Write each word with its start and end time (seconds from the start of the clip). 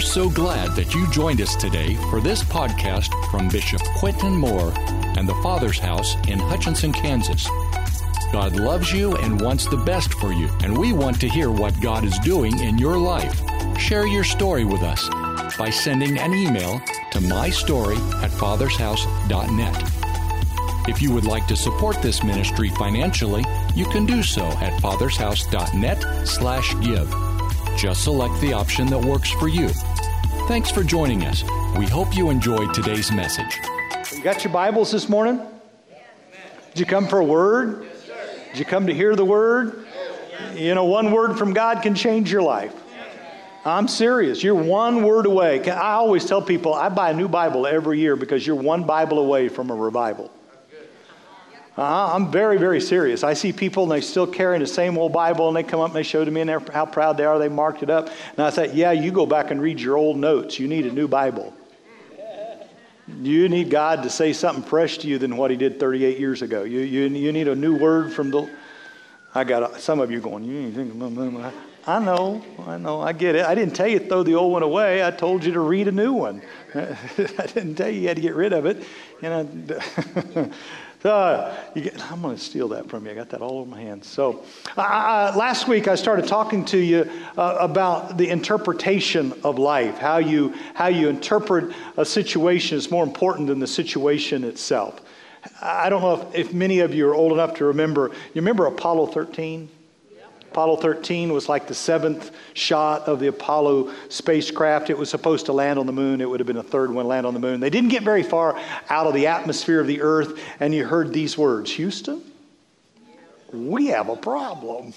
We're 0.00 0.06
so 0.06 0.30
glad 0.30 0.70
that 0.76 0.94
you 0.94 1.06
joined 1.10 1.42
us 1.42 1.54
today 1.54 1.94
for 2.08 2.22
this 2.22 2.42
podcast 2.42 3.12
from 3.30 3.50
Bishop 3.50 3.82
Quintin 3.98 4.34
Moore 4.34 4.72
and 5.18 5.28
the 5.28 5.34
Father's 5.42 5.78
House 5.78 6.16
in 6.26 6.38
Hutchinson, 6.38 6.90
Kansas. 6.90 7.46
God 8.32 8.56
loves 8.56 8.94
you 8.94 9.14
and 9.16 9.38
wants 9.38 9.66
the 9.66 9.76
best 9.76 10.14
for 10.14 10.32
you, 10.32 10.48
and 10.62 10.78
we 10.78 10.94
want 10.94 11.20
to 11.20 11.28
hear 11.28 11.50
what 11.50 11.78
God 11.82 12.06
is 12.06 12.18
doing 12.20 12.58
in 12.60 12.78
your 12.78 12.96
life. 12.96 13.42
Share 13.78 14.06
your 14.06 14.24
story 14.24 14.64
with 14.64 14.80
us 14.80 15.06
by 15.58 15.68
sending 15.68 16.16
an 16.16 16.32
email 16.32 16.80
to 17.10 17.18
mystory 17.18 17.98
at 18.22 18.30
fathershouse.net. 18.30 19.92
If 20.88 21.02
you 21.02 21.12
would 21.12 21.26
like 21.26 21.46
to 21.48 21.56
support 21.56 22.00
this 22.00 22.24
ministry 22.24 22.70
financially, 22.70 23.44
you 23.74 23.84
can 23.84 24.06
do 24.06 24.22
so 24.22 24.46
at 24.46 24.80
fathershouse.net 24.80 26.26
slash 26.26 26.74
give. 26.80 27.14
Just 27.76 28.04
select 28.04 28.40
the 28.40 28.54
option 28.54 28.86
that 28.86 29.04
works 29.04 29.30
for 29.30 29.48
you. 29.48 29.68
Thanks 30.48 30.70
for 30.70 30.82
joining 30.82 31.24
us. 31.24 31.44
We 31.78 31.86
hope 31.86 32.16
you 32.16 32.30
enjoyed 32.30 32.74
today's 32.74 33.12
message. 33.12 33.58
You 34.12 34.22
got 34.22 34.42
your 34.42 34.52
Bibles 34.52 34.90
this 34.90 35.08
morning? 35.08 35.40
Did 36.70 36.80
you 36.80 36.86
come 36.86 37.06
for 37.06 37.20
a 37.20 37.24
word? 37.24 37.86
Did 38.50 38.58
you 38.58 38.64
come 38.64 38.86
to 38.88 38.94
hear 38.94 39.14
the 39.14 39.24
word? 39.24 39.86
You 40.54 40.74
know, 40.74 40.84
one 40.84 41.12
word 41.12 41.38
from 41.38 41.52
God 41.52 41.82
can 41.82 41.94
change 41.94 42.32
your 42.32 42.42
life. 42.42 42.74
I'm 43.64 43.86
serious. 43.88 44.42
You're 44.42 44.54
one 44.54 45.02
word 45.02 45.26
away. 45.26 45.62
I 45.70 45.92
always 45.92 46.24
tell 46.24 46.42
people 46.42 46.74
I 46.74 46.88
buy 46.88 47.10
a 47.10 47.14
new 47.14 47.28
Bible 47.28 47.66
every 47.66 48.00
year 48.00 48.16
because 48.16 48.46
you're 48.46 48.56
one 48.56 48.84
Bible 48.84 49.18
away 49.18 49.48
from 49.48 49.70
a 49.70 49.74
revival. 49.74 50.30
Uh, 51.80 52.12
I'm 52.12 52.30
very, 52.30 52.58
very 52.58 52.78
serious. 52.78 53.24
I 53.24 53.32
see 53.32 53.54
people 53.54 53.84
and 53.84 53.92
they're 53.92 54.02
still 54.02 54.26
carrying 54.26 54.60
the 54.60 54.66
same 54.66 54.98
old 54.98 55.14
Bible 55.14 55.48
and 55.48 55.56
they 55.56 55.62
come 55.62 55.80
up 55.80 55.86
and 55.86 55.96
they 55.96 56.02
show 56.02 56.22
to 56.22 56.30
me 56.30 56.42
and 56.42 56.50
they're 56.50 56.62
how 56.74 56.84
proud 56.84 57.16
they 57.16 57.24
are. 57.24 57.38
They 57.38 57.48
marked 57.48 57.82
it 57.82 57.88
up. 57.88 58.10
And 58.36 58.40
I 58.40 58.50
said, 58.50 58.74
Yeah, 58.74 58.92
you 58.92 59.10
go 59.10 59.24
back 59.24 59.50
and 59.50 59.62
read 59.62 59.80
your 59.80 59.96
old 59.96 60.18
notes. 60.18 60.58
You 60.58 60.68
need 60.68 60.84
a 60.84 60.92
new 60.92 61.08
Bible. 61.08 61.54
You 63.22 63.48
need 63.48 63.70
God 63.70 64.02
to 64.02 64.10
say 64.10 64.34
something 64.34 64.62
fresh 64.62 64.98
to 64.98 65.08
you 65.08 65.16
than 65.16 65.38
what 65.38 65.50
He 65.50 65.56
did 65.56 65.80
38 65.80 66.18
years 66.18 66.42
ago. 66.42 66.64
You, 66.64 66.80
you, 66.80 67.08
you 67.08 67.32
need 67.32 67.48
a 67.48 67.54
new 67.54 67.74
word 67.78 68.12
from 68.12 68.30
the. 68.30 68.50
I 69.34 69.44
got 69.44 69.80
some 69.80 70.00
of 70.00 70.10
you 70.10 70.20
going, 70.20 70.44
you 70.44 70.58
ain't 70.58 70.74
thinking, 70.74 71.00
I 71.86 71.98
know, 71.98 72.44
I 72.66 72.76
know, 72.76 73.00
I 73.00 73.12
get 73.14 73.36
it. 73.36 73.46
I 73.46 73.54
didn't 73.54 73.74
tell 73.74 73.88
you 73.88 74.00
to 74.00 74.06
throw 74.06 74.22
the 74.22 74.34
old 74.34 74.52
one 74.52 74.62
away. 74.62 75.02
I 75.02 75.10
told 75.10 75.44
you 75.44 75.52
to 75.54 75.60
read 75.60 75.88
a 75.88 75.92
new 75.92 76.12
one. 76.12 76.42
I 76.74 76.96
didn't 77.54 77.76
tell 77.76 77.88
you 77.88 78.02
you 78.02 78.08
had 78.08 78.16
to 78.16 78.22
get 78.22 78.34
rid 78.34 78.52
of 78.52 78.66
it. 78.66 78.84
You 79.22 79.28
know, 79.30 80.50
Uh, 81.04 81.56
get, 81.74 82.12
I'm 82.12 82.20
going 82.20 82.36
to 82.36 82.42
steal 82.42 82.68
that 82.68 82.88
from 82.88 83.06
you. 83.06 83.12
I 83.12 83.14
got 83.14 83.30
that 83.30 83.40
all 83.40 83.58
over 83.58 83.70
my 83.70 83.80
hands. 83.80 84.06
So, 84.06 84.44
last 84.76 85.66
week 85.66 85.88
I 85.88 85.94
started 85.94 86.26
talking 86.26 86.64
to 86.66 86.78
you 86.78 87.10
uh, 87.38 87.56
about 87.58 88.18
the 88.18 88.28
interpretation 88.28 89.32
of 89.42 89.58
life. 89.58 89.96
How 89.96 90.18
you 90.18 90.54
how 90.74 90.88
you 90.88 91.08
interpret 91.08 91.74
a 91.96 92.04
situation 92.04 92.76
is 92.76 92.90
more 92.90 93.02
important 93.02 93.48
than 93.48 93.60
the 93.60 93.66
situation 93.66 94.44
itself. 94.44 95.00
I 95.62 95.88
don't 95.88 96.02
know 96.02 96.28
if, 96.34 96.48
if 96.48 96.54
many 96.54 96.80
of 96.80 96.94
you 96.94 97.08
are 97.08 97.14
old 97.14 97.32
enough 97.32 97.54
to 97.54 97.64
remember. 97.64 98.10
You 98.10 98.42
remember 98.42 98.66
Apollo 98.66 99.06
13? 99.06 99.70
Apollo 100.50 100.78
13 100.78 101.32
was 101.32 101.48
like 101.48 101.68
the 101.68 101.74
seventh 101.74 102.32
shot 102.54 103.02
of 103.02 103.20
the 103.20 103.28
Apollo 103.28 103.92
spacecraft. 104.08 104.90
It 104.90 104.98
was 104.98 105.08
supposed 105.08 105.46
to 105.46 105.52
land 105.52 105.78
on 105.78 105.86
the 105.86 105.92
moon. 105.92 106.20
It 106.20 106.28
would 106.28 106.40
have 106.40 106.46
been 106.48 106.56
a 106.56 106.62
third 106.62 106.90
one 106.90 107.06
land 107.06 107.24
on 107.24 107.34
the 107.34 107.40
moon. 107.40 107.60
They 107.60 107.70
didn't 107.70 107.90
get 107.90 108.02
very 108.02 108.24
far 108.24 108.60
out 108.88 109.06
of 109.06 109.14
the 109.14 109.28
atmosphere 109.28 109.80
of 109.80 109.86
the 109.86 110.02
Earth, 110.02 110.40
and 110.58 110.74
you 110.74 110.84
heard 110.84 111.12
these 111.12 111.38
words 111.38 111.70
Houston, 111.74 112.20
we 113.52 113.86
have 113.86 114.08
a 114.08 114.16
problem. 114.16 114.92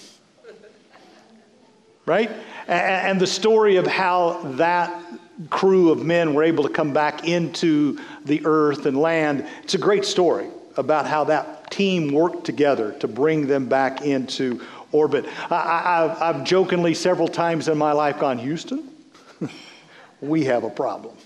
Right? 2.04 2.32
And 2.66 3.20
the 3.20 3.26
story 3.26 3.76
of 3.76 3.86
how 3.86 4.42
that 4.56 5.04
crew 5.50 5.90
of 5.90 6.04
men 6.04 6.34
were 6.34 6.42
able 6.42 6.64
to 6.64 6.70
come 6.70 6.92
back 6.92 7.28
into 7.28 8.00
the 8.24 8.44
earth 8.44 8.86
and 8.86 8.98
land, 8.98 9.46
it's 9.62 9.74
a 9.74 9.78
great 9.78 10.04
story 10.04 10.48
about 10.76 11.06
how 11.06 11.24
that 11.24 11.70
team 11.70 12.12
worked 12.12 12.44
together 12.44 12.92
to 12.92 13.08
bring 13.08 13.46
them 13.46 13.66
back 13.66 14.02
into 14.02 14.60
orbit. 14.94 15.26
I, 15.50 16.16
have 16.20 16.44
jokingly 16.44 16.94
several 16.94 17.28
times 17.28 17.68
in 17.68 17.76
my 17.76 17.92
life 17.92 18.18
gone, 18.18 18.38
Houston, 18.38 18.88
we 20.20 20.44
have 20.44 20.64
a 20.64 20.70
problem. 20.70 21.16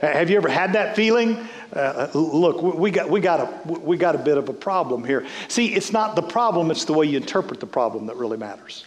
Have 0.00 0.28
you 0.28 0.36
ever 0.36 0.48
had 0.48 0.74
that 0.74 0.94
feeling? 0.96 1.48
Uh, 1.72 2.08
look, 2.12 2.60
we 2.62 2.90
got, 2.90 3.08
we, 3.08 3.20
got 3.20 3.40
a, 3.40 3.72
we 3.72 3.96
got 3.96 4.14
a 4.14 4.18
bit 4.18 4.36
of 4.36 4.48
a 4.48 4.52
problem 4.52 5.04
here. 5.04 5.26
See, 5.48 5.74
it's 5.74 5.92
not 5.92 6.14
the 6.14 6.22
problem, 6.22 6.70
it's 6.70 6.84
the 6.84 6.92
way 6.92 7.06
you 7.06 7.16
interpret 7.16 7.60
the 7.60 7.66
problem 7.66 8.06
that 8.06 8.16
really 8.16 8.36
matters. 8.36 8.84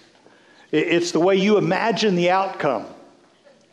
It's 0.71 1.11
the 1.11 1.19
way 1.19 1.37
you 1.37 1.57
imagine 1.57 2.15
the 2.15 2.29
outcome 2.29 2.85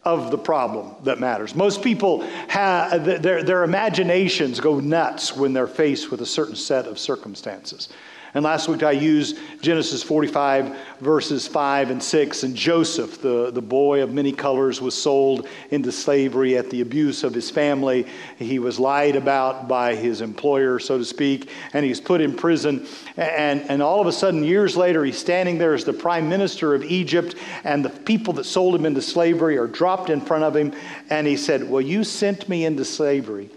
of 0.05 0.31
the 0.31 0.39
problem 0.39 0.95
that 1.05 1.19
matters. 1.19 1.55
Most 1.55 1.83
people 1.83 2.21
have 2.49 3.05
their, 3.05 3.43
their 3.43 3.65
imaginations 3.65 4.61
go 4.61 4.79
nuts 4.79 5.35
when 5.35 5.53
they're 5.53 5.67
faced 5.67 6.11
with 6.11 6.21
a 6.21 6.27
certain 6.27 6.57
set 6.57 6.87
of 6.87 6.99
circumstances. 6.99 7.89
And 8.35 8.43
last 8.43 8.69
week 8.69 8.83
I 8.83 8.91
used 8.91 9.39
Genesis 9.61 10.03
45, 10.03 10.77
verses 10.99 11.47
5 11.47 11.91
and 11.91 12.03
6. 12.03 12.43
And 12.43 12.57
Joseph, 12.57 13.23
the, 13.23 13.53
the 13.53 13.63
boy 13.63 14.03
of 14.03 14.13
many 14.13 14.33
colors, 14.33 14.81
was 14.81 15.01
sold 15.01 15.47
into 15.71 15.93
slavery 15.93 16.59
at 16.59 16.69
the 16.69 16.81
abuse 16.81 17.23
of 17.23 17.33
his 17.33 17.49
family. 17.49 18.09
He 18.37 18.59
was 18.59 18.81
lied 18.81 19.15
about 19.15 19.69
by 19.69 19.95
his 19.95 20.21
employer, 20.21 20.81
so 20.81 20.99
to 20.99 21.05
speak, 21.05 21.49
and 21.75 21.85
he's 21.85 22.01
put 22.01 22.21
in 22.21 22.35
prison. 22.35 22.89
And, 23.17 23.63
and 23.71 23.81
all 23.81 24.01
of 24.01 24.09
a 24.09 24.13
sudden, 24.13 24.43
years 24.43 24.77
later, 24.77 25.05
he's 25.05 25.19
standing 25.19 25.57
there 25.57 25.73
as 25.73 25.85
the 25.85 25.93
prime 25.93 26.29
minister 26.29 26.75
of 26.75 26.83
Egypt, 26.83 27.37
and 27.63 27.85
the 27.85 27.91
people 27.91 28.33
that 28.35 28.45
sold 28.45 28.75
him 28.75 28.85
into 28.85 29.01
slavery 29.01 29.57
are 29.59 29.69
dropped 29.69 30.11
in 30.11 30.21
front 30.21 30.43
of 30.43 30.57
him. 30.57 30.73
And 31.09 31.29
he 31.29 31.37
said, 31.37 31.71
Well, 31.71 31.83
you 31.83 32.03
sent 32.03 32.49
me 32.49 32.65
into 32.65 32.85
slavery. 32.85 33.49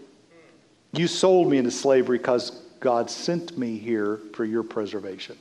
You 0.94 1.08
sold 1.08 1.50
me 1.50 1.58
into 1.58 1.72
slavery 1.72 2.20
because 2.20 2.62
God 2.80 3.10
sent 3.10 3.58
me 3.58 3.78
here 3.78 4.20
for 4.34 4.46
your 4.46 4.64
preservation. 4.64 5.38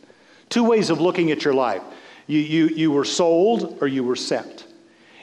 Two 0.48 0.64
ways 0.64 0.90
of 0.90 1.00
looking 1.00 1.30
at 1.30 1.44
your 1.44 1.54
life 1.54 1.82
you, 2.28 2.40
you, 2.40 2.66
you 2.68 2.90
were 2.90 3.04
sold 3.04 3.78
or 3.80 3.86
you 3.86 4.02
were 4.02 4.16
sent. 4.16 4.66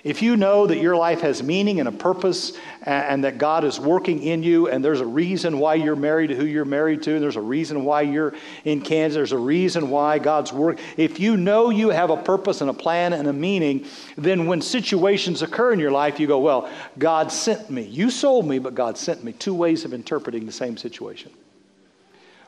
If 0.04 0.22
you 0.22 0.36
know 0.36 0.68
that 0.68 0.80
your 0.80 0.98
life 0.98 1.22
has 1.22 1.42
meaning 1.42 1.80
and 1.80 1.88
a 1.88 1.92
purpose 1.92 2.58
and, 2.82 3.06
and, 3.06 3.24
that 3.24 3.38
God 3.38 3.64
is 3.64 3.80
working 3.80 4.22
in 4.22 4.44
you 4.44 4.68
and 4.68 4.84
there's 4.84 5.00
a 5.00 5.06
reason 5.06 5.60
why 5.60 5.76
you're 5.76 5.96
married 5.96 6.28
to 6.28 6.36
who 6.36 6.46
you're 6.46 6.66
married 6.66 7.04
to, 7.04 7.14
and 7.14 7.24
there's 7.24 7.38
a 7.38 7.42
reason 7.42 7.86
why 7.86 8.02
you're 8.02 8.34
in 8.66 8.82
Kansas, 8.82 9.16
there's 9.16 9.32
a 9.32 9.38
reason 9.38 9.90
why 9.90 10.20
God's 10.20 10.52
work. 10.52 10.78
If 10.98 11.22
you 11.22 11.38
know 11.38 11.70
you 11.70 11.90
have 11.90 12.10
a 12.10 12.18
purpose 12.18 12.60
and 12.60 12.70
a 12.70 12.74
plan 12.74 13.14
and 13.14 13.30
a 13.30 13.34
meaning, 13.34 13.86
then 14.18 14.46
when 14.46 14.62
situations 14.62 15.42
occur 15.42 15.72
in 15.72 15.80
your 15.80 15.92
life, 15.92 16.20
you 16.20 16.28
go, 16.28 16.40
Well, 16.40 16.70
God 16.98 17.32
sent 17.32 17.70
me. 17.70 17.84
You 17.84 18.10
sold 18.10 18.46
me, 18.46 18.60
but 18.60 18.76
God 18.76 18.98
sent 18.98 19.24
me. 19.24 19.32
Two 19.32 19.56
ways 19.56 19.86
of 19.86 19.94
interpreting 19.94 20.46
the 20.46 20.52
same 20.52 20.76
situation 20.76 21.32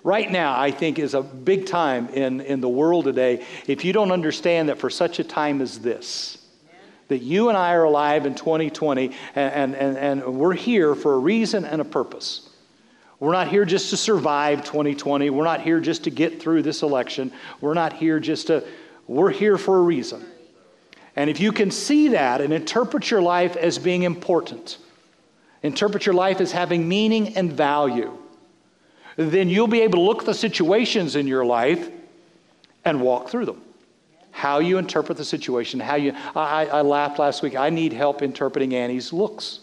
right 0.06 0.32
now, 0.32 0.58
I 0.58 0.72
think, 0.72 1.00
is 1.00 1.16
a 1.16 1.22
big 1.22 1.66
time 1.66 2.08
in, 2.10 2.40
in 2.40 2.62
the 2.62 2.70
world 2.70 3.06
today 3.06 3.44
if 3.68 3.84
you 3.84 3.92
don't 3.92 4.12
understand 4.12 4.70
that 4.70 4.78
for 4.78 4.90
such 4.90 5.20
a 5.20 5.24
time 5.24 5.62
as 5.62 5.80
this, 5.80 6.38
that 7.08 7.18
you 7.24 7.50
and 7.50 7.58
I 7.58 7.74
are 7.74 7.84
alive 7.84 8.26
in 8.26 8.36
2020 8.36 9.12
and, 9.36 9.76
and, 9.76 9.98
and 9.98 10.38
we're 10.38 10.54
here 10.54 10.96
for 10.96 11.16
a 11.16 11.18
reason 11.18 11.66
and 11.66 11.82
a 11.82 11.86
purpose. 11.86 12.50
We're 13.20 13.32
not 13.32 13.48
here 13.48 13.66
just 13.66 13.90
to 13.90 13.98
survive 13.98 14.64
2020. 14.64 15.30
We're 15.32 15.44
not 15.44 15.62
here 15.62 15.80
just 15.80 16.04
to 16.04 16.12
get 16.12 16.40
through 16.40 16.62
this 16.62 16.84
election. 16.84 17.32
We're 17.60 17.74
not 17.74 17.94
here 17.94 18.20
just 18.20 18.48
to, 18.48 18.64
we're 19.08 19.32
here 19.32 19.58
for 19.58 19.80
a 19.80 19.82
reason. 19.82 20.24
And 21.16 21.30
if 21.30 21.40
you 21.40 21.52
can 21.52 21.72
see 21.72 22.10
that 22.10 22.42
and 22.42 22.54
interpret 22.54 23.10
your 23.10 23.22
life 23.22 23.56
as 23.56 23.80
being 23.80 24.04
important, 24.04 24.78
interpret 25.64 26.06
your 26.06 26.14
life 26.14 26.42
as 26.42 26.52
having 26.52 26.88
meaning 26.88 27.36
and 27.38 27.52
value, 27.52 28.18
then 29.16 29.50
you'll 29.50 29.68
be 29.68 29.82
able 29.82 29.98
to 30.00 30.02
look 30.02 30.20
at 30.20 30.26
the 30.26 30.34
situations 30.34 31.16
in 31.16 31.28
your 31.28 31.46
life 31.46 31.90
and 32.84 33.02
walk 33.02 33.30
through 33.30 33.46
them. 33.46 33.62
How 34.32 34.60
you 34.60 34.78
interpret 34.78 35.18
the 35.18 35.26
situation, 35.26 35.80
how 35.80 35.96
you. 35.96 36.14
I, 36.36 36.66
I 36.66 36.82
laughed 36.82 37.20
last 37.20 37.42
week. 37.42 37.56
I 37.56 37.70
need 37.70 37.94
help 37.94 38.22
interpreting 38.22 38.76
Annie's 38.76 39.14
looks. 39.14 39.62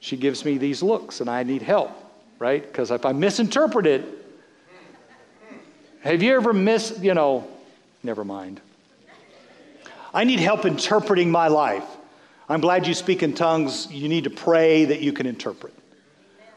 She 0.00 0.16
gives 0.16 0.44
me 0.44 0.58
these 0.58 0.82
looks, 0.82 1.20
and 1.20 1.30
I 1.30 1.42
need 1.42 1.62
help, 1.62 1.90
right? 2.38 2.62
Because 2.62 2.90
if 2.90 3.06
I 3.06 3.12
misinterpret 3.12 3.86
it, 3.86 4.04
have 6.02 6.22
you 6.22 6.34
ever 6.34 6.52
missed, 6.52 7.02
you 7.02 7.14
know, 7.14 7.48
never 8.02 8.24
mind. 8.24 8.60
I 10.12 10.24
need 10.24 10.40
help 10.40 10.66
interpreting 10.66 11.30
my 11.30 11.48
life. 11.48 11.84
I'm 12.48 12.60
glad 12.60 12.86
you 12.86 12.92
speak 12.92 13.22
in 13.22 13.32
tongues. 13.32 13.90
You 13.90 14.08
need 14.08 14.24
to 14.24 14.30
pray 14.30 14.84
that 14.86 15.00
you 15.00 15.12
can 15.12 15.26
interpret. 15.26 15.72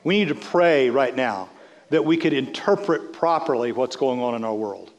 We 0.05 0.19
need 0.19 0.29
to 0.29 0.35
pray 0.35 0.89
right 0.89 1.13
now 1.13 1.49
that 1.89 2.05
we 2.05 2.15
could 2.15 2.31
interpret 2.31 3.11
properly 3.11 3.71
what's 3.71 3.95
going 3.95 4.21
on 4.21 4.35
in 4.35 4.45
our 4.45 4.53
world. 4.53 4.91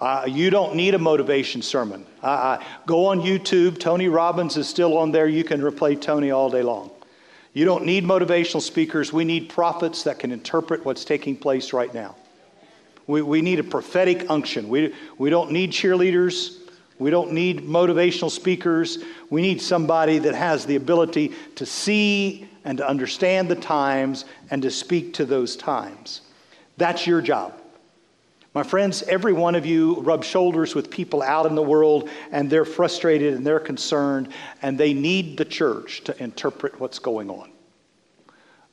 Uh, 0.00 0.24
you 0.28 0.50
don't 0.50 0.74
need 0.74 0.92
a 0.94 0.98
motivation 0.98 1.62
sermon. 1.62 2.04
Uh, 2.20 2.26
uh, 2.26 2.64
go 2.84 3.06
on 3.06 3.20
YouTube. 3.20 3.78
Tony 3.78 4.08
Robbins 4.08 4.56
is 4.56 4.68
still 4.68 4.98
on 4.98 5.12
there. 5.12 5.28
You 5.28 5.44
can 5.44 5.60
replay 5.60 5.98
Tony 5.98 6.32
all 6.32 6.50
day 6.50 6.62
long. 6.62 6.90
You 7.52 7.64
don't 7.64 7.86
need 7.86 8.04
motivational 8.04 8.60
speakers. 8.60 9.12
We 9.12 9.24
need 9.24 9.48
prophets 9.48 10.02
that 10.02 10.18
can 10.18 10.32
interpret 10.32 10.84
what's 10.84 11.04
taking 11.04 11.36
place 11.36 11.72
right 11.72 11.94
now. 11.94 12.16
We, 13.06 13.22
we 13.22 13.40
need 13.40 13.60
a 13.60 13.64
prophetic 13.64 14.28
unction. 14.28 14.68
We, 14.68 14.92
we 15.16 15.30
don't 15.30 15.52
need 15.52 15.70
cheerleaders. 15.70 16.58
We 16.98 17.10
don't 17.10 17.32
need 17.32 17.62
motivational 17.62 18.30
speakers. 18.30 18.98
We 19.30 19.42
need 19.42 19.60
somebody 19.60 20.18
that 20.18 20.34
has 20.34 20.64
the 20.64 20.76
ability 20.76 21.32
to 21.56 21.66
see 21.66 22.48
and 22.64 22.78
to 22.78 22.88
understand 22.88 23.48
the 23.48 23.56
times 23.56 24.24
and 24.50 24.62
to 24.62 24.70
speak 24.70 25.14
to 25.14 25.24
those 25.24 25.56
times. 25.56 26.22
That's 26.76 27.06
your 27.06 27.20
job. 27.20 27.60
My 28.54 28.62
friends, 28.62 29.02
every 29.02 29.32
one 29.32 29.56
of 29.56 29.66
you 29.66 29.96
rub 30.00 30.22
shoulders 30.22 30.76
with 30.76 30.88
people 30.88 31.22
out 31.22 31.46
in 31.46 31.56
the 31.56 31.62
world 31.62 32.08
and 32.30 32.48
they're 32.48 32.64
frustrated 32.64 33.34
and 33.34 33.44
they're 33.44 33.58
concerned 33.58 34.28
and 34.62 34.78
they 34.78 34.94
need 34.94 35.36
the 35.36 35.44
church 35.44 36.04
to 36.04 36.22
interpret 36.22 36.78
what's 36.78 37.00
going 37.00 37.30
on. 37.30 37.50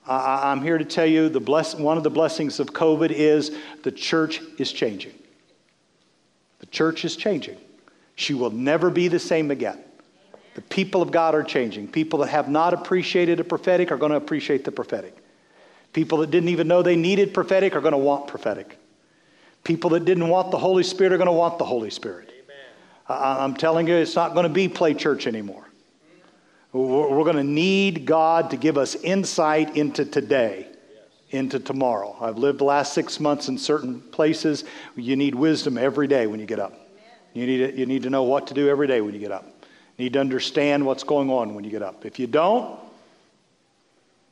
I'm 0.08 0.62
here 0.62 0.78
to 0.78 0.86
tell 0.86 1.06
you 1.06 1.30
the 1.30 1.40
bless, 1.40 1.76
one 1.76 1.98
of 1.98 2.04
the 2.04 2.10
blessings 2.12 2.60
of 2.60 2.68
COVID 2.68 3.12
is 3.12 3.56
the 3.84 3.92
church 3.92 4.42
is 4.60 4.72
changing. 4.72 5.14
The 6.60 6.66
church 6.68 7.04
is 7.04 7.16
changing. 7.16 7.58
She 8.16 8.34
will 8.34 8.52
never 8.52 8.90
be 8.90 9.08
the 9.08 9.20
same 9.20 9.52
again. 9.52 9.80
The 10.54 10.62
people 10.62 11.02
of 11.02 11.12
God 11.12 11.34
are 11.34 11.44
changing. 11.44 11.88
People 11.88 12.20
that 12.20 12.28
have 12.28 12.50
not 12.50 12.74
appreciated 12.74 13.40
the 13.40 13.44
prophetic 13.44 13.92
are 13.92 13.98
going 13.98 14.12
to 14.12 14.18
appreciate 14.18 14.66
the 14.66 14.72
prophetic. 14.72 15.16
People 15.94 16.20
that 16.20 16.32
didn't 16.32 16.50
even 16.50 16.68
know 16.68 16.82
they 16.82 16.96
needed 16.96 17.34
prophetic 17.34 17.76
are 17.76 17.82
going 17.82 17.94
to 17.94 17.98
want 17.98 18.28
prophetic. 18.28 18.78
People 19.64 19.92
that 19.92 20.06
didn't 20.06 20.28
want 20.28 20.52
the 20.52 20.58
Holy 20.58 20.84
Spirit 20.84 21.14
are 21.14 21.18
going 21.18 21.28
to 21.28 21.34
want 21.34 21.58
the 21.58 21.66
Holy 21.66 21.90
Spirit. 21.90 22.30
I'm 23.08 23.56
telling 23.56 23.88
you, 23.88 23.96
it's 23.96 24.16
not 24.16 24.34
going 24.34 24.44
to 24.44 24.50
be 24.50 24.68
play 24.68 24.94
church 24.94 25.28
anymore. 25.28 25.66
We're 26.74 27.24
going 27.24 27.36
to 27.36 27.44
need 27.44 28.06
God 28.06 28.52
to 28.52 28.58
give 28.58 28.78
us 28.78 28.96
insight 28.96 29.76
into 29.76 30.06
today, 30.06 30.68
into 31.30 31.60
tomorrow. 31.60 32.16
I've 32.22 32.38
lived 32.38 32.60
the 32.60 32.66
last 32.66 32.94
six 32.94 33.20
months 33.20 33.50
in 33.50 33.58
certain 33.58 34.00
places. 34.00 34.64
You 34.96 35.18
need 35.18 35.36
wisdom 35.36 35.78
every 35.78 36.08
day 36.08 36.28
when 36.28 36.40
you 36.40 36.46
get 36.46 36.60
up. 36.60 36.81
You 37.34 37.46
need, 37.46 37.58
to, 37.58 37.80
you 37.80 37.86
need 37.86 38.04
to 38.04 38.10
know 38.10 38.24
what 38.24 38.48
to 38.48 38.54
do 38.54 38.68
every 38.68 38.88
day 38.88 39.02
when 39.02 39.14
you 39.14 39.20
get 39.20 39.32
up. 39.32 39.46
You 39.98 40.06
need 40.06 40.14
to 40.14 40.20
understand 40.20 40.86
what's 40.86 41.04
going 41.04 41.30
on 41.30 41.56
when 41.56 41.64
you 41.64 41.70
get 41.70 41.82
up. 41.82 42.06
If 42.06 42.20
you 42.20 42.28
don't, 42.28 42.80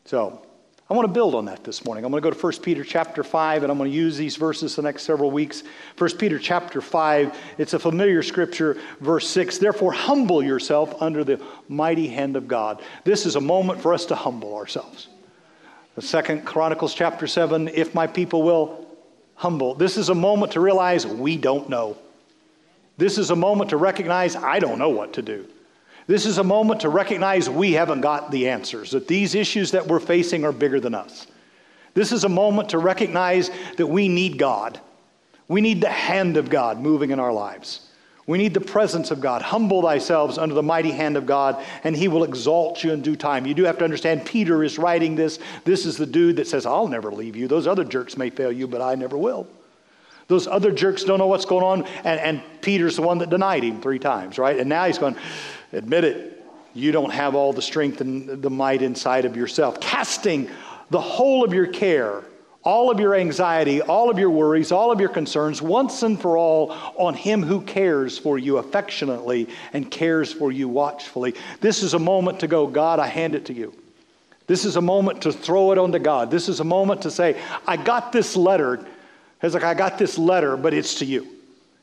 so 0.05 0.41
I 0.89 0.95
want 0.95 1.07
to 1.07 1.13
build 1.13 1.35
on 1.35 1.45
that 1.45 1.63
this 1.63 1.85
morning. 1.85 2.03
I'm 2.03 2.09
going 2.09 2.23
to 2.23 2.27
go 2.27 2.35
to 2.35 2.41
1 2.41 2.63
Peter 2.63 2.83
chapter 2.83 3.23
5, 3.23 3.61
and 3.61 3.71
I'm 3.71 3.77
going 3.77 3.91
to 3.91 3.95
use 3.95 4.17
these 4.17 4.37
verses 4.37 4.75
the 4.75 4.81
next 4.81 5.03
several 5.03 5.29
weeks. 5.29 5.63
1 5.99 6.17
Peter 6.17 6.39
chapter 6.39 6.81
5, 6.81 7.37
it's 7.59 7.73
a 7.75 7.79
familiar 7.79 8.23
scripture, 8.23 8.75
verse 8.99 9.29
6. 9.29 9.59
Therefore, 9.59 9.91
humble 9.91 10.41
yourself 10.41 10.99
under 10.99 11.23
the 11.23 11.39
mighty 11.67 12.07
hand 12.07 12.35
of 12.35 12.47
God. 12.47 12.81
This 13.03 13.27
is 13.27 13.35
a 13.35 13.41
moment 13.41 13.79
for 13.79 13.93
us 13.93 14.05
to 14.07 14.15
humble 14.15 14.55
ourselves. 14.55 15.09
The 15.93 16.01
second 16.01 16.43
Chronicles 16.45 16.95
chapter 16.95 17.27
7, 17.27 17.67
if 17.67 17.93
my 17.93 18.07
people 18.07 18.41
will 18.41 18.87
humble. 19.35 19.75
This 19.75 19.95
is 19.95 20.09
a 20.09 20.15
moment 20.15 20.53
to 20.53 20.59
realize 20.59 21.05
we 21.05 21.37
don't 21.37 21.69
know. 21.69 21.97
This 22.99 23.17
is 23.17 23.29
a 23.29 23.35
moment 23.35 23.69
to 23.69 23.77
recognize 23.77 24.35
I 24.35 24.59
don't 24.59 24.77
know 24.77 24.89
what 24.89 25.13
to 25.13 25.21
do. 25.21 25.45
This 26.05 26.25
is 26.25 26.37
a 26.37 26.43
moment 26.43 26.81
to 26.81 26.89
recognize 26.89 27.49
we 27.49 27.71
haven't 27.71 28.01
got 28.01 28.29
the 28.29 28.49
answers, 28.49 28.91
that 28.91 29.07
these 29.07 29.35
issues 29.35 29.71
that 29.71 29.87
we're 29.87 30.01
facing 30.01 30.43
are 30.43 30.51
bigger 30.51 30.81
than 30.81 30.93
us. 30.93 31.25
This 31.93 32.11
is 32.11 32.25
a 32.25 32.29
moment 32.29 32.69
to 32.69 32.77
recognize 32.77 33.51
that 33.77 33.87
we 33.87 34.09
need 34.09 34.37
God. 34.37 34.81
We 35.47 35.61
need 35.61 35.79
the 35.79 35.89
hand 35.89 36.35
of 36.35 36.49
God 36.49 36.81
moving 36.81 37.11
in 37.11 37.21
our 37.21 37.31
lives. 37.31 37.87
We 38.27 38.37
need 38.37 38.53
the 38.53 38.59
presence 38.59 39.11
of 39.11 39.21
God. 39.21 39.43
Humble 39.43 39.81
thyself 39.81 40.37
under 40.37 40.53
the 40.53 40.61
mighty 40.61 40.91
hand 40.91 41.15
of 41.15 41.25
God, 41.25 41.63
and 41.85 41.95
he 41.95 42.09
will 42.09 42.25
exalt 42.25 42.83
you 42.83 42.91
in 42.91 43.01
due 43.01 43.15
time. 43.15 43.45
You 43.45 43.53
do 43.53 43.63
have 43.63 43.77
to 43.77 43.85
understand, 43.85 44.25
Peter 44.25 44.61
is 44.61 44.77
writing 44.77 45.15
this. 45.15 45.39
This 45.63 45.85
is 45.85 45.95
the 45.95 46.05
dude 46.05 46.35
that 46.35 46.47
says, 46.47 46.65
I'll 46.65 46.89
never 46.89 47.13
leave 47.13 47.37
you. 47.37 47.47
Those 47.47 47.65
other 47.65 47.85
jerks 47.85 48.17
may 48.17 48.29
fail 48.29 48.51
you, 48.51 48.67
but 48.67 48.81
I 48.81 48.95
never 48.95 49.17
will. 49.17 49.47
Those 50.29 50.47
other 50.47 50.71
jerks 50.71 51.03
don't 51.03 51.19
know 51.19 51.27
what's 51.27 51.45
going 51.45 51.65
on, 51.65 51.83
and, 52.05 52.19
and 52.19 52.41
Peter's 52.61 52.95
the 52.95 53.01
one 53.01 53.17
that 53.17 53.29
denied 53.29 53.63
him 53.63 53.81
three 53.81 53.99
times, 53.99 54.37
right? 54.37 54.57
And 54.57 54.69
now 54.69 54.85
he's 54.85 54.99
going, 54.99 55.15
Admit 55.73 56.03
it, 56.03 56.45
you 56.73 56.91
don't 56.91 57.11
have 57.11 57.35
all 57.35 57.53
the 57.53 57.61
strength 57.61 58.01
and 58.01 58.41
the 58.41 58.49
might 58.49 58.81
inside 58.81 59.25
of 59.25 59.35
yourself. 59.35 59.79
Casting 59.79 60.49
the 60.89 61.01
whole 61.01 61.43
of 61.43 61.53
your 61.53 61.67
care, 61.67 62.23
all 62.63 62.91
of 62.91 62.99
your 62.99 63.15
anxiety, 63.15 63.81
all 63.81 64.09
of 64.09 64.17
your 64.19 64.29
worries, 64.29 64.71
all 64.71 64.91
of 64.91 64.99
your 64.99 65.09
concerns, 65.09 65.61
once 65.61 66.03
and 66.03 66.19
for 66.19 66.37
all, 66.37 66.71
on 66.97 67.13
Him 67.13 67.43
who 67.43 67.61
cares 67.61 68.17
for 68.17 68.37
you 68.37 68.57
affectionately 68.57 69.47
and 69.73 69.89
cares 69.89 70.33
for 70.33 70.51
you 70.51 70.67
watchfully. 70.67 71.35
This 71.61 71.83
is 71.83 71.93
a 71.93 71.99
moment 71.99 72.39
to 72.41 72.47
go, 72.47 72.67
God, 72.67 72.99
I 72.99 73.07
hand 73.07 73.35
it 73.35 73.45
to 73.45 73.53
you. 73.53 73.73
This 74.47 74.65
is 74.65 74.75
a 74.75 74.81
moment 74.81 75.21
to 75.23 75.31
throw 75.31 75.71
it 75.71 75.77
onto 75.77 75.99
God. 75.99 76.31
This 76.31 76.49
is 76.49 76.59
a 76.59 76.63
moment 76.63 77.03
to 77.03 77.11
say, 77.11 77.39
I 77.67 77.77
got 77.77 78.11
this 78.11 78.35
letter. 78.35 78.85
It's 79.41 79.53
like, 79.53 79.63
I 79.63 79.73
got 79.73 79.97
this 79.97 80.17
letter, 80.17 80.57
but 80.57 80.73
it's 80.73 80.95
to 80.95 81.05
you. 81.05 81.27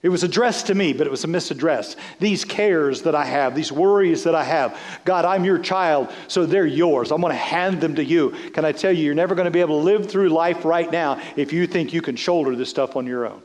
It 0.02 0.10
was 0.10 0.22
addressed 0.22 0.66
to 0.66 0.74
me, 0.74 0.92
but 0.92 1.06
it 1.06 1.10
was 1.10 1.24
a 1.24 1.26
misaddress. 1.26 1.96
These 2.20 2.44
cares 2.44 3.02
that 3.02 3.14
I 3.14 3.24
have, 3.24 3.54
these 3.54 3.72
worries 3.72 4.24
that 4.24 4.34
I 4.34 4.44
have, 4.44 4.78
God, 5.04 5.24
I'm 5.24 5.44
your 5.44 5.58
child, 5.58 6.12
so 6.28 6.46
they're 6.46 6.66
yours. 6.66 7.10
I'm 7.10 7.20
going 7.20 7.32
to 7.32 7.36
hand 7.36 7.80
them 7.80 7.94
to 7.96 8.04
you. 8.04 8.30
Can 8.52 8.64
I 8.64 8.72
tell 8.72 8.92
you, 8.92 9.04
you're 9.04 9.14
never 9.14 9.34
going 9.34 9.46
to 9.46 9.50
be 9.50 9.60
able 9.60 9.80
to 9.80 9.84
live 9.84 10.08
through 10.08 10.28
life 10.28 10.64
right 10.64 10.90
now 10.90 11.20
if 11.34 11.52
you 11.52 11.66
think 11.66 11.92
you 11.92 12.02
can 12.02 12.14
shoulder 12.14 12.54
this 12.54 12.68
stuff 12.68 12.94
on 12.94 13.06
your 13.06 13.26
own. 13.26 13.42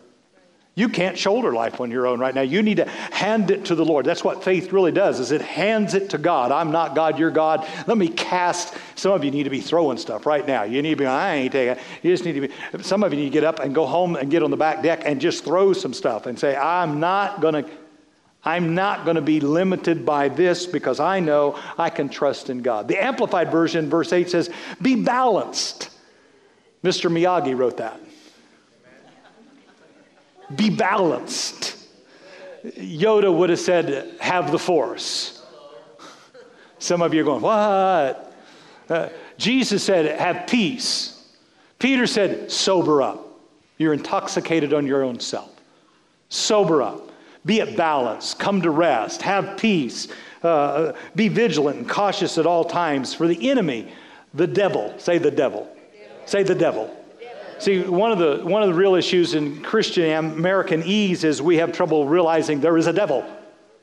You 0.73 0.87
can't 0.87 1.17
shoulder 1.17 1.51
life 1.51 1.81
on 1.81 1.91
your 1.91 2.07
own 2.07 2.21
right 2.21 2.33
now. 2.33 2.41
You 2.41 2.61
need 2.61 2.77
to 2.77 2.85
hand 2.87 3.51
it 3.51 3.65
to 3.65 3.75
the 3.75 3.83
Lord. 3.83 4.05
That's 4.05 4.23
what 4.23 4.41
faith 4.41 4.71
really 4.71 4.93
does, 4.93 5.19
is 5.19 5.31
it 5.31 5.41
hands 5.41 5.95
it 5.95 6.09
to 6.11 6.17
God. 6.17 6.51
I'm 6.51 6.71
not 6.71 6.95
God, 6.95 7.19
you're 7.19 7.29
God. 7.29 7.67
Let 7.87 7.97
me 7.97 8.07
cast. 8.07 8.75
Some 8.95 9.11
of 9.11 9.25
you 9.25 9.31
need 9.31 9.43
to 9.43 9.49
be 9.49 9.59
throwing 9.59 9.97
stuff 9.97 10.25
right 10.25 10.47
now. 10.47 10.63
You 10.63 10.81
need 10.81 10.91
to 10.91 10.95
be, 10.95 11.05
I 11.05 11.35
ain't 11.35 11.51
taking 11.51 11.73
it. 11.73 11.79
You 12.01 12.13
just 12.13 12.23
need 12.23 12.33
to 12.33 12.47
be, 12.47 12.83
some 12.83 13.03
of 13.03 13.11
you 13.11 13.19
need 13.19 13.25
to 13.25 13.33
get 13.33 13.43
up 13.43 13.59
and 13.59 13.75
go 13.75 13.85
home 13.85 14.15
and 14.15 14.31
get 14.31 14.43
on 14.43 14.51
the 14.51 14.57
back 14.57 14.81
deck 14.81 15.01
and 15.05 15.19
just 15.19 15.43
throw 15.43 15.73
some 15.73 15.93
stuff 15.93 16.25
and 16.25 16.39
say, 16.39 16.55
I'm 16.55 17.01
not 17.01 17.41
going 17.41 17.65
to, 17.65 17.69
I'm 18.45 18.73
not 18.73 19.03
going 19.03 19.15
to 19.15 19.21
be 19.21 19.41
limited 19.41 20.05
by 20.05 20.29
this 20.29 20.65
because 20.65 21.01
I 21.01 21.19
know 21.19 21.59
I 21.77 21.89
can 21.89 22.07
trust 22.07 22.49
in 22.49 22.61
God. 22.61 22.87
The 22.87 23.03
Amplified 23.03 23.51
Version, 23.51 23.89
verse 23.89 24.13
8 24.13 24.29
says, 24.29 24.49
Be 24.81 24.95
balanced. 24.95 25.89
Mr. 26.81 27.11
Miyagi 27.11 27.55
wrote 27.57 27.77
that 27.77 27.99
be 30.55 30.69
balanced. 30.69 31.77
Yoda 32.65 33.35
would 33.35 33.49
have 33.49 33.59
said, 33.59 34.15
have 34.19 34.51
the 34.51 34.59
force. 34.59 35.43
Some 36.79 37.01
of 37.01 37.13
you 37.13 37.21
are 37.21 37.23
going, 37.23 37.41
what? 37.41 38.35
Uh, 38.89 39.09
Jesus 39.37 39.83
said, 39.83 40.19
have 40.19 40.47
peace. 40.47 41.29
Peter 41.79 42.05
said, 42.05 42.51
sober 42.51 43.01
up. 43.01 43.27
You're 43.77 43.93
intoxicated 43.93 44.73
on 44.73 44.85
your 44.85 45.03
own 45.03 45.19
self. 45.19 45.49
Sober 46.29 46.81
up. 46.81 47.09
Be 47.45 47.61
at 47.61 47.75
balance. 47.75 48.33
Come 48.33 48.61
to 48.61 48.69
rest. 48.69 49.21
Have 49.23 49.57
peace. 49.57 50.07
Uh, 50.43 50.93
be 51.15 51.27
vigilant 51.27 51.77
and 51.77 51.89
cautious 51.89 52.37
at 52.37 52.45
all 52.45 52.63
times, 52.63 53.13
for 53.13 53.27
the 53.27 53.49
enemy, 53.49 53.91
the 54.33 54.47
devil, 54.47 54.93
say 54.97 55.17
the 55.17 55.31
devil. 55.31 55.67
Say 56.25 56.43
the 56.43 56.55
devil 56.55 56.95
See, 57.61 57.83
one 57.83 58.11
of 58.11 58.17
the 58.17 58.43
one 58.43 58.63
of 58.63 58.69
the 58.69 58.73
real 58.73 58.95
issues 58.95 59.35
in 59.35 59.61
Christian 59.61 60.11
American 60.11 60.81
ease 60.83 61.23
is 61.23 61.43
we 61.43 61.57
have 61.57 61.71
trouble 61.71 62.07
realizing 62.07 62.59
there 62.59 62.75
is 62.75 62.87
a 62.87 62.93
devil. 62.93 63.23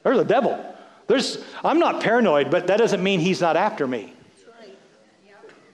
There's 0.02 0.18
a 0.18 0.24
devil. 0.24 0.58
There's 1.06 1.44
I'm 1.62 1.78
not 1.78 2.02
paranoid, 2.02 2.50
but 2.50 2.66
that 2.66 2.78
doesn't 2.78 3.00
mean 3.00 3.20
he's 3.20 3.40
not 3.40 3.56
after 3.56 3.86
me. 3.86 4.14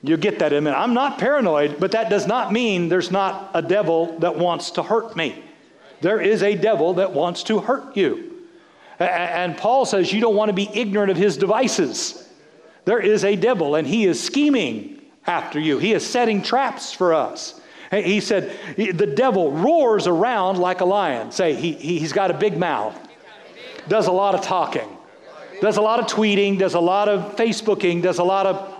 You 0.03 0.19
get 0.19 0.39
that 0.41 0.53
in 0.53 0.59
a 0.59 0.61
minute. 0.61 0.77
I'm 0.77 0.93
not 0.93 1.19
paranoid, 1.19 1.81
but 1.81 1.93
that 1.93 2.11
does 2.11 2.27
not 2.27 2.53
mean 2.53 2.91
there's 2.91 3.11
not 3.11 3.51
a 3.55 3.63
devil 3.63 4.19
that 4.19 4.37
wants 4.37 4.73
to 4.73 4.83
hurt 4.83 5.17
me. 5.17 5.43
There 6.03 6.21
is 6.21 6.43
a 6.43 6.57
devil 6.57 6.93
that 6.95 7.11
wants 7.11 7.43
to 7.45 7.59
hurt 7.59 7.97
you. 7.97 8.45
And 8.99 9.57
Paul 9.57 9.87
says 9.87 10.13
you 10.13 10.21
don't 10.21 10.37
want 10.37 10.51
to 10.51 10.55
be 10.55 10.69
ignorant 10.75 11.11
of 11.11 11.17
his 11.17 11.39
devices. 11.39 12.29
There 12.85 13.01
is 13.01 13.25
a 13.25 13.35
devil, 13.35 13.77
and 13.77 13.87
he 13.87 14.05
is 14.05 14.23
scheming 14.23 15.01
after 15.27 15.59
you, 15.59 15.79
he 15.79 15.95
is 15.95 16.07
setting 16.07 16.43
traps 16.43 16.93
for 16.93 17.15
us. 17.15 17.63
He 18.03 18.21
said, 18.21 18.57
the 18.77 19.07
devil 19.07 19.53
roars 19.53 20.07
around 20.07 20.59
like 20.59 20.81
a 20.81 20.85
lion. 20.85 21.31
Say, 21.33 21.55
he, 21.55 21.73
he's 21.73 22.13
got 22.13 22.31
a 22.31 22.35
big 22.35 22.57
mouth, 22.57 22.99
does 23.89 24.07
a 24.07 24.13
lot 24.13 24.35
of 24.35 24.43
talking, 24.43 24.89
does 25.61 25.77
a 25.77 25.83
lot 25.83 26.01
of 26.01 26.07
tweeting, 26.07 26.59
does 26.59 26.75
a 26.75 26.81
lot 26.81 27.09
of 27.09 27.37
Facebooking, 27.37 28.03
does 28.03 28.19
a 28.19 28.25
lot 28.25 28.47
of. 28.47 28.71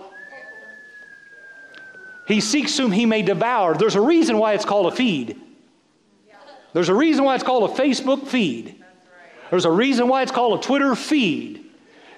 He 2.27 2.41
seeks 2.41 2.75
whom 2.77 2.91
he 2.91 3.05
may 3.05 3.21
devour. 3.21 3.75
There's 3.75 3.95
a 3.95 4.01
reason 4.01 4.39
why 4.39 4.53
it's 4.53 4.65
called 4.65 4.91
a 4.91 4.95
feed. 4.95 5.39
There's 6.73 6.89
a 6.89 6.95
reason 6.95 7.23
why 7.23 7.35
it's 7.35 7.43
called 7.43 7.69
a 7.69 7.73
Facebook 7.73 8.27
feed. 8.27 8.83
There's 9.49 9.65
a 9.65 9.71
reason 9.71 10.07
why 10.07 10.23
it's 10.23 10.31
called 10.31 10.59
a 10.59 10.61
Twitter 10.61 10.95
feed. 10.95 11.63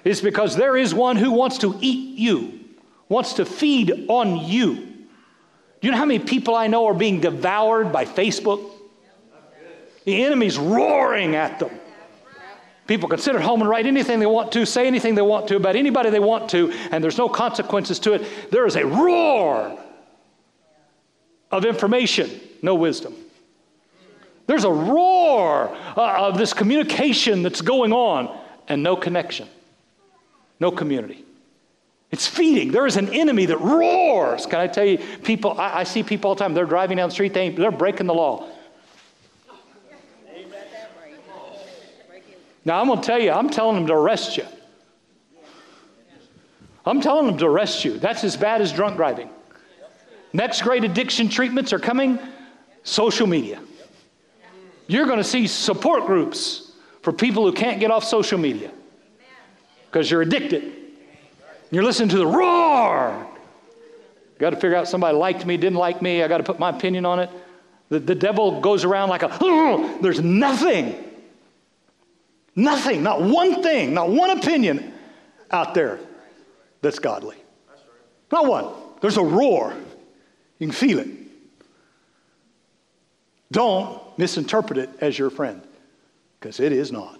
It's 0.02 0.20
because 0.22 0.56
there 0.56 0.76
is 0.76 0.94
one 0.94 1.16
who 1.16 1.30
wants 1.30 1.58
to 1.58 1.76
eat 1.80 2.18
you, 2.18 2.58
wants 3.08 3.34
to 3.34 3.44
feed 3.44 4.06
on 4.08 4.46
you. 4.46 4.87
Do 5.80 5.86
you 5.86 5.92
know 5.92 5.98
how 5.98 6.04
many 6.04 6.18
people 6.18 6.54
I 6.54 6.66
know 6.66 6.86
are 6.86 6.94
being 6.94 7.20
devoured 7.20 7.92
by 7.92 8.04
Facebook? 8.04 8.72
The 10.04 10.24
enemy's 10.24 10.58
roaring 10.58 11.36
at 11.36 11.58
them. 11.58 11.70
People 12.86 13.08
can 13.08 13.18
sit 13.18 13.34
at 13.34 13.42
home 13.42 13.60
and 13.60 13.68
write 13.68 13.86
anything 13.86 14.18
they 14.18 14.26
want 14.26 14.50
to, 14.52 14.64
say 14.64 14.86
anything 14.86 15.14
they 15.14 15.22
want 15.22 15.46
to 15.48 15.56
about 15.56 15.76
anybody 15.76 16.08
they 16.08 16.18
want 16.18 16.48
to, 16.50 16.72
and 16.90 17.04
there's 17.04 17.18
no 17.18 17.28
consequences 17.28 17.98
to 18.00 18.14
it. 18.14 18.50
There 18.50 18.66
is 18.66 18.76
a 18.76 18.86
roar 18.86 19.78
of 21.50 21.64
information, 21.66 22.30
no 22.62 22.74
wisdom. 22.74 23.14
There's 24.46 24.64
a 24.64 24.72
roar 24.72 25.68
uh, 25.96 26.28
of 26.28 26.38
this 26.38 26.54
communication 26.54 27.42
that's 27.42 27.60
going 27.60 27.92
on 27.92 28.34
and 28.66 28.82
no 28.82 28.96
connection, 28.96 29.46
no 30.58 30.70
community. 30.70 31.26
It's 32.10 32.26
feeding. 32.26 32.72
There 32.72 32.86
is 32.86 32.96
an 32.96 33.10
enemy 33.10 33.46
that 33.46 33.60
roars. 33.60 34.46
Can 34.46 34.60
I 34.60 34.66
tell 34.66 34.84
you, 34.84 34.98
people, 35.22 35.58
I, 35.60 35.80
I 35.80 35.84
see 35.84 36.02
people 36.02 36.30
all 36.30 36.34
the 36.34 36.42
time, 36.42 36.54
they're 36.54 36.64
driving 36.64 36.96
down 36.96 37.10
the 37.10 37.12
street, 37.12 37.34
they, 37.34 37.50
they're 37.50 37.70
breaking 37.70 38.06
the 38.06 38.14
law. 38.14 38.48
Now, 42.64 42.80
I'm 42.80 42.86
going 42.86 43.00
to 43.00 43.06
tell 43.06 43.18
you, 43.18 43.30
I'm 43.30 43.50
telling 43.50 43.76
them 43.76 43.86
to 43.86 43.94
arrest 43.94 44.36
you. 44.36 44.44
I'm 46.84 47.00
telling 47.00 47.26
them 47.26 47.38
to 47.38 47.46
arrest 47.46 47.84
you. 47.84 47.98
That's 47.98 48.24
as 48.24 48.36
bad 48.36 48.60
as 48.60 48.72
drunk 48.72 48.96
driving. 48.96 49.28
Next 50.32 50.62
great 50.62 50.84
addiction 50.84 51.28
treatments 51.28 51.72
are 51.72 51.78
coming 51.78 52.18
social 52.82 53.26
media. 53.26 53.60
You're 54.86 55.06
going 55.06 55.18
to 55.18 55.24
see 55.24 55.46
support 55.46 56.06
groups 56.06 56.72
for 57.02 57.12
people 57.12 57.44
who 57.44 57.52
can't 57.52 57.80
get 57.80 57.90
off 57.90 58.04
social 58.04 58.38
media 58.38 58.70
because 59.90 60.10
you're 60.10 60.22
addicted. 60.22 60.77
You're 61.70 61.84
listening 61.84 62.08
to 62.10 62.18
the 62.18 62.26
roar. 62.26 63.26
Got 64.38 64.50
to 64.50 64.56
figure 64.56 64.76
out 64.76 64.88
somebody 64.88 65.16
liked 65.16 65.44
me, 65.44 65.56
didn't 65.56 65.78
like 65.78 66.00
me. 66.00 66.22
I 66.22 66.28
got 66.28 66.38
to 66.38 66.44
put 66.44 66.58
my 66.58 66.70
opinion 66.70 67.04
on 67.04 67.18
it. 67.18 67.30
The, 67.88 67.98
the 67.98 68.14
devil 68.14 68.60
goes 68.60 68.84
around 68.84 69.08
like 69.08 69.22
a, 69.22 69.98
there's 70.00 70.20
nothing, 70.20 70.94
nothing, 72.54 73.02
not 73.02 73.22
one 73.22 73.62
thing, 73.62 73.94
not 73.94 74.10
one 74.10 74.30
opinion 74.30 74.92
out 75.50 75.74
there 75.74 75.98
that's 76.80 76.98
godly. 76.98 77.36
Not 78.30 78.46
one. 78.46 78.66
There's 79.00 79.16
a 79.16 79.22
roar. 79.22 79.74
You 80.58 80.66
can 80.66 80.74
feel 80.74 80.98
it. 80.98 81.08
Don't 83.50 84.18
misinterpret 84.18 84.78
it 84.78 84.90
as 85.00 85.18
your 85.18 85.30
friend, 85.30 85.62
because 86.38 86.60
it 86.60 86.72
is 86.72 86.92
not. 86.92 87.17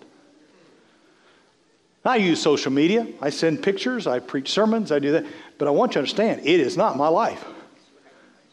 I 2.04 2.16
use 2.16 2.40
social 2.40 2.72
media. 2.72 3.06
I 3.20 3.30
send 3.30 3.62
pictures. 3.62 4.06
I 4.06 4.18
preach 4.18 4.50
sermons. 4.50 4.92
I 4.92 4.98
do 4.98 5.12
that. 5.12 5.26
But 5.58 5.68
I 5.68 5.72
want 5.72 5.90
you 5.90 5.94
to 5.94 5.98
understand, 6.00 6.42
it 6.44 6.60
is 6.60 6.76
not 6.76 6.96
my 6.96 7.08
life. 7.08 7.44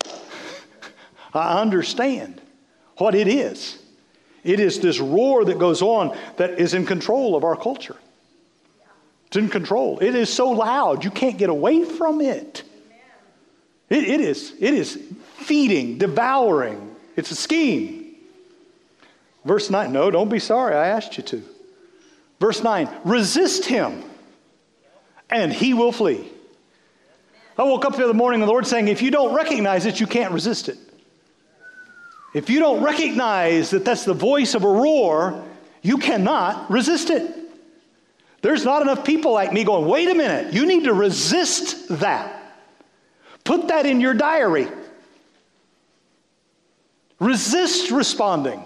I 1.34 1.62
understand 1.62 2.42
what 2.98 3.16
it 3.16 3.28
is. 3.28 3.78
It 4.44 4.60
is 4.60 4.80
this 4.80 5.00
roar 5.00 5.46
that 5.46 5.58
goes 5.58 5.82
on 5.82 6.18
that 6.38 6.60
is 6.60 6.74
in 6.74 6.86
control 6.86 7.36
of 7.36 7.44
our 7.44 7.56
culture. 7.56 7.96
It's 9.28 9.38
in 9.38 9.50
control. 9.50 10.00
It 10.00 10.16
is 10.16 10.32
so 10.32 10.50
loud, 10.52 11.04
you 11.04 11.12
can't 11.12 11.38
get 11.38 11.50
away 11.50 11.84
from 11.84 12.22
it. 12.22 12.64
It, 13.90 14.04
it, 14.04 14.22
is, 14.22 14.54
it 14.60 14.74
is 14.74 15.00
feeding, 15.36 15.98
devouring. 15.98 16.96
It's 17.16 17.32
a 17.32 17.36
scheme. 17.36 18.16
Verse 19.44 19.70
9, 19.70 19.92
no, 19.92 20.10
don't 20.10 20.30
be 20.30 20.40
sorry. 20.40 20.75
I 20.75 20.88
asked 20.88 21.18
you 21.18 21.24
to. 21.24 21.44
Verse 22.39 22.62
9, 22.62 22.89
resist 23.06 23.65
him 23.65 24.04
and 25.30 25.51
he 25.51 25.74
will 25.74 25.92
flee. 25.92 26.27
I 27.58 27.63
woke 27.63 27.86
up 27.86 27.96
the 27.96 28.04
other 28.04 28.13
morning 28.13 28.42
the 28.42 28.46
Lord 28.46 28.68
saying, 28.68 28.89
if 28.89 29.01
you 29.01 29.12
don't 29.12 29.34
recognize 29.34 29.86
it, 29.86 30.00
you 30.00 30.08
can't 30.08 30.34
resist 30.34 30.68
it. 30.68 30.77
If 32.34 32.50
you 32.50 32.60
don't 32.60 32.84
recognize 32.84 33.70
that 33.70 33.86
that's 33.86 34.04
the 34.04 34.13
voice 34.13 34.56
of 34.56 34.65
a 34.65 34.68
roar, 34.68 35.42
you 35.82 35.98
cannot 35.98 36.70
resist 36.70 37.10
it. 37.10 37.34
There's 38.42 38.65
not 38.65 38.82
enough 38.82 39.06
people 39.06 39.32
like 39.32 39.54
me 39.54 39.63
going, 39.63 39.88
wait 39.88 40.10
a 40.10 40.13
minute, 40.13 40.54
you 40.54 40.65
need 40.65 40.84
to 40.84 40.94
resist 40.94 41.88
that. 42.00 42.42
Put 43.46 43.70
that 43.70 43.86
in 43.86 44.01
your 44.01 44.13
diary. 44.13 44.68
Resist 47.20 47.92
responding. 47.92 48.63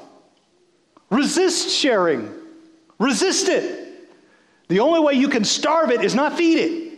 Resist 1.11 1.69
sharing. 1.69 2.33
Resist 2.99 3.47
it. 3.47 3.87
The 4.67 4.81
only 4.81 4.99
way 4.99 5.13
you 5.13 5.29
can 5.29 5.43
starve 5.43 5.89
it 5.89 6.03
is 6.03 6.13
not 6.13 6.37
feed 6.37 6.57
it. 6.57 6.89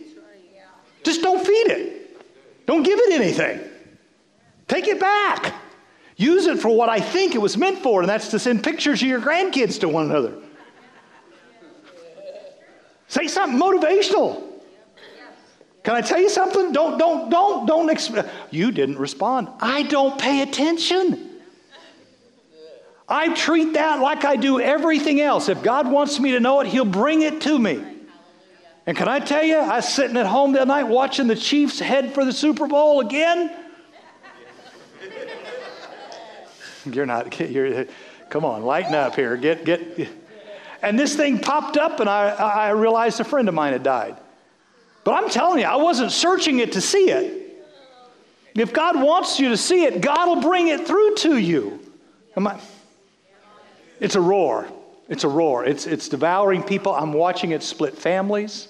Just 1.04 1.22
don't 1.22 1.44
feed 1.44 1.68
it. 1.68 2.66
Don't 2.66 2.82
give 2.82 2.98
it 2.98 3.12
anything. 3.12 3.60
Take 4.68 4.88
it 4.88 5.00
back. 5.00 5.54
Use 6.16 6.46
it 6.46 6.58
for 6.58 6.68
what 6.68 6.88
I 6.88 7.00
think 7.00 7.34
it 7.34 7.38
was 7.38 7.56
meant 7.56 7.78
for, 7.78 8.00
and 8.00 8.08
that's 8.08 8.28
to 8.28 8.38
send 8.38 8.62
pictures 8.62 9.02
of 9.02 9.08
your 9.08 9.20
grandkids 9.20 9.80
to 9.80 9.88
one 9.88 10.10
another. 10.10 10.34
Say 13.08 13.26
something 13.26 13.58
motivational. 13.58 14.42
Can 15.82 15.96
I 15.96 16.00
tell 16.00 16.20
you 16.20 16.28
something? 16.28 16.72
Don't, 16.72 16.96
don't, 16.96 17.28
don't, 17.28 17.66
don't. 17.66 17.88
Exp- 17.88 18.28
you 18.50 18.70
didn't 18.70 18.98
respond. 18.98 19.48
I 19.60 19.82
don't 19.82 20.18
pay 20.18 20.42
attention. 20.42 21.31
I 23.12 23.34
treat 23.34 23.74
that 23.74 24.00
like 24.00 24.24
I 24.24 24.36
do 24.36 24.58
everything 24.58 25.20
else. 25.20 25.50
If 25.50 25.62
God 25.62 25.86
wants 25.86 26.18
me 26.18 26.32
to 26.32 26.40
know 26.40 26.60
it, 26.60 26.66
He'll 26.66 26.86
bring 26.86 27.20
it 27.20 27.42
to 27.42 27.58
me. 27.58 27.84
And 28.86 28.96
can 28.96 29.06
I 29.06 29.20
tell 29.20 29.44
you, 29.44 29.58
I 29.58 29.76
was 29.76 29.88
sitting 29.92 30.16
at 30.16 30.24
home 30.24 30.52
that 30.52 30.66
night 30.66 30.84
watching 30.84 31.26
the 31.26 31.36
Chiefs 31.36 31.78
head 31.78 32.14
for 32.14 32.24
the 32.24 32.32
Super 32.32 32.66
Bowl 32.66 33.00
again. 33.00 33.54
you're 36.90 37.04
not, 37.04 37.38
you're, 37.50 37.84
come 38.30 38.46
on, 38.46 38.62
lighten 38.62 38.94
up 38.94 39.14
here. 39.14 39.36
Get, 39.36 39.66
get. 39.66 40.08
And 40.82 40.98
this 40.98 41.14
thing 41.14 41.38
popped 41.38 41.76
up, 41.76 42.00
and 42.00 42.08
I, 42.08 42.30
I 42.30 42.70
realized 42.70 43.20
a 43.20 43.24
friend 43.24 43.46
of 43.46 43.54
mine 43.54 43.74
had 43.74 43.82
died. 43.82 44.16
But 45.04 45.22
I'm 45.22 45.28
telling 45.28 45.60
you, 45.60 45.66
I 45.66 45.76
wasn't 45.76 46.12
searching 46.12 46.60
it 46.60 46.72
to 46.72 46.80
see 46.80 47.10
it. 47.10 47.40
If 48.54 48.72
God 48.72 49.00
wants 49.00 49.38
you 49.38 49.50
to 49.50 49.56
see 49.58 49.84
it, 49.84 50.00
God 50.00 50.28
will 50.28 50.40
bring 50.40 50.68
it 50.68 50.86
through 50.86 51.16
to 51.16 51.36
you. 51.36 51.78
Am 52.36 52.46
I? 52.46 52.58
It's 54.02 54.16
a 54.16 54.20
roar. 54.20 54.66
It's 55.08 55.22
a 55.22 55.28
roar. 55.28 55.64
It's, 55.64 55.86
it's 55.86 56.08
devouring 56.08 56.64
people. 56.64 56.92
I'm 56.92 57.12
watching 57.12 57.52
it 57.52 57.62
split 57.62 57.96
families. 57.96 58.66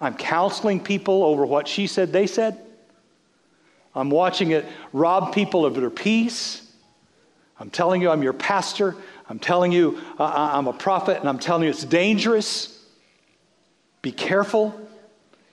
I'm 0.00 0.16
counseling 0.16 0.80
people 0.80 1.22
over 1.22 1.46
what 1.46 1.68
she 1.68 1.86
said, 1.86 2.12
they 2.12 2.26
said. 2.26 2.58
I'm 3.94 4.10
watching 4.10 4.50
it 4.50 4.64
rob 4.92 5.32
people 5.32 5.64
of 5.64 5.76
their 5.76 5.88
peace. 5.88 6.68
I'm 7.60 7.70
telling 7.70 8.02
you, 8.02 8.10
I'm 8.10 8.24
your 8.24 8.32
pastor. 8.32 8.96
I'm 9.28 9.38
telling 9.38 9.70
you, 9.70 10.00
uh, 10.18 10.50
I'm 10.52 10.66
a 10.66 10.72
prophet, 10.72 11.20
and 11.20 11.28
I'm 11.28 11.38
telling 11.38 11.62
you 11.62 11.70
it's 11.70 11.84
dangerous. 11.84 12.84
Be 14.02 14.10
careful. 14.10 14.74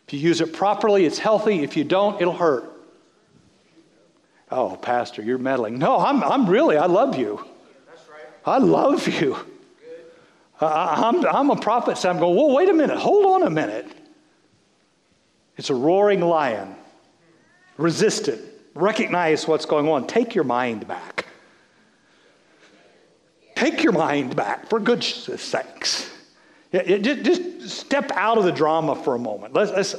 If 0.08 0.14
you 0.16 0.20
use 0.20 0.42
it 0.42 0.54
properly, 0.54 1.06
it's 1.06 1.20
healthy. 1.20 1.62
If 1.62 1.78
you 1.78 1.84
don't, 1.84 2.20
it'll 2.20 2.34
hurt. 2.34 2.72
Oh, 4.50 4.76
Pastor, 4.76 5.22
you're 5.22 5.38
meddling. 5.38 5.78
No, 5.78 6.00
I'm, 6.00 6.24
I'm 6.24 6.50
really, 6.50 6.78
I 6.78 6.88
love 6.88 7.16
you. 7.16 7.46
I 8.46 8.60
love 8.60 9.08
you. 9.08 9.36
I, 10.62 11.08
am 11.08 11.18
I'm, 11.18 11.26
I'm 11.26 11.50
a 11.50 11.56
prophet, 11.56 11.98
so 11.98 12.10
I'm 12.10 12.20
going, 12.20 12.36
well, 12.36 12.54
wait 12.54 12.70
a 12.70 12.74
minute, 12.74 12.98
hold 12.98 13.26
on 13.26 13.44
a 13.44 13.50
minute. 13.50 13.88
It's 15.58 15.70
a 15.70 15.76
roaring 15.76 16.22
lion. 16.22 16.76
Resist 17.78 18.28
it. 18.28 18.40
Recognize 18.74 19.48
what's 19.48 19.66
going 19.66 19.88
on. 19.88 20.08
Take 20.08 20.36
your 20.36 20.44
mind 20.44 20.88
back. 20.88 21.26
Take 23.56 23.84
your 23.84 23.94
mind 23.94 24.36
back, 24.36 24.70
for 24.70 24.80
goodness 24.80 25.30
sakes. 25.42 26.12
Yeah, 26.72 26.98
just, 26.98 27.24
just 27.24 27.70
step 27.70 28.12
out 28.12 28.38
of 28.38 28.44
the 28.44 28.52
drama 28.52 28.96
for 28.96 29.16
a 29.16 29.20
moment. 29.20 29.54
Let's, 29.54 29.72
let's, 29.72 29.96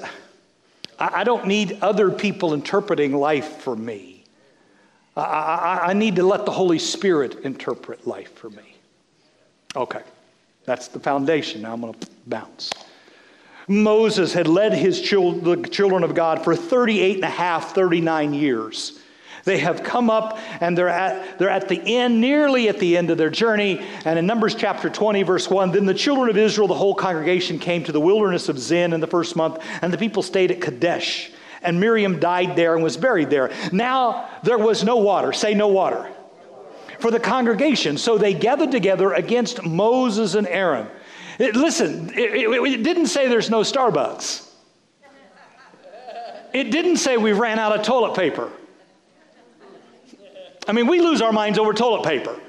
I, 0.98 1.20
I 1.20 1.24
don't 1.24 1.46
need 1.46 1.78
other 1.80 2.10
people 2.10 2.52
interpreting 2.52 3.14
life 3.14 3.58
for 3.58 3.74
me. 3.74 4.15
I, 5.16 5.22
I, 5.22 5.86
I 5.90 5.92
need 5.92 6.16
to 6.16 6.22
let 6.22 6.44
the 6.44 6.52
Holy 6.52 6.78
Spirit 6.78 7.40
interpret 7.44 8.06
life 8.06 8.32
for 8.34 8.50
me. 8.50 8.76
Okay, 9.74 10.02
that's 10.64 10.88
the 10.88 11.00
foundation. 11.00 11.62
Now 11.62 11.74
I'm 11.74 11.80
going 11.80 11.94
to 11.94 12.06
bounce. 12.26 12.70
Moses 13.68 14.32
had 14.32 14.46
led 14.46 14.72
his 14.72 15.00
children, 15.00 15.62
the 15.62 15.68
children 15.68 16.04
of 16.04 16.14
God 16.14 16.44
for 16.44 16.54
38 16.54 17.16
and 17.16 17.24
a 17.24 17.28
half, 17.28 17.74
39 17.74 18.32
years. 18.32 19.00
They 19.44 19.58
have 19.58 19.84
come 19.84 20.10
up 20.10 20.38
and 20.60 20.76
they're 20.76 20.88
at, 20.88 21.38
they're 21.38 21.50
at 21.50 21.68
the 21.68 21.80
end, 21.80 22.20
nearly 22.20 22.68
at 22.68 22.80
the 22.80 22.96
end 22.96 23.10
of 23.10 23.18
their 23.18 23.30
journey. 23.30 23.80
And 24.04 24.18
in 24.18 24.26
Numbers 24.26 24.56
chapter 24.56 24.90
20, 24.90 25.22
verse 25.22 25.48
1, 25.48 25.72
then 25.72 25.86
the 25.86 25.94
children 25.94 26.28
of 26.28 26.36
Israel, 26.36 26.66
the 26.66 26.74
whole 26.74 26.94
congregation, 26.94 27.58
came 27.58 27.84
to 27.84 27.92
the 27.92 28.00
wilderness 28.00 28.48
of 28.48 28.58
Zin 28.58 28.92
in 28.92 29.00
the 29.00 29.06
first 29.06 29.36
month, 29.36 29.58
and 29.82 29.92
the 29.92 29.98
people 29.98 30.22
stayed 30.22 30.50
at 30.50 30.60
Kadesh 30.60 31.30
and 31.62 31.80
Miriam 31.80 32.20
died 32.20 32.56
there 32.56 32.74
and 32.74 32.82
was 32.82 32.96
buried 32.96 33.30
there. 33.30 33.52
Now 33.72 34.28
there 34.42 34.58
was 34.58 34.84
no 34.84 34.96
water. 34.96 35.32
Say 35.32 35.54
no 35.54 35.68
water. 35.68 36.10
For 37.00 37.10
the 37.10 37.20
congregation. 37.20 37.98
So 37.98 38.18
they 38.18 38.32
gathered 38.32 38.70
together 38.70 39.12
against 39.12 39.62
Moses 39.62 40.34
and 40.34 40.46
Aaron. 40.46 40.86
It, 41.38 41.54
listen, 41.54 42.10
it, 42.10 42.34
it, 42.34 42.50
it 42.50 42.82
didn't 42.82 43.06
say 43.06 43.28
there's 43.28 43.50
no 43.50 43.60
Starbucks. 43.60 44.46
It 46.52 46.70
didn't 46.70 46.96
say 46.96 47.18
we 47.18 47.32
ran 47.32 47.58
out 47.58 47.78
of 47.78 47.84
toilet 47.84 48.16
paper. 48.16 48.50
I 50.66 50.72
mean, 50.72 50.86
we 50.86 51.00
lose 51.00 51.20
our 51.20 51.32
minds 51.32 51.58
over 51.58 51.72
toilet 51.74 52.04
paper. 52.04 52.40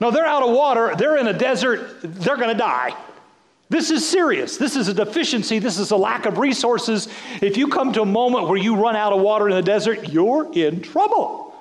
No, 0.00 0.12
they're 0.12 0.24
out 0.24 0.44
of 0.44 0.54
water, 0.54 0.94
they're 0.96 1.16
in 1.16 1.26
a 1.26 1.32
desert, 1.32 1.98
they're 2.02 2.36
going 2.36 2.50
to 2.50 2.54
die. 2.54 2.96
This 3.70 3.90
is 3.90 4.08
serious. 4.08 4.56
This 4.56 4.76
is 4.76 4.88
a 4.88 4.94
deficiency. 4.94 5.58
This 5.58 5.78
is 5.78 5.90
a 5.90 5.96
lack 5.96 6.24
of 6.24 6.38
resources. 6.38 7.08
If 7.42 7.56
you 7.56 7.68
come 7.68 7.92
to 7.92 8.02
a 8.02 8.06
moment 8.06 8.48
where 8.48 8.56
you 8.56 8.76
run 8.76 8.96
out 8.96 9.12
of 9.12 9.20
water 9.20 9.48
in 9.48 9.54
the 9.54 9.62
desert, 9.62 10.08
you're 10.08 10.50
in 10.54 10.80
trouble. 10.80 11.54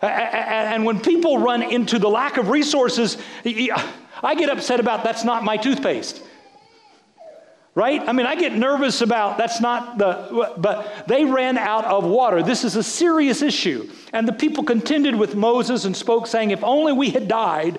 And 0.00 0.86
when 0.86 0.98
people 0.98 1.38
run 1.38 1.62
into 1.62 1.98
the 1.98 2.08
lack 2.08 2.38
of 2.38 2.48
resources, 2.48 3.18
I 3.44 4.34
get 4.34 4.48
upset 4.48 4.80
about 4.80 5.04
that's 5.04 5.24
not 5.24 5.44
my 5.44 5.58
toothpaste. 5.58 6.22
Right? 7.74 8.00
I 8.08 8.12
mean, 8.12 8.26
I 8.26 8.34
get 8.34 8.54
nervous 8.54 9.00
about 9.00 9.38
that's 9.38 9.60
not 9.60 9.98
the, 9.98 10.54
but 10.56 11.06
they 11.06 11.24
ran 11.24 11.56
out 11.56 11.84
of 11.84 12.04
water. 12.04 12.42
This 12.42 12.64
is 12.64 12.76
a 12.76 12.82
serious 12.82 13.42
issue. 13.42 13.88
And 14.12 14.26
the 14.26 14.32
people 14.32 14.64
contended 14.64 15.14
with 15.14 15.36
Moses 15.36 15.84
and 15.84 15.94
spoke, 15.94 16.26
saying, 16.26 16.50
If 16.50 16.64
only 16.64 16.92
we 16.92 17.10
had 17.10 17.28
died. 17.28 17.78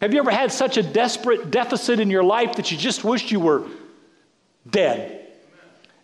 Have 0.00 0.14
you 0.14 0.20
ever 0.20 0.30
had 0.30 0.52
such 0.52 0.76
a 0.76 0.82
desperate 0.82 1.50
deficit 1.50 1.98
in 1.98 2.10
your 2.10 2.22
life 2.22 2.56
that 2.56 2.70
you 2.70 2.78
just 2.78 3.04
wished 3.04 3.30
you 3.30 3.40
were 3.40 3.64
dead? 4.68 5.26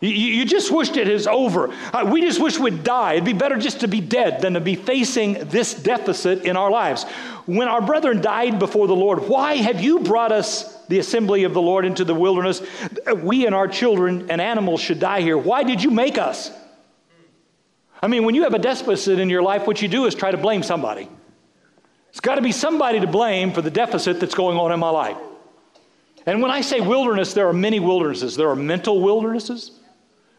You, 0.01 0.11
you 0.11 0.45
just 0.45 0.71
wished 0.71 0.97
it 0.97 1.09
is 1.09 1.27
over. 1.27 1.73
Uh, 1.93 2.11
we 2.13 2.21
just 2.21 2.41
wish 2.41 2.59
we'd 2.59 2.85
die. 2.85 3.15
It'd 3.15 3.25
be 3.25 3.33
better 3.33 3.57
just 3.57 3.81
to 3.81 3.89
be 3.89 4.01
dead 4.01 4.43
than 4.43 4.55
to 4.55 4.61
be 4.61 4.75
facing 4.75 5.35
this 5.49 5.73
deficit 5.73 6.45
in 6.45 6.57
our 6.57 6.71
lives. 6.71 7.05
When 7.47 7.69
our 7.69 7.81
brethren 7.81 8.21
died 8.21 8.59
before 8.59 8.87
the 8.87 8.97
Lord, 8.97 9.29
why 9.29 9.55
have 9.57 9.81
you 9.81 10.01
brought 10.01 10.33
us, 10.33 10.77
the 10.87 10.99
assembly 10.99 11.45
of 11.45 11.55
the 11.55 11.63
Lord, 11.63 11.87
into 11.87 12.05
the 12.05 12.15
wilderness? 12.15 12.63
We 13.17 13.47
and 13.47 13.55
our 13.55 13.69
children 13.69 14.31
and 14.31 14.41
animals 14.41 14.81
should 14.81 14.99
die 15.01 15.21
here. 15.21 15.39
Why 15.39 15.63
did 15.63 15.83
you 15.83 15.91
make 15.91 16.19
us? 16.19 16.51
I 18.03 18.07
mean, 18.07 18.25
when 18.25 18.35
you 18.35 18.43
have 18.43 18.53
a 18.53 18.59
deficit 18.59 19.19
in 19.19 19.31
your 19.31 19.43
life, 19.43 19.67
what 19.67 19.81
you 19.81 19.89
do 19.89 20.05
is 20.05 20.15
try 20.15 20.31
to 20.31 20.37
blame 20.37 20.63
somebody. 20.63 21.09
It's 22.15 22.21
got 22.21 22.37
to 22.37 22.43
be 22.43 22.53
somebody 22.53 23.01
to 23.01 23.09
blame 23.09 23.51
for 23.51 23.61
the 23.61 23.73
deficit 23.73 24.21
that's 24.21 24.37
going 24.37 24.57
on 24.57 24.71
in 24.71 24.79
my 24.79 24.89
life. 24.89 25.17
And 26.27 26.41
when 26.41 26.53
I 26.53 26.61
say 26.61 26.81
wilderness, 26.81 27.35
there 27.35 27.49
are 27.49 27.53
many 27.53 27.81
wildernesses. 27.81 28.37
There 28.37 28.49
are 28.49 28.55
mental 28.55 29.01
wildernesses, 29.01 29.73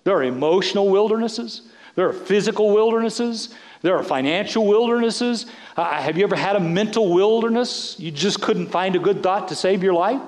there 0.06 0.16
are 0.16 0.24
emotional 0.24 0.88
wildernesses. 0.88 1.64
There 1.96 2.08
are 2.08 2.14
physical 2.14 2.74
wildernesses. 2.74 3.54
There 3.82 3.98
are 3.98 4.04
financial 4.04 4.66
wildernesses. 4.66 5.48
Uh, 5.76 6.02
have 6.02 6.18
you 6.18 6.24
ever 6.24 6.36
had 6.36 6.56
a 6.56 6.62
mental 6.62 7.14
wilderness? 7.14 8.00
You 8.00 8.12
just 8.12 8.42
couldn't 8.42 8.68
find 8.68 8.96
a 8.96 9.00
good 9.00 9.22
thought 9.22 9.50
to 9.50 9.56
save 9.56 9.84
your 9.84 9.94
life? 9.94 10.22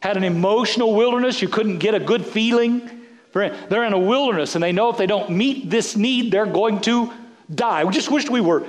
Had 0.00 0.16
an 0.16 0.24
emotional 0.24 0.94
wilderness? 0.94 1.42
You 1.42 1.48
couldn't 1.48 1.78
get 1.78 1.94
a 1.94 2.00
good 2.00 2.24
feeling? 2.24 2.90
They're 3.32 3.84
in 3.84 3.92
a 3.92 3.98
wilderness 3.98 4.56
and 4.56 4.64
they 4.64 4.72
know 4.72 4.88
if 4.88 4.96
they 4.96 5.06
don't 5.06 5.30
meet 5.30 5.70
this 5.70 5.94
need, 5.96 6.32
they're 6.32 6.46
going 6.46 6.80
to 6.82 7.12
die. 7.54 7.84
We 7.84 7.92
just 7.92 8.10
wish 8.10 8.28
we 8.28 8.40
were 8.40 8.66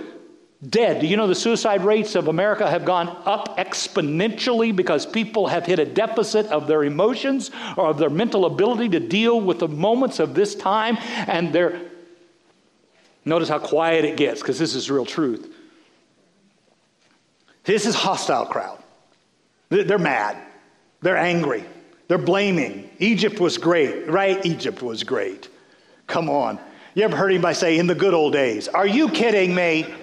dead. 0.70 1.02
Do 1.02 1.08
you 1.08 1.18
know 1.18 1.28
the 1.28 1.36
suicide 1.36 1.84
rates 1.84 2.16
of 2.16 2.28
America 2.28 2.70
have 2.70 2.86
gone 2.86 3.10
up 3.26 3.58
exponentially 3.58 4.76
because 4.76 5.06
people 5.06 5.48
have 5.48 5.66
hit 5.66 5.80
a 5.80 5.86
deficit 5.86 6.48
of 6.48 6.68
their 6.68 6.84
emotions 6.84 7.52
or 7.78 7.88
of 7.88 7.98
their 7.98 8.10
mental 8.10 8.46
ability 8.46 8.90
to 8.90 9.00
deal 9.00 9.40
with 9.40 9.60
the 9.60 9.68
moments 9.68 10.20
of 10.20 10.34
this 10.34 10.56
time 10.56 10.98
and 11.28 11.54
they're 11.54 11.82
Notice 13.28 13.50
how 13.50 13.60
quiet 13.60 14.06
it 14.06 14.16
gets 14.16 14.40
because 14.40 14.58
this 14.58 14.74
is 14.74 14.90
real 14.90 15.06
truth. 15.06 15.54
This 17.66 17.86
is 17.86 17.94
hostile 17.94 18.46
crowd. 18.46 18.82
They're 19.68 20.00
mad. 20.00 20.38
They're 21.02 21.18
angry. 21.18 21.66
They're 22.08 22.18
blaming. 22.18 22.90
Egypt 23.00 23.42
was 23.42 23.58
great, 23.58 24.08
right? 24.08 24.44
Egypt 24.46 24.82
was 24.82 25.04
great. 25.04 25.50
Come 26.08 26.30
on. 26.30 26.58
You 26.96 27.04
ever 27.04 27.18
heard 27.18 27.32
anybody 27.32 27.54
say, 27.54 27.78
in 27.78 27.86
the 27.86 27.96
good 27.96 28.14
old 28.14 28.32
days? 28.32 28.70
Are 28.70 28.88
you 28.88 29.10
kidding 29.10 29.54
me? 29.54 29.94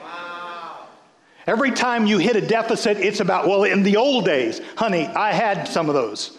Every 1.46 1.72
time 1.72 2.06
you 2.06 2.18
hit 2.18 2.36
a 2.36 2.40
deficit, 2.40 2.96
it's 2.96 3.20
about, 3.20 3.46
well, 3.46 3.64
in 3.64 3.82
the 3.82 3.96
old 3.96 4.24
days, 4.24 4.60
honey, 4.76 5.06
I 5.06 5.32
had 5.32 5.68
some 5.68 5.88
of 5.88 5.94
those. 5.94 6.38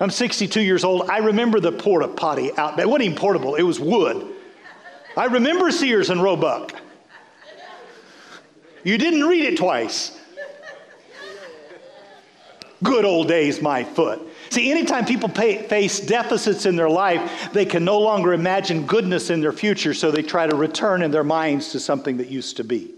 I'm 0.00 0.10
62 0.10 0.60
years 0.60 0.82
old. 0.82 1.08
I 1.08 1.18
remember 1.18 1.60
the 1.60 1.72
porta 1.72 2.08
potty 2.08 2.50
out 2.56 2.76
there. 2.76 2.86
It 2.86 2.88
wasn't 2.88 3.04
even 3.04 3.18
portable, 3.18 3.54
it 3.54 3.62
was 3.62 3.78
wood. 3.78 4.26
I 5.16 5.26
remember 5.26 5.70
Sears 5.70 6.10
and 6.10 6.22
Roebuck. 6.22 6.74
You 8.82 8.96
didn't 8.96 9.24
read 9.24 9.44
it 9.44 9.58
twice. 9.58 10.18
Good 12.82 13.04
old 13.04 13.28
days, 13.28 13.60
my 13.60 13.84
foot. 13.84 14.26
See, 14.48 14.70
anytime 14.70 15.04
people 15.04 15.28
pay, 15.28 15.62
face 15.68 16.00
deficits 16.00 16.64
in 16.64 16.76
their 16.76 16.88
life, 16.88 17.52
they 17.52 17.66
can 17.66 17.84
no 17.84 17.98
longer 17.98 18.32
imagine 18.32 18.86
goodness 18.86 19.28
in 19.28 19.40
their 19.40 19.52
future, 19.52 19.92
so 19.92 20.10
they 20.10 20.22
try 20.22 20.46
to 20.46 20.56
return 20.56 21.02
in 21.02 21.10
their 21.10 21.22
minds 21.22 21.72
to 21.72 21.80
something 21.80 22.16
that 22.16 22.28
used 22.28 22.56
to 22.56 22.64
be 22.64 22.94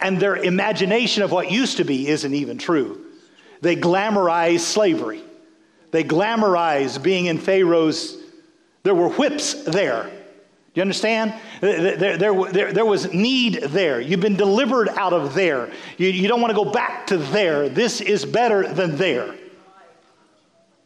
and 0.00 0.18
their 0.20 0.36
imagination 0.36 1.22
of 1.22 1.32
what 1.32 1.50
used 1.50 1.76
to 1.78 1.84
be 1.84 2.08
isn't 2.08 2.34
even 2.34 2.58
true. 2.58 3.04
They 3.60 3.76
glamorize 3.76 4.60
slavery, 4.60 5.22
they 5.90 6.04
glamorize 6.04 7.02
being 7.02 7.26
in 7.26 7.38
Pharaoh's. 7.38 8.16
There 8.84 8.94
were 8.94 9.10
whips 9.10 9.64
there. 9.64 10.04
Do 10.04 10.12
you 10.74 10.82
understand? 10.82 11.34
There, 11.60 11.96
there, 11.96 12.16
there, 12.16 12.72
there, 12.72 12.84
was 12.84 13.12
need 13.12 13.54
there. 13.54 14.00
You've 14.00 14.20
been 14.20 14.36
delivered 14.36 14.88
out 14.90 15.12
of 15.12 15.34
there. 15.34 15.70
You, 15.96 16.08
you 16.08 16.28
don't 16.28 16.40
want 16.40 16.56
to 16.56 16.64
go 16.64 16.70
back 16.70 17.06
to 17.08 17.18
there. 17.18 17.68
This 17.68 18.00
is 18.00 18.24
better 18.24 18.72
than 18.72 18.96
there. 18.96 19.34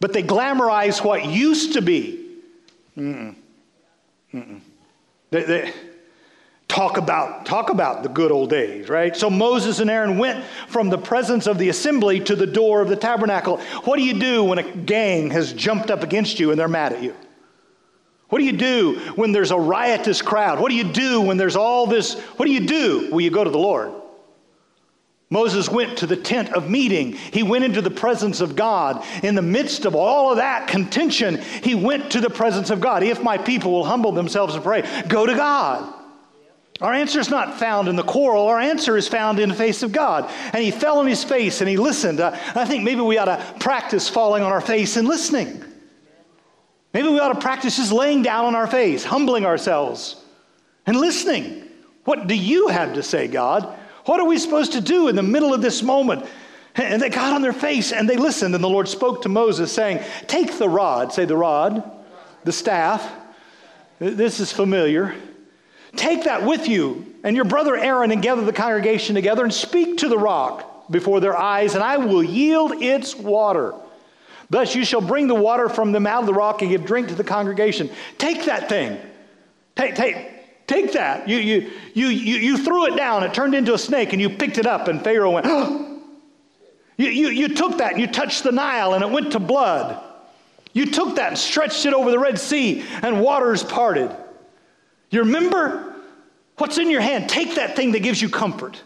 But 0.01 0.13
they 0.13 0.23
glamorize 0.23 1.05
what 1.05 1.27
used 1.27 1.75
to 1.75 1.83
be. 1.83 2.39
Mm-mm. 2.97 3.35
Mm-mm. 4.33 4.61
They, 5.31 5.43
they, 5.43 5.73
talk 6.73 6.97
about 6.97 7.45
talk 7.45 7.69
about 7.69 8.03
the 8.03 8.09
good 8.09 8.33
old 8.33 8.49
days 8.49 8.89
right 8.89 9.15
so 9.15 9.29
moses 9.29 9.79
and 9.79 9.91
aaron 9.91 10.17
went 10.17 10.43
from 10.69 10.89
the 10.89 10.97
presence 10.97 11.47
of 11.47 11.59
the 11.59 11.69
assembly 11.69 12.19
to 12.19 12.35
the 12.35 12.47
door 12.47 12.81
of 12.81 12.89
the 12.89 12.97
tabernacle 12.97 13.59
what 13.85 13.99
do 13.99 14.03
you 14.03 14.19
do 14.19 14.43
when 14.43 14.59
a 14.59 14.63
gang 14.63 15.31
has 15.31 15.53
jumped 15.53 15.91
up 15.91 16.03
against 16.03 16.41
you 16.41 16.51
and 16.51 16.59
they're 16.59 16.69
mad 16.69 16.95
at 16.95 17.03
you 17.03 17.15
what 18.31 18.39
do 18.39 18.47
you 18.47 18.53
do 18.53 18.99
when 19.17 19.33
there's 19.33 19.51
a 19.51 19.59
riotous 19.59 20.23
crowd 20.23 20.59
what 20.61 20.71
do 20.71 20.75
you 20.75 20.91
do 20.91 21.21
when 21.21 21.37
there's 21.37 21.57
all 21.57 21.87
this 21.87 22.19
what 22.19 22.47
do 22.47 22.53
you 22.53 22.67
do 22.67 23.09
well 23.11 23.21
you 23.21 23.31
go 23.31 23.45
to 23.45 23.51
the 23.51 23.59
lord 23.59 23.93
Moses 25.29 25.71
went 25.71 25.97
to 25.97 26.07
the 26.07 26.15
tent 26.15 26.53
of 26.53 26.69
meeting. 26.69 27.13
He 27.13 27.43
went 27.43 27.65
into 27.65 27.81
the 27.81 27.91
presence 27.91 28.43
of 28.43 28.55
God. 28.55 29.03
In 29.23 29.35
the 29.35 29.41
midst 29.41 29.87
of 29.87 29.95
all 29.95 30.31
of 30.31 30.37
that 30.37 30.69
contention, 30.69 31.41
he 31.63 31.75
went 31.75 32.13
to 32.13 32.21
the 32.21 32.29
presence 32.29 32.69
of 32.69 32.83
God. 32.83 33.03
If 33.03 33.23
my 33.23 33.39
people 33.39 33.73
will 33.73 33.87
humble 33.87 34.13
themselves 34.13 34.55
and 34.55 34.63
pray, 34.63 34.83
go 35.09 35.25
to 35.25 35.35
God. 35.35 36.02
Our 36.81 36.93
answer 36.93 37.21
is 37.21 37.31
not 37.31 37.59
found 37.59 37.89
in 37.89 37.97
the 37.97 38.03
quarrel. 38.03 38.49
Our 38.49 38.59
answer 38.59 38.97
is 38.97 39.07
found 39.07 39.39
in 39.39 39.51
the 39.51 39.55
face 39.55 39.83
of 39.83 39.93
God. 39.93 40.29
And 40.53 40.63
he 40.63 40.71
fell 40.71 40.99
on 40.99 41.07
his 41.07 41.23
face 41.23 41.61
and 41.61 41.69
he 41.69 41.77
listened. 41.77 42.21
Uh, 42.21 42.37
I 42.55 42.65
think 42.65 42.83
maybe 42.83 43.01
we 43.01 43.19
ought 43.19 43.27
to 43.27 43.55
practice 43.61 44.09
falling 44.09 44.43
on 44.43 44.51
our 44.51 44.61
face 44.61 44.97
and 44.97 45.07
listening. 45.07 45.63
Maybe 46.93 47.09
we 47.09 47.21
ought 47.21 47.33
to 47.33 47.41
practice 47.41 47.77
just 47.77 47.93
laying 47.93 48.23
down 48.23 48.47
on 48.47 48.55
our 48.55 48.67
face, 48.67 49.05
humbling 49.05 49.47
ourselves, 49.47 50.17
and 50.87 50.97
listening. 50.97 51.69
What 52.05 52.27
do 52.27 52.35
you 52.35 52.69
have 52.69 52.95
to 52.95 53.03
say, 53.03 53.29
God? 53.29 53.79
What 54.05 54.21
are 54.21 54.27
we 54.27 54.39
supposed 54.39 54.73
to 54.73 54.81
do 54.81 55.09
in 55.09 55.15
the 55.15 55.23
middle 55.23 55.55
of 55.55 55.63
this 55.63 55.83
moment? 55.83 56.27
And 56.75 57.01
they 57.01 57.11
got 57.11 57.35
on 57.35 57.43
their 57.43 57.53
face 57.53 57.93
and 57.93 58.09
they 58.09 58.17
listened. 58.17 58.55
And 58.55 58.65
the 58.65 58.69
Lord 58.69 58.89
spoke 58.89 59.23
to 59.23 59.29
Moses, 59.29 59.71
saying, 59.73 60.03
Take 60.27 60.59
the 60.59 60.69
rod, 60.69 61.13
say 61.13 61.27
the 61.27 61.37
rod, 61.37 61.89
the 62.45 62.53
staff. 62.53 63.11
This 63.99 64.41
is 64.41 64.51
familiar. 64.51 65.15
Take 65.97 66.25
that 66.25 66.45
with 66.45 66.69
you 66.69 67.07
and 67.25 67.37
your 67.37 67.45
brother 67.45 67.77
Aaron 67.77 68.11
and 68.11 68.23
gather 68.23 68.45
the 68.45 68.53
congregation 68.53 69.15
together 69.15 69.45
and 69.45 69.53
speak 69.53 69.99
to 69.99 70.09
the 70.09 70.19
rock 70.19 70.91
before 70.91 71.21
their 71.21 71.37
eyes, 71.37 71.75
and 71.75 71.83
I 71.83 71.97
will 71.97 72.23
yield 72.23 72.83
its 72.83 73.15
water. 73.15 73.75
Thus 74.51 74.75
you 74.75 74.85
shall 74.85 75.01
bring 75.01 75.29
the 75.29 75.35
water 75.35 75.69
from 75.69 75.93
them 75.93 76.07
out 76.07 76.21
of 76.21 76.27
the 76.27 76.35
rock 76.35 76.63
and 76.63 76.71
give 76.71 76.85
drink 76.85 77.09
to 77.09 77.15
the 77.15 77.25
congregation. 77.25 77.91
Take 78.19 78.45
that 78.45 78.69
thing. 78.69 78.99
Take, 79.77 79.95
take, 79.95 80.67
take 80.67 80.93
that. 80.93 81.29
You, 81.29 81.39
you, 81.39 81.71
you, 81.95 82.09
you, 82.09 82.37
you 82.37 82.59
threw 82.59 82.87
it 82.87 82.97
down, 82.97 83.23
it 83.23 83.33
turned 83.33 83.55
into 83.55 83.73
a 83.73 83.79
snake, 83.79 84.13
and 84.13 84.21
you 84.21 84.29
picked 84.29 84.59
it 84.59 84.67
up, 84.67 84.89
and 84.89 85.03
Pharaoh 85.03 85.31
went, 85.31 85.47
oh. 85.49 85.89
You, 86.99 87.09
you, 87.09 87.29
you 87.29 87.49
took 87.49 87.79
that 87.79 87.93
and 87.93 88.01
you 88.01 88.07
touched 88.07 88.45
the 88.45 88.53
Nile, 88.53 88.93
and 88.93 89.03
it 89.03 89.11
went 89.11 89.33
to 89.33 89.41
blood. 89.41 90.01
You 90.75 90.87
took 90.87 91.17
that 91.17 91.29
and 91.29 91.39
stretched 91.39 91.87
it 91.87 91.95
over 91.95 92.11
the 92.11 92.19
Red 92.19 92.39
Sea, 92.39 92.85
and 93.01 93.23
waters 93.23 93.63
parted. 93.63 94.15
You 95.13 95.21
remember 95.21 95.95
what's 96.57 96.79
in 96.79 96.91
your 96.91 97.03
hand? 97.03 97.29
Take 97.29 97.55
that 97.57 97.77
thing 97.77 97.93
that 97.93 98.01
gives 98.01 98.21
you 98.21 98.31
comfort. 98.31 98.83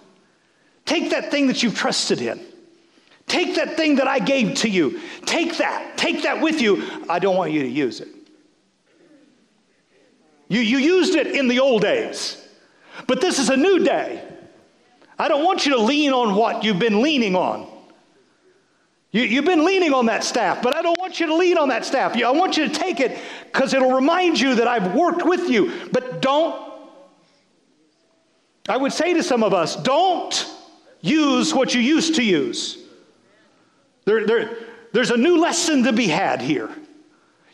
Take 0.85 1.11
that 1.11 1.31
thing 1.31 1.47
that 1.47 1.63
you've 1.63 1.77
trusted 1.77 2.21
in. 2.21 2.41
Take 3.29 3.55
that 3.55 3.77
thing 3.77 3.97
that 3.97 4.09
I 4.09 4.19
gave 4.19 4.57
to 4.57 4.69
you. 4.69 5.01
Take 5.25 5.57
that. 5.59 5.97
Take 5.97 6.25
that 6.25 6.41
with 6.41 6.61
you. 6.61 6.83
I 7.09 7.21
don't 7.21 7.37
want 7.37 7.53
you 7.53 7.63
to 7.63 7.69
use 7.69 8.01
it. 8.01 8.09
You, 10.49 10.61
you 10.61 10.79
used 10.79 11.15
it 11.15 11.29
in 11.29 11.49
the 11.49 11.61
old 11.61 11.83
days, 11.83 12.45
but 13.07 13.21
this 13.21 13.39
is 13.39 13.49
a 13.49 13.57
new 13.57 13.85
day. 13.85 14.23
I 15.19 15.29
don't 15.29 15.45
want 15.45 15.65
you 15.65 15.77
to 15.77 15.81
lean 15.81 16.13
on 16.13 16.35
what 16.35 16.65
you've 16.65 16.79
been 16.79 17.03
leaning 17.03 17.37
on. 17.37 17.69
You, 19.17 19.37
have 19.37 19.47
been 19.47 19.65
leaning 19.65 19.95
on 19.95 20.05
that 20.07 20.25
staff, 20.25 20.63
but 20.63 20.77
I 20.77 20.83
don't 20.83 20.99
want 20.99 21.19
you 21.21 21.27
to 21.29 21.35
lean 21.35 21.57
on 21.57 21.71
that 21.71 21.87
staff. 21.87 22.15
I 22.23 22.31
want 22.33 22.59
you 22.59 22.69
to 22.69 22.75
take 22.75 23.01
it 23.01 23.19
because 23.45 23.73
it'll 23.73 23.95
remind 23.95 24.39
you 24.39 24.57
that 24.57 24.69
I've 24.69 24.95
worked 24.95 25.25
with 25.25 25.49
you. 25.49 25.73
But 25.91 26.21
don't, 26.21 26.71
I 28.69 28.77
would 28.77 28.93
say 28.93 29.15
to 29.15 29.23
some 29.23 29.43
of 29.43 29.55
us, 29.55 29.75
don't 29.75 30.47
use 31.01 31.55
what 31.55 31.75
you 31.75 31.81
used 31.81 32.17
to 32.17 32.23
use. 32.23 32.77
There, 34.05 34.27
there, 34.27 34.59
there's 34.93 35.11
a 35.11 35.17
new 35.17 35.39
lesson 35.39 35.85
to 35.85 35.95
be 35.95 36.09
had 36.09 36.43
here. 36.43 36.69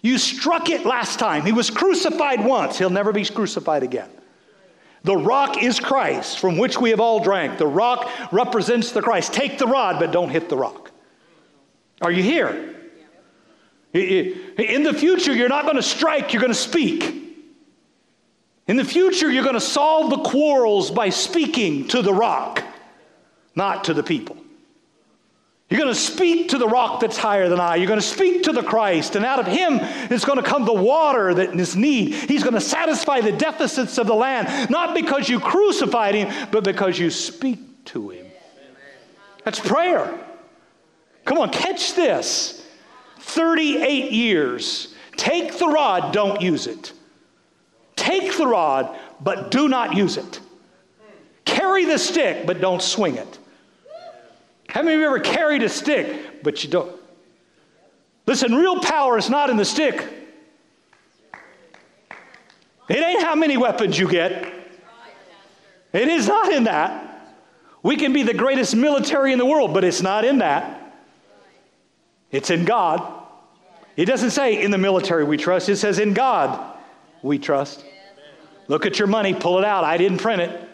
You 0.01 0.19
struck 0.19 0.69
it 0.69 0.85
last 0.85 1.21
time. 1.21 1.47
He 1.47 1.53
was 1.53 1.71
crucified 1.71 2.45
once, 2.45 2.77
he'll 2.77 2.91
never 2.91 3.13
be 3.13 3.25
crucified 3.25 3.85
again. 3.85 4.11
The 5.05 5.17
rock 5.17 5.63
is 5.63 5.79
Christ, 5.79 6.41
from 6.41 6.59
which 6.59 6.81
we 6.81 6.91
have 6.91 6.99
all 6.99 7.23
drank. 7.23 7.59
The 7.59 7.69
rock 7.69 8.11
represents 8.33 8.91
the 8.91 9.03
Christ. 9.03 9.33
Take 9.33 9.59
the 9.59 9.67
rod, 9.69 10.01
but 10.01 10.11
don't 10.11 10.29
hit 10.29 10.49
the 10.49 10.57
rock. 10.57 10.92
Are 12.03 12.11
you 12.11 12.23
here? 12.23 12.75
In 13.95 14.83
the 14.83 14.95
future, 14.95 15.33
you're 15.33 15.49
not 15.49 15.65
going 15.65 15.77
to 15.77 15.83
strike, 15.83 16.33
you're 16.33 16.41
going 16.41 16.53
to 16.53 16.59
speak. 16.59 17.21
In 18.67 18.77
the 18.77 18.85
future, 18.85 19.31
you're 19.31 19.43
going 19.43 19.55
to 19.55 19.61
solve 19.61 20.11
the 20.11 20.19
quarrels 20.19 20.91
by 20.91 21.11
speaking 21.11 21.89
to 21.89 22.03
the 22.03 22.13
rock, 22.13 22.63
not 23.55 23.85
to 23.85 23.95
the 23.95 24.03
people. 24.03 24.37
You're 25.69 25.81
going 25.81 25.93
to 25.95 25.99
speak 25.99 26.51
to 26.51 26.59
the 26.59 26.69
rock 26.69 27.01
that's 27.01 27.17
higher 27.17 27.49
than 27.49 27.59
I. 27.59 27.77
You're 27.77 27.87
going 27.87 28.01
to 28.01 28.07
speak 28.07 28.43
to 28.43 28.53
the 28.53 28.63
Christ, 28.63 29.17
and 29.17 29.25
out 29.25 29.41
of 29.41 29.47
him 29.47 29.79
is 30.11 30.25
going 30.25 30.37
to 30.37 30.45
come 30.45 30.65
the 30.65 30.73
water 30.73 31.33
that 31.33 31.59
is 31.59 31.75
need. 31.75 32.15
He's 32.15 32.43
going 32.43 32.55
to 32.55 32.61
satisfy 32.61 33.21
the 33.21 33.33
deficits 33.33 33.97
of 33.97 34.07
the 34.07 34.15
land, 34.15 34.71
not 34.71 34.95
because 34.95 35.29
you 35.29 35.41
crucified 35.41 36.15
him, 36.15 36.49
but 36.51 36.63
because 36.63 36.99
you 36.99 37.11
speak 37.11 37.85
to 37.87 38.11
him. 38.11 38.27
That's 39.45 39.61
prayer. 39.61 40.22
Come 41.25 41.39
on, 41.39 41.51
catch 41.51 41.95
this. 41.95 42.67
38 43.21 44.11
years. 44.13 44.95
Take 45.17 45.59
the 45.59 45.69
rod, 45.69 46.13
don't 46.13 46.41
use 46.41 46.67
it. 46.67 46.93
Take 47.97 48.37
the 48.37 48.47
rod, 48.47 48.97
but 49.21 49.51
do 49.51 49.69
not 49.69 49.95
use 49.95 50.17
it. 50.17 50.41
Carry 51.45 51.85
the 51.85 51.99
stick, 51.99 52.47
but 52.47 52.61
don't 52.61 52.83
swing 52.83 53.17
it. 53.17 53.39
How 54.69 54.83
many 54.83 54.95
of 54.95 55.01
you 55.01 55.07
ever 55.07 55.21
carried 55.21 55.63
a 55.63 55.69
stick, 55.69 56.43
but 56.43 56.65
you 56.65 56.71
don't? 56.71 56.99
Listen, 58.27 58.55
real 58.55 58.81
power 58.81 59.19
is 59.19 59.29
not 59.29 59.51
in 59.51 59.57
the 59.57 59.65
stick. 59.65 60.03
It 62.89 62.97
ain't 62.97 63.23
how 63.23 63.35
many 63.35 63.57
weapons 63.57 63.99
you 63.99 64.09
get. 64.09 64.53
It 65.93 66.09
is 66.09 66.27
not 66.27 66.53
in 66.53 66.65
that. 66.65 67.37
We 67.83 67.97
can 67.97 68.13
be 68.13 68.23
the 68.23 68.35
greatest 68.35 68.75
military 68.75 69.33
in 69.33 69.39
the 69.39 69.47
world, 69.47 69.75
but 69.75 69.85
it's 69.85 70.03
not 70.03 70.25
in 70.25 70.39
that. 70.39 70.82
It's 72.33 72.51
in 72.51 72.65
God. 72.65 73.21
It 73.97 74.07
doesn't 74.07 74.31
say 74.31 74.63
in 74.63 74.71
the 74.71 74.79
military 74.79 75.23
we 75.23 75.37
trust, 75.37 75.69
it 75.69 75.77
says 75.77 75.99
in 75.99 76.15
God 76.15 76.77
we 77.23 77.39
trust. 77.39 77.85
Look 78.69 78.87
at 78.87 78.99
your 78.99 79.09
money, 79.09 79.35
pull 79.35 79.59
it 79.59 79.65
out. 79.65 79.85
I 79.85 79.99
didn't 79.99 80.19
print 80.19 80.43
it. 80.43 80.69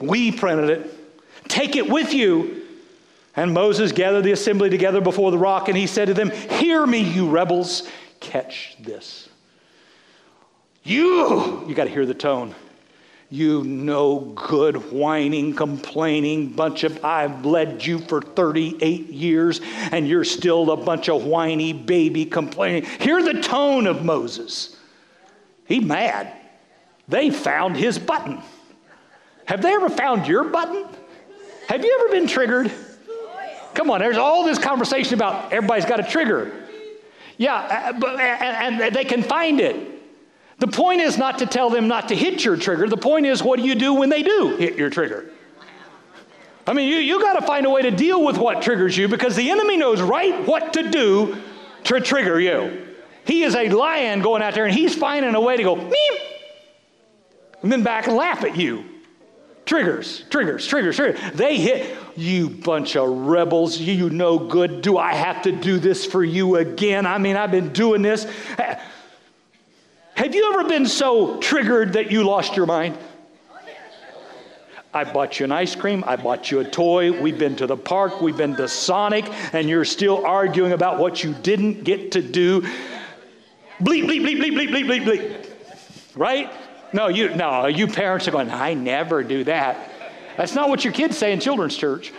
We 0.00 0.32
printed 0.32 0.70
it. 0.70 0.94
Take 1.48 1.76
it 1.76 1.88
with 1.88 2.14
you. 2.14 2.64
And 3.36 3.52
Moses 3.52 3.92
gathered 3.92 4.24
the 4.24 4.32
assembly 4.32 4.70
together 4.70 5.00
before 5.00 5.30
the 5.30 5.38
rock, 5.38 5.68
and 5.68 5.76
he 5.76 5.86
said 5.86 6.06
to 6.06 6.14
them, 6.14 6.30
Hear 6.30 6.86
me, 6.86 7.00
you 7.00 7.28
rebels. 7.28 7.88
Catch 8.20 8.76
this. 8.80 9.28
You, 10.82 11.64
you 11.68 11.74
got 11.74 11.84
to 11.84 11.90
hear 11.90 12.06
the 12.06 12.14
tone. 12.14 12.54
You 13.30 13.62
no 13.62 14.20
good, 14.20 14.90
whining, 14.90 15.54
complaining 15.54 16.48
bunch 16.52 16.84
of, 16.84 17.04
I've 17.04 17.44
led 17.44 17.84
you 17.84 17.98
for 17.98 18.22
38 18.22 19.08
years, 19.08 19.60
and 19.92 20.08
you're 20.08 20.24
still 20.24 20.70
a 20.70 20.76
bunch 20.76 21.10
of 21.10 21.24
whiny 21.24 21.74
baby 21.74 22.24
complaining. 22.24 22.84
Hear 23.00 23.22
the 23.22 23.42
tone 23.42 23.86
of 23.86 24.02
Moses. 24.02 24.76
He 25.66 25.80
mad. 25.80 26.32
They 27.06 27.28
found 27.28 27.76
his 27.76 27.98
button. 27.98 28.40
Have 29.44 29.60
they 29.60 29.74
ever 29.74 29.90
found 29.90 30.26
your 30.26 30.44
button? 30.44 30.86
Have 31.68 31.84
you 31.84 31.98
ever 32.00 32.12
been 32.12 32.26
triggered? 32.26 32.72
Come 33.74 33.90
on, 33.90 34.00
there's 34.00 34.16
all 34.16 34.44
this 34.44 34.58
conversation 34.58 35.14
about 35.14 35.52
everybody's 35.52 35.84
got 35.84 36.00
a 36.00 36.02
trigger. 36.02 36.64
Yeah, 37.36 37.92
uh, 38.02 38.06
and, 38.16 38.80
and 38.82 38.94
they 38.94 39.04
can 39.04 39.22
find 39.22 39.60
it. 39.60 39.97
The 40.58 40.66
point 40.66 41.00
is 41.00 41.16
not 41.16 41.38
to 41.38 41.46
tell 41.46 41.70
them 41.70 41.86
not 41.86 42.08
to 42.08 42.16
hit 42.16 42.44
your 42.44 42.56
trigger. 42.56 42.88
The 42.88 42.96
point 42.96 43.26
is, 43.26 43.42
what 43.42 43.58
do 43.58 43.66
you 43.66 43.74
do 43.74 43.94
when 43.94 44.08
they 44.10 44.22
do 44.22 44.56
hit 44.56 44.76
your 44.76 44.90
trigger? 44.90 45.30
I 46.66 46.72
mean, 46.74 46.88
you, 46.88 46.96
you 46.96 47.20
got 47.20 47.40
to 47.40 47.46
find 47.46 47.64
a 47.64 47.70
way 47.70 47.82
to 47.82 47.90
deal 47.90 48.24
with 48.24 48.36
what 48.36 48.60
triggers 48.60 48.96
you 48.96 49.08
because 49.08 49.36
the 49.36 49.50
enemy 49.50 49.76
knows 49.76 50.02
right 50.02 50.46
what 50.46 50.74
to 50.74 50.90
do 50.90 51.36
to 51.84 52.00
trigger 52.00 52.38
you. 52.38 52.88
He 53.24 53.42
is 53.42 53.54
a 53.54 53.68
lion 53.70 54.20
going 54.20 54.42
out 54.42 54.54
there 54.54 54.66
and 54.66 54.74
he's 54.74 54.94
finding 54.94 55.34
a 55.34 55.40
way 55.40 55.56
to 55.56 55.62
go, 55.62 55.76
meep, 55.76 56.18
and 57.62 57.72
then 57.72 57.82
back 57.82 58.06
and 58.06 58.16
laugh 58.16 58.44
at 58.44 58.56
you. 58.56 58.84
Triggers, 59.64 60.24
triggers, 60.30 60.66
triggers, 60.66 60.96
triggers. 60.96 61.20
They 61.34 61.58
hit 61.58 61.96
you, 62.16 62.48
bunch 62.48 62.96
of 62.96 63.08
rebels. 63.08 63.78
You 63.78 64.08
no 64.08 64.38
good. 64.38 64.80
Do 64.80 64.96
I 64.96 65.12
have 65.12 65.42
to 65.42 65.52
do 65.52 65.78
this 65.78 66.06
for 66.06 66.24
you 66.24 66.56
again? 66.56 67.04
I 67.04 67.18
mean, 67.18 67.36
I've 67.36 67.50
been 67.50 67.72
doing 67.72 68.00
this. 68.00 68.26
Have 70.18 70.34
you 70.34 70.52
ever 70.52 70.68
been 70.68 70.86
so 70.86 71.38
triggered 71.38 71.92
that 71.92 72.10
you 72.10 72.24
lost 72.24 72.56
your 72.56 72.66
mind? 72.66 72.98
I 74.92 75.04
bought 75.04 75.38
you 75.38 75.44
an 75.44 75.52
ice 75.52 75.76
cream. 75.76 76.02
I 76.08 76.16
bought 76.16 76.50
you 76.50 76.58
a 76.58 76.64
toy. 76.64 77.22
We've 77.22 77.38
been 77.38 77.54
to 77.54 77.68
the 77.68 77.76
park. 77.76 78.20
We've 78.20 78.36
been 78.36 78.56
to 78.56 78.66
Sonic, 78.66 79.26
and 79.54 79.68
you're 79.68 79.84
still 79.84 80.26
arguing 80.26 80.72
about 80.72 80.98
what 80.98 81.22
you 81.22 81.34
didn't 81.34 81.84
get 81.84 82.10
to 82.12 82.20
do. 82.20 82.62
Bleep, 82.62 84.06
bleep, 84.08 84.22
bleep, 84.26 84.40
bleep, 84.40 84.54
bleep, 84.54 84.70
bleep, 84.70 84.86
bleep, 84.86 85.04
bleep. 85.04 85.46
Right? 86.16 86.50
No, 86.92 87.06
you 87.06 87.28
no, 87.36 87.68
you 87.68 87.86
parents 87.86 88.26
are 88.26 88.32
going, 88.32 88.50
I 88.50 88.74
never 88.74 89.22
do 89.22 89.44
that. 89.44 89.88
That's 90.36 90.56
not 90.56 90.68
what 90.68 90.82
your 90.82 90.92
kids 90.92 91.16
say 91.16 91.32
in 91.32 91.38
children's 91.38 91.76
church. 91.76 92.12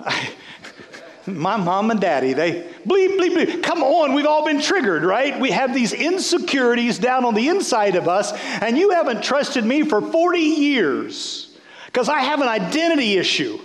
my 1.36 1.56
mom 1.56 1.90
and 1.90 2.00
daddy, 2.00 2.32
they 2.32 2.62
bleep, 2.86 3.18
bleep, 3.18 3.36
bleep. 3.36 3.62
Come 3.62 3.82
on, 3.82 4.14
we've 4.14 4.26
all 4.26 4.44
been 4.44 4.60
triggered, 4.60 5.04
right? 5.04 5.38
We 5.38 5.50
have 5.50 5.74
these 5.74 5.92
insecurities 5.92 6.98
down 6.98 7.24
on 7.24 7.34
the 7.34 7.48
inside 7.48 7.96
of 7.96 8.08
us, 8.08 8.32
and 8.60 8.76
you 8.76 8.90
haven't 8.90 9.22
trusted 9.22 9.64
me 9.64 9.82
for 9.82 10.00
40 10.00 10.38
years 10.38 11.56
because 11.86 12.08
I 12.08 12.20
have 12.20 12.40
an 12.40 12.48
identity 12.48 13.16
issue. 13.16 13.58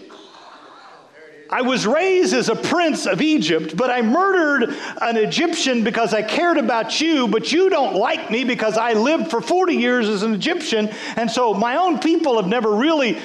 I 1.49 1.62
was 1.62 1.86
raised 1.86 2.34
as 2.34 2.49
a 2.49 2.56
prince 2.56 3.06
of 3.06 3.21
Egypt, 3.21 3.78
but 3.78 3.91
I 3.91 4.01
murdered 4.01 4.75
an 5.01 5.15
Egyptian 5.15 5.84
because 5.84 6.13
I 6.13 6.23
cared 6.23 6.58
about 6.58 6.99
you, 6.99 7.28
but 7.28 7.51
you 7.51 7.69
don't 7.69 7.95
like 7.95 8.32
me 8.32 8.43
because 8.43 8.78
I 8.78 8.93
lived 8.93 9.30
for 9.30 9.41
40 9.41 9.75
years 9.75 10.10
as 10.10 10.23
an 10.23 10.34
Egyptian. 10.34 10.89
And 11.15 11.30
so 11.30 11.54
my 11.54 11.78
own 11.78 11.99
people 11.99 12.38
have 12.38 12.47
never 12.47 12.71
really 12.75 13.19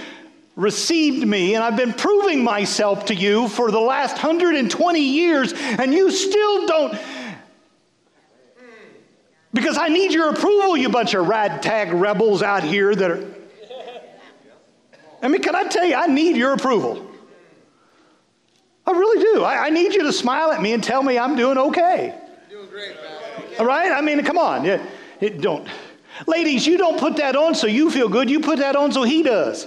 received 0.57 1.27
me, 1.27 1.55
and 1.55 1.65
I've 1.65 1.77
been 1.77 1.93
proving 1.93 2.45
myself 2.45 3.07
to 3.07 3.15
you 3.15 3.49
for 3.49 3.71
the 3.71 3.81
last 3.81 4.13
120 4.13 5.01
years, 5.01 5.53
and 5.53 5.93
you 5.93 6.11
still 6.11 6.67
don't. 6.67 6.99
Because 9.53 9.79
I 9.79 9.89
need 9.89 10.13
your 10.13 10.31
approval, 10.31 10.77
you 10.77 10.89
bunch 10.89 11.15
of 11.15 11.27
ragtag 11.27 11.93
rebels 11.93 12.43
out 12.43 12.63
here 12.63 12.95
that 12.95 13.11
are. 13.11 13.27
I 15.23 15.29
mean, 15.29 15.43
can 15.43 15.55
I 15.55 15.65
tell 15.65 15.85
you, 15.85 15.95
I 15.95 16.07
need 16.07 16.37
your 16.37 16.53
approval. 16.53 17.11
I 18.87 18.93
really 18.93 19.23
do. 19.23 19.43
I, 19.45 19.67
I, 19.67 19.71
need 19.71 19.95
you 19.95 20.03
to 20.05 20.13
smile 20.13 20.51
at 20.51 20.63
me 20.63 20.73
and 20.73 20.83
tell 20.83 21.03
me 21.03 21.19
I'm 21.19 21.37
doing 21.37 21.59
okay. 21.59 22.19
Doing 22.49 22.69
great, 22.69 22.97
All 23.59 23.67
right? 23.67 23.93
I 23.93 24.01
mean, 24.01 24.25
come 24.25 24.39
on. 24.39 24.65
Yeah, 24.65 24.85
it 25.21 25.41
don't. 25.41 25.69
Ladies, 26.27 26.67
you 26.67 26.79
don't 26.79 26.99
put 26.99 27.17
that 27.17 27.37
on 27.37 27.55
so 27.55 27.67
you 27.67 27.91
feel 27.91 28.09
good. 28.09 28.31
You 28.31 28.41
put 28.41 28.59
that 28.59 28.77
on 28.77 28.93
so 28.93 29.03
he 29.03 29.23
does. 29.23 29.67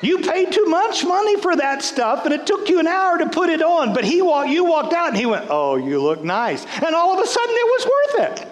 You 0.00 0.18
paid 0.18 0.52
too 0.52 0.66
much 0.66 1.04
money 1.04 1.40
for 1.40 1.56
that 1.56 1.82
stuff, 1.82 2.24
and 2.24 2.32
it 2.32 2.46
took 2.46 2.68
you 2.68 2.78
an 2.78 2.86
hour 2.86 3.18
to 3.18 3.28
put 3.28 3.50
it 3.50 3.60
on. 3.62 3.92
But 3.92 4.04
he 4.04 4.22
walked, 4.22 4.50
you 4.50 4.64
walked 4.64 4.92
out, 4.92 5.08
and 5.08 5.16
he 5.16 5.26
went, 5.26 5.46
"Oh, 5.50 5.74
you 5.76 6.00
look 6.00 6.22
nice," 6.22 6.64
and 6.66 6.94
all 6.94 7.18
of 7.18 7.24
a 7.24 7.26
sudden 7.26 7.54
it 7.54 7.66
was 7.66 7.86
worth 7.86 8.30
it. 8.30 8.46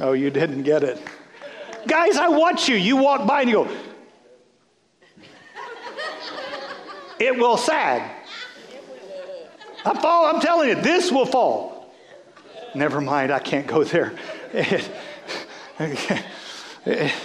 Oh, 0.00 0.12
you 0.12 0.30
didn't 0.30 0.62
get 0.62 0.82
it. 0.82 1.00
Guys, 1.86 2.16
I 2.16 2.28
watch 2.28 2.68
you. 2.68 2.76
You 2.76 2.96
walk 2.96 3.26
by 3.26 3.42
and 3.42 3.50
you 3.50 3.64
go, 3.64 3.68
it 7.18 7.36
will 7.36 7.58
sag. 7.58 8.10
I 9.84 10.00
fall, 10.00 10.26
I'm 10.26 10.40
telling 10.40 10.70
you, 10.70 10.74
this 10.74 11.12
will 11.12 11.26
fall. 11.26 11.94
Never 12.74 13.00
mind, 13.00 13.30
I 13.30 13.40
can't 13.40 13.66
go 13.66 13.84
there. 13.84 14.14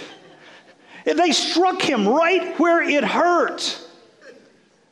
they 1.14 1.32
struck 1.32 1.80
him 1.80 2.08
right 2.08 2.58
where 2.58 2.82
it 2.82 3.04
hurt. 3.04 3.80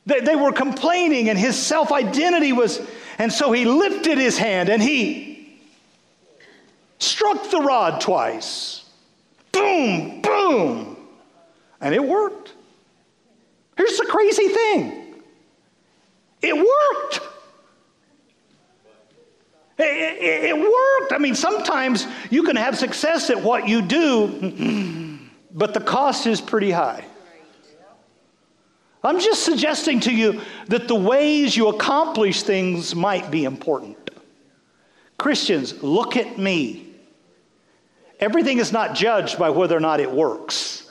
They, 0.06 0.20
they 0.20 0.36
were 0.36 0.52
complaining, 0.52 1.28
and 1.28 1.38
his 1.38 1.56
self 1.56 1.90
identity 1.90 2.52
was, 2.52 2.80
and 3.18 3.32
so 3.32 3.52
he 3.52 3.64
lifted 3.64 4.18
his 4.18 4.38
hand 4.38 4.68
and 4.68 4.82
he 4.82 5.58
struck 6.98 7.50
the 7.50 7.60
rod 7.60 8.00
twice 8.00 8.84
boom, 9.54 10.20
boom. 10.20 10.96
And 11.80 11.94
it 11.94 12.04
worked. 12.04 12.52
Here's 13.76 13.96
the 13.98 14.06
crazy 14.06 14.48
thing 14.48 15.00
it 16.42 16.56
worked. 16.56 17.20
It, 19.76 19.82
it, 19.82 20.44
it, 20.44 20.56
worked. 20.56 21.12
I 21.12 21.18
mean, 21.18 21.34
sometimes 21.34 22.06
you 22.30 22.44
can 22.44 22.54
have 22.54 22.78
success 22.78 23.28
at 23.30 23.42
what 23.42 23.66
you 23.68 23.82
do, 23.82 24.28
but 25.54 25.72
the 25.72 25.80
cost 25.80 26.26
is 26.26 26.40
pretty 26.40 26.72
high. 26.72 27.04
I'm 29.04 29.20
just 29.20 29.44
suggesting 29.44 30.00
to 30.00 30.12
you 30.12 30.40
that 30.68 30.88
the 30.88 30.94
ways 30.94 31.56
you 31.56 31.68
accomplish 31.68 32.42
things 32.42 32.94
might 32.94 33.30
be 33.30 33.44
important. 33.44 34.10
Christians, 35.16 35.82
look 35.82 36.16
at 36.16 36.38
me. 36.38 36.86
Everything 38.18 38.58
is 38.58 38.72
not 38.72 38.94
judged 38.94 39.38
by 39.38 39.50
whether 39.50 39.76
or 39.76 39.80
not 39.80 40.00
it 40.00 40.10
works. 40.10 40.90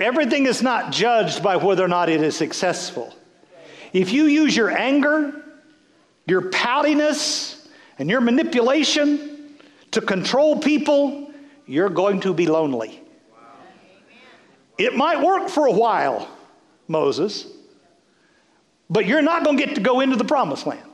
Everything 0.00 0.46
is 0.46 0.62
not 0.62 0.92
judged 0.92 1.42
by 1.42 1.56
whether 1.56 1.84
or 1.84 1.88
not 1.88 2.08
it 2.08 2.20
is 2.20 2.36
successful. 2.36 3.14
If 3.92 4.12
you 4.12 4.24
use 4.24 4.56
your 4.56 4.70
anger, 4.70 5.42
your 6.26 6.50
poutiness, 6.50 7.68
and 7.98 8.10
your 8.10 8.20
manipulation 8.20 9.56
to 9.92 10.00
control 10.00 10.60
people, 10.60 11.32
you're 11.66 11.88
going 11.88 12.20
to 12.20 12.34
be 12.34 12.46
lonely. 12.46 13.02
It 14.78 14.94
might 14.96 15.20
work 15.20 15.48
for 15.48 15.66
a 15.66 15.72
while, 15.72 16.28
Moses, 16.86 17.46
but 18.88 19.06
you're 19.06 19.22
not 19.22 19.44
going 19.44 19.58
to 19.58 19.66
get 19.66 19.74
to 19.74 19.80
go 19.80 20.00
into 20.00 20.16
the 20.16 20.24
promised 20.24 20.66
land. 20.66 20.84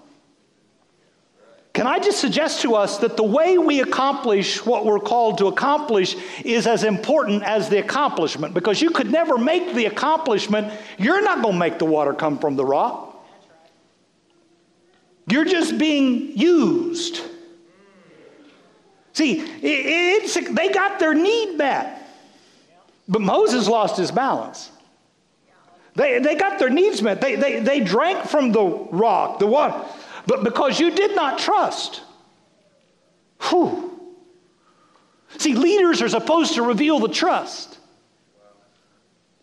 Can 1.74 1.88
I 1.88 1.98
just 1.98 2.20
suggest 2.20 2.62
to 2.62 2.76
us 2.76 2.98
that 2.98 3.16
the 3.16 3.24
way 3.24 3.58
we 3.58 3.80
accomplish 3.80 4.64
what 4.64 4.86
we're 4.86 5.00
called 5.00 5.38
to 5.38 5.48
accomplish 5.48 6.14
is 6.44 6.68
as 6.68 6.84
important 6.84 7.42
as 7.42 7.68
the 7.68 7.78
accomplishment? 7.78 8.54
Because 8.54 8.80
you 8.80 8.90
could 8.90 9.10
never 9.10 9.36
make 9.36 9.74
the 9.74 9.86
accomplishment. 9.86 10.72
You're 10.98 11.20
not 11.20 11.42
going 11.42 11.54
to 11.54 11.58
make 11.58 11.80
the 11.80 11.84
water 11.84 12.14
come 12.14 12.38
from 12.38 12.54
the 12.54 12.64
rock. 12.64 13.26
You're 15.26 15.44
just 15.44 15.76
being 15.76 16.38
used. 16.38 17.20
See, 19.12 19.40
they 19.60 20.70
got 20.72 21.00
their 21.00 21.14
need 21.14 21.56
met, 21.56 22.03
but 23.08 23.20
Moses 23.20 23.68
lost 23.68 23.96
his 23.96 24.10
balance. 24.10 24.70
They, 25.94 26.18
they 26.18 26.34
got 26.34 26.58
their 26.58 26.70
needs 26.70 27.02
met. 27.02 27.20
They, 27.20 27.36
they, 27.36 27.60
they 27.60 27.80
drank 27.80 28.26
from 28.26 28.52
the 28.52 28.64
rock, 28.64 29.38
the 29.38 29.46
water. 29.46 29.80
But 30.26 30.42
because 30.42 30.80
you 30.80 30.90
did 30.90 31.14
not 31.14 31.38
trust, 31.38 32.02
whew. 33.42 33.90
See, 35.38 35.54
leaders 35.54 36.02
are 36.02 36.08
supposed 36.08 36.54
to 36.54 36.62
reveal 36.62 36.98
the 36.98 37.08
trust. 37.08 37.78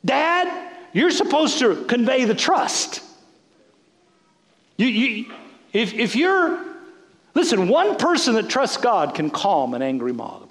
Dad, 0.03 0.71
you're 0.93 1.11
supposed 1.11 1.59
to 1.59 1.85
convey 1.85 2.25
the 2.25 2.35
trust. 2.35 3.01
You, 4.77 4.87
you, 4.87 5.33
if, 5.73 5.93
if 5.93 6.15
you're, 6.15 6.65
listen, 7.33 7.67
one 7.67 7.97
person 7.97 8.33
that 8.35 8.49
trusts 8.49 8.77
God 8.77 9.13
can 9.13 9.29
calm 9.29 9.73
an 9.73 9.81
angry 9.81 10.11
mob. 10.11 10.49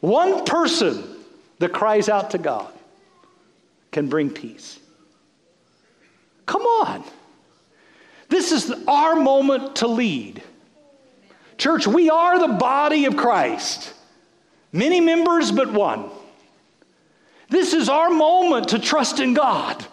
One 0.00 0.44
person 0.44 1.17
that 1.58 1.72
cries 1.72 2.08
out 2.08 2.30
to 2.32 2.38
God 2.38 2.72
can 3.90 4.08
bring 4.08 4.30
peace. 4.30 4.78
Come 6.46 6.62
on. 6.62 7.04
This 8.28 8.52
is 8.52 8.72
our 8.86 9.16
moment 9.16 9.76
to 9.76 9.86
lead. 9.86 10.42
Church, 11.56 11.86
we 11.86 12.10
are 12.10 12.38
the 12.38 12.54
body 12.54 13.06
of 13.06 13.16
Christ. 13.16 13.92
Many 14.72 15.00
members, 15.00 15.50
but 15.50 15.72
one. 15.72 16.10
This 17.48 17.72
is 17.72 17.88
our 17.88 18.10
moment 18.10 18.68
to 18.68 18.78
trust 18.78 19.20
in 19.20 19.34
God. 19.34 19.84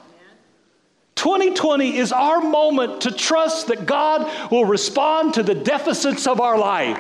2020 1.15 1.97
is 1.97 2.11
our 2.11 2.41
moment 2.41 3.01
to 3.01 3.11
trust 3.11 3.67
that 3.67 3.85
God 3.85 4.51
will 4.51 4.65
respond 4.65 5.35
to 5.35 5.43
the 5.43 5.55
deficits 5.55 6.27
of 6.27 6.41
our 6.41 6.57
life. 6.57 6.99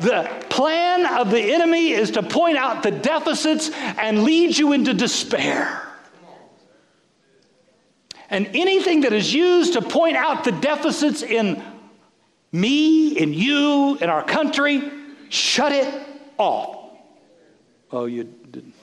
The 0.00 0.28
plan 0.50 1.06
of 1.06 1.30
the 1.30 1.40
enemy 1.40 1.90
is 1.90 2.12
to 2.12 2.22
point 2.22 2.56
out 2.56 2.82
the 2.82 2.90
deficits 2.90 3.70
and 3.70 4.24
lead 4.24 4.56
you 4.56 4.72
into 4.72 4.92
despair. 4.92 5.80
And 8.30 8.48
anything 8.54 9.02
that 9.02 9.12
is 9.12 9.32
used 9.32 9.74
to 9.74 9.82
point 9.82 10.16
out 10.16 10.44
the 10.44 10.52
deficits 10.52 11.22
in 11.22 11.62
me, 12.50 13.16
in 13.16 13.32
you, 13.32 13.96
in 14.00 14.08
our 14.10 14.24
country, 14.24 14.90
shut 15.28 15.72
it 15.72 15.92
off. 16.38 16.90
Oh, 17.92 18.06
you 18.06 18.24
didn't. 18.24 18.74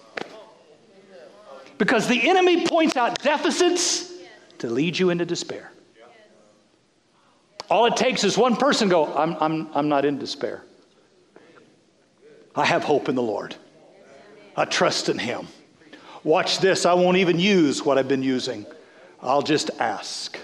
Because 1.77 2.07
the 2.07 2.29
enemy 2.29 2.65
points 2.67 2.95
out 2.95 3.21
deficits 3.21 4.13
to 4.59 4.69
lead 4.69 4.97
you 4.97 5.09
into 5.09 5.25
despair. 5.25 5.71
All 7.69 7.85
it 7.85 7.95
takes 7.95 8.23
is 8.23 8.37
one 8.37 8.55
person 8.55 8.87
go, 8.87 9.13
I'm, 9.13 9.35
I'm, 9.39 9.67
I'm 9.73 9.89
not 9.89 10.05
in 10.05 10.19
despair. 10.19 10.63
I 12.55 12.65
have 12.65 12.83
hope 12.83 13.09
in 13.09 13.15
the 13.15 13.21
Lord. 13.21 13.55
I 14.55 14.65
trust 14.65 15.09
in 15.09 15.17
Him. 15.17 15.47
Watch 16.23 16.59
this. 16.59 16.85
I 16.85 16.93
won't 16.93 17.17
even 17.17 17.39
use 17.39 17.83
what 17.83 17.97
I've 17.97 18.07
been 18.07 18.23
using. 18.23 18.65
I'll 19.21 19.41
just 19.41 19.71
ask. 19.79 20.37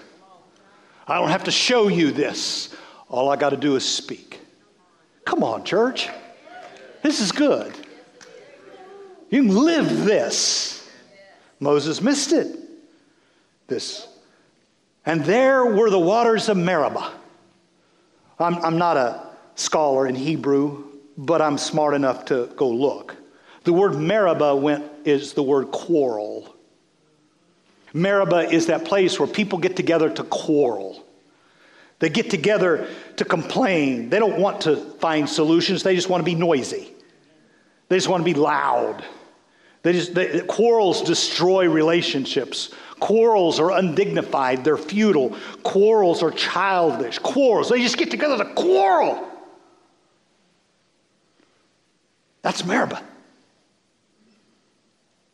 I 1.08 1.20
don't 1.20 1.30
have 1.30 1.44
to 1.46 1.52
show 1.52 1.88
you 1.88 2.12
this. 2.12 2.76
All 3.10 3.30
I 3.30 3.36
got 3.36 3.50
to 3.50 3.58
do 3.58 3.76
is 3.76 3.86
speak. 3.86 4.40
Come 5.26 5.44
on, 5.44 5.64
church. 5.64 6.10
This 7.04 7.22
is 7.22 7.32
good. 7.32 7.74
You 9.30 9.44
can 9.44 9.56
live 9.56 10.06
this. 10.06 10.90
Moses 11.60 12.02
missed 12.02 12.34
it. 12.34 12.58
This. 13.68 14.08
And 15.06 15.24
there 15.24 15.66
were 15.66 15.90
the 15.90 16.00
waters 16.00 16.50
of 16.50 16.58
Meribah. 16.58 17.14
I'm, 18.40 18.56
I'm 18.58 18.78
not 18.78 18.98
a 18.98 19.28
scholar 19.56 20.08
in 20.08 20.16
Hebrew, 20.16 20.87
but 21.18 21.42
I'm 21.42 21.58
smart 21.58 21.96
enough 21.96 22.26
to 22.26 22.50
go 22.56 22.70
look. 22.70 23.16
The 23.64 23.74
word 23.74 23.96
Meribah 23.96 24.56
went, 24.56 24.86
is 25.04 25.34
the 25.34 25.44
word 25.44 25.72
quarrel. 25.72 26.56
Meribah 27.94 28.50
is 28.50 28.68
that 28.68 28.86
place 28.86 29.20
where 29.20 29.28
people 29.28 29.58
get 29.58 29.76
together 29.76 30.10
to 30.10 30.24
quarrel. 30.24 31.04
They 32.00 32.10
get 32.10 32.30
together 32.30 32.88
to 33.16 33.26
complain. 33.26 34.10
They 34.10 34.20
don't 34.20 34.40
want 34.40 34.62
to 34.62 34.76
find 34.78 35.28
solutions, 35.28 35.84
they 35.84 35.96
just 35.96 36.10
want 36.10 36.22
to 36.22 36.26
be 36.26 36.36
noisy. 36.36 36.94
They 37.90 37.98
just 37.98 38.10
want 38.10 38.22
to 38.22 38.26
be 38.26 38.38
loud. 38.38 39.04
They 39.82 39.94
just, 39.94 40.14
they, 40.14 40.42
quarrels 40.42 41.02
destroy 41.02 41.70
relationships. 41.70 42.74
Quarrels 43.00 43.60
are 43.60 43.72
undignified, 43.72 44.64
they're 44.64 44.78
futile. 44.78 45.38
Quarrels 45.64 46.22
are 46.22 46.32
childish. 46.32 47.20
Quarrels, 47.20 47.70
they 47.70 47.82
just 47.82 47.98
get 47.98 48.12
together 48.12 48.38
to 48.38 48.54
quarrel. 48.54 49.37
That's 52.42 52.66
Meribah. 52.66 53.04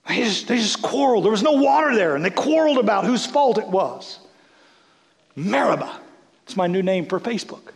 They 0.07 0.23
just, 0.23 0.47
they 0.47 0.57
just 0.57 0.81
quarreled. 0.81 1.23
There 1.23 1.31
was 1.31 1.43
no 1.43 1.53
water 1.53 1.95
there, 1.95 2.15
and 2.15 2.23
they 2.23 2.29
quarreled 2.29 2.77
about 2.77 3.05
whose 3.05 3.25
fault 3.25 3.57
it 3.57 3.67
was. 3.67 4.19
Meribah. 5.35 5.99
It's 6.43 6.55
my 6.55 6.67
new 6.67 6.83
name 6.83 7.05
for 7.05 7.19
Facebook. 7.19 7.71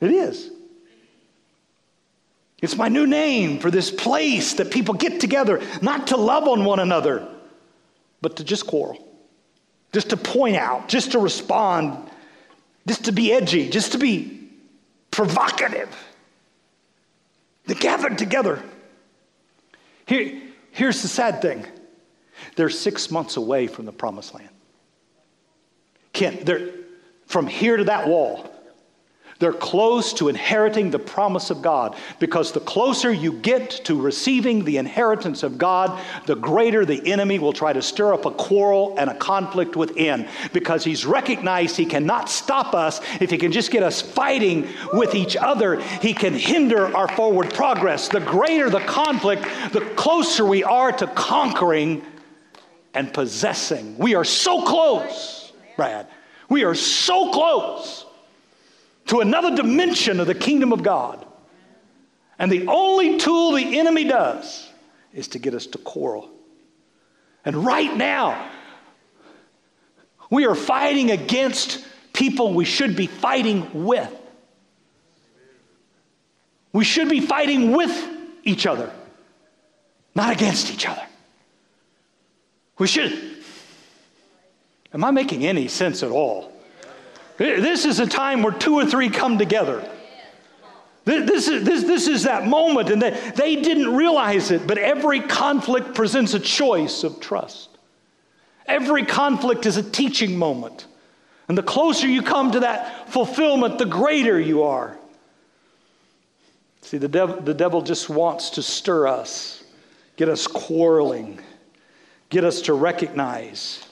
It 0.00 0.12
is. 0.12 0.50
It's 2.60 2.76
my 2.76 2.88
new 2.88 3.06
name 3.06 3.58
for 3.58 3.70
this 3.70 3.90
place 3.90 4.54
that 4.54 4.70
people 4.70 4.94
get 4.94 5.20
together, 5.20 5.62
not 5.80 6.08
to 6.08 6.16
love 6.16 6.46
on 6.48 6.64
one 6.64 6.80
another, 6.80 7.26
but 8.20 8.36
to 8.36 8.44
just 8.44 8.66
quarrel, 8.66 9.04
just 9.92 10.10
to 10.10 10.16
point 10.16 10.56
out, 10.56 10.88
just 10.88 11.12
to 11.12 11.18
respond, 11.18 12.10
just 12.86 13.04
to 13.06 13.12
be 13.12 13.32
edgy, 13.32 13.68
just 13.70 13.92
to 13.92 13.98
be 13.98 14.37
provocative. 15.10 15.94
They 17.66 17.74
gathered 17.74 18.18
together. 18.18 18.62
Here, 20.06 20.40
here's 20.70 21.02
the 21.02 21.08
sad 21.08 21.42
thing 21.42 21.66
they're 22.56 22.70
six 22.70 23.10
months 23.10 23.36
away 23.36 23.66
from 23.66 23.84
the 23.84 23.92
promised 23.92 24.34
land. 24.34 24.48
Kent, 26.12 26.46
they're 26.46 26.70
from 27.26 27.46
here 27.46 27.76
to 27.76 27.84
that 27.84 28.08
wall. 28.08 28.50
They're 29.38 29.52
close 29.52 30.12
to 30.14 30.28
inheriting 30.28 30.90
the 30.90 30.98
promise 30.98 31.50
of 31.50 31.62
God 31.62 31.96
because 32.18 32.50
the 32.50 32.58
closer 32.58 33.12
you 33.12 33.32
get 33.32 33.70
to 33.84 34.00
receiving 34.00 34.64
the 34.64 34.78
inheritance 34.78 35.44
of 35.44 35.58
God, 35.58 36.00
the 36.26 36.34
greater 36.34 36.84
the 36.84 37.12
enemy 37.12 37.38
will 37.38 37.52
try 37.52 37.72
to 37.72 37.80
stir 37.80 38.14
up 38.14 38.24
a 38.24 38.32
quarrel 38.32 38.96
and 38.98 39.08
a 39.08 39.14
conflict 39.14 39.76
within 39.76 40.28
because 40.52 40.82
he's 40.82 41.06
recognized 41.06 41.76
he 41.76 41.86
cannot 41.86 42.28
stop 42.28 42.74
us 42.74 43.00
if 43.20 43.30
he 43.30 43.38
can 43.38 43.52
just 43.52 43.70
get 43.70 43.84
us 43.84 44.02
fighting 44.02 44.66
with 44.92 45.14
each 45.14 45.36
other. 45.36 45.80
He 45.80 46.14
can 46.14 46.34
hinder 46.34 46.96
our 46.96 47.06
forward 47.06 47.54
progress. 47.54 48.08
The 48.08 48.20
greater 48.20 48.70
the 48.70 48.80
conflict, 48.80 49.44
the 49.72 49.82
closer 49.94 50.44
we 50.44 50.64
are 50.64 50.90
to 50.90 51.06
conquering 51.06 52.04
and 52.92 53.14
possessing. 53.14 53.96
We 53.98 54.16
are 54.16 54.24
so 54.24 54.62
close, 54.62 55.52
Brad. 55.76 56.08
We 56.48 56.64
are 56.64 56.74
so 56.74 57.30
close 57.30 58.06
to 59.08 59.20
another 59.20 59.54
dimension 59.54 60.20
of 60.20 60.26
the 60.26 60.34
kingdom 60.34 60.72
of 60.72 60.82
God. 60.82 61.24
And 62.38 62.52
the 62.52 62.66
only 62.68 63.18
tool 63.18 63.52
the 63.52 63.78
enemy 63.78 64.04
does 64.04 64.70
is 65.12 65.28
to 65.28 65.38
get 65.38 65.54
us 65.54 65.66
to 65.66 65.78
quarrel. 65.78 66.30
And 67.44 67.64
right 67.64 67.94
now, 67.96 68.50
we 70.30 70.46
are 70.46 70.54
fighting 70.54 71.10
against 71.10 71.84
people 72.12 72.52
we 72.52 72.64
should 72.64 72.96
be 72.96 73.06
fighting 73.06 73.86
with. 73.86 74.14
We 76.72 76.84
should 76.84 77.08
be 77.08 77.20
fighting 77.20 77.72
with 77.72 78.08
each 78.44 78.66
other, 78.66 78.92
not 80.14 80.32
against 80.32 80.70
each 80.70 80.86
other. 80.86 81.02
We 82.76 82.86
should. 82.86 83.36
Am 84.92 85.02
I 85.02 85.10
making 85.10 85.46
any 85.46 85.66
sense 85.68 86.02
at 86.02 86.10
all? 86.10 86.52
This 87.38 87.84
is 87.84 88.00
a 88.00 88.06
time 88.06 88.42
where 88.42 88.52
two 88.52 88.74
or 88.74 88.84
three 88.84 89.08
come 89.08 89.38
together. 89.38 89.88
This 91.04 91.48
is, 91.48 91.64
this, 91.64 91.84
this 91.84 92.06
is 92.06 92.24
that 92.24 92.46
moment, 92.46 92.90
and 92.90 93.00
they, 93.00 93.10
they 93.34 93.56
didn't 93.56 93.96
realize 93.96 94.50
it, 94.50 94.66
but 94.66 94.76
every 94.76 95.20
conflict 95.20 95.94
presents 95.94 96.34
a 96.34 96.40
choice 96.40 97.02
of 97.02 97.18
trust. 97.18 97.70
Every 98.66 99.06
conflict 99.06 99.64
is 99.64 99.78
a 99.78 99.82
teaching 99.82 100.36
moment. 100.36 100.86
And 101.48 101.56
the 101.56 101.62
closer 101.62 102.06
you 102.06 102.20
come 102.20 102.50
to 102.52 102.60
that 102.60 103.08
fulfillment, 103.10 103.78
the 103.78 103.86
greater 103.86 104.38
you 104.38 104.64
are. 104.64 104.98
See, 106.82 106.98
the, 106.98 107.08
dev- 107.08 107.46
the 107.46 107.54
devil 107.54 107.80
just 107.80 108.10
wants 108.10 108.50
to 108.50 108.62
stir 108.62 109.06
us, 109.06 109.64
get 110.16 110.28
us 110.28 110.46
quarreling, 110.46 111.40
get 112.28 112.44
us 112.44 112.60
to 112.62 112.74
recognize 112.74 113.87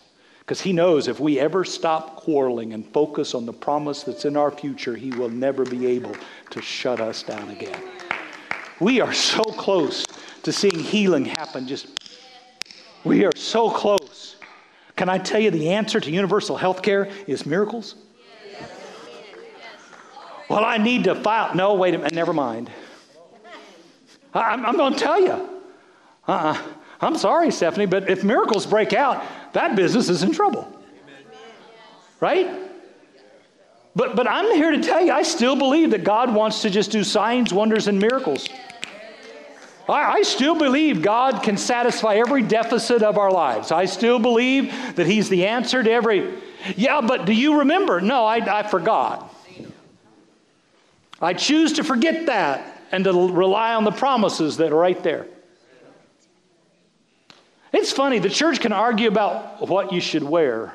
because 0.47 0.61
he 0.61 0.73
knows 0.73 1.09
if 1.09 1.19
we 1.19 1.41
ever 1.41 1.65
stop 1.65 2.15
quarreling 2.15 2.73
and 2.73 2.87
focus 2.93 3.35
on 3.35 3.47
the 3.47 3.53
promise 3.53 4.05
that's 4.05 4.25
in 4.25 4.37
our 4.37 4.53
future, 4.53 4.95
he 4.95 5.11
will 5.11 5.29
never 5.29 5.65
be 5.65 5.87
able 5.87 6.15
to 6.51 6.63
shut 6.63 7.01
us 7.01 7.25
down 7.25 7.51
again. 7.51 7.83
We 8.79 9.01
are 9.01 9.13
so 9.13 9.43
close 9.43 10.05
to 10.45 10.53
seeing 10.53 10.79
healing 10.79 11.25
happen. 11.25 11.67
Just 11.67 11.89
we 13.03 13.25
are 13.25 13.33
so 13.35 13.69
close. 13.71 14.37
Can 14.95 15.09
I 15.09 15.19
tell 15.19 15.41
you 15.41 15.51
the 15.51 15.71
answer 15.71 15.99
to 15.99 16.11
universal 16.13 16.57
health 16.57 16.81
care 16.81 17.11
is 17.27 17.45
miracles? 17.45 17.97
Well, 20.49 20.65
I 20.65 20.79
need 20.79 21.03
to 21.05 21.17
file. 21.17 21.57
No, 21.57 21.75
wait 21.75 21.95
a 21.95 21.99
minute. 21.99 22.15
Never 22.15 22.33
mind. 22.33 22.71
I'm, 24.33 24.65
I'm 24.65 24.77
going 24.77 24.93
to 24.93 24.99
tell 24.99 25.21
you. 25.21 25.49
Uh-uh. 26.29 26.57
I'm 27.01 27.17
sorry, 27.17 27.51
Stephanie, 27.51 27.87
but 27.87 28.09
if 28.09 28.25
miracles 28.25 28.65
break 28.65 28.93
out, 28.93 29.23
that 29.57 29.75
business 29.75 30.11
is 30.11 30.23
in 30.23 30.33
trouble. 30.33 30.71
Right? 32.21 32.47
But, 33.95 34.15
but 34.15 34.29
I'm 34.29 34.55
here 34.55 34.71
to 34.71 34.83
tell 34.83 35.01
you, 35.01 35.13
I 35.13 35.23
still 35.23 35.57
believe 35.57 35.93
that 35.93 36.05
God 36.05 36.35
wants 36.35 36.61
to 36.61 36.69
just 36.69 36.91
do 36.91 37.03
signs, 37.03 37.55
wonders, 37.55 37.89
and 37.89 37.99
miracles. 37.99 38.47
I, 39.89 40.19
I 40.19 40.23
still 40.23 40.55
believe 40.55 41.01
God 41.01 41.43
can 41.43 41.57
satisfy 41.57 42.17
every 42.17 42.43
deficit 42.43 43.03
of 43.03 43.17
our 43.17 43.31
lives. 43.31 43.73
I 43.73 43.87
still 43.87 44.19
believe 44.19 44.75
that 44.97 45.07
He's 45.07 45.31
the 45.31 45.47
answer 45.47 45.83
to 45.83 45.91
every. 45.91 46.35
Yeah, 46.77 47.01
but 47.01 47.25
do 47.25 47.33
you 47.33 47.61
remember? 47.61 48.03
No, 48.03 48.27
I, 48.27 48.59
I 48.59 48.63
forgot. 48.63 49.35
I 51.19 51.33
choose 51.33 51.73
to 51.75 51.85
forget 51.85 52.27
that 52.27 52.83
and 52.93 53.05
to 53.05 53.13
rely 53.33 53.75
on 53.75 53.85
the 53.85 53.91
promises 53.93 54.59
that 54.59 54.71
are 54.71 54.77
right 54.77 55.03
there. 55.03 55.27
It's 57.77 57.93
funny, 57.93 58.19
the 58.19 58.31
church 58.31 58.61
can 58.61 58.73
argue 58.73 59.07
about 59.07 59.69
what 59.69 59.93
you 59.93 60.01
should 60.01 60.23
wear. 60.23 60.73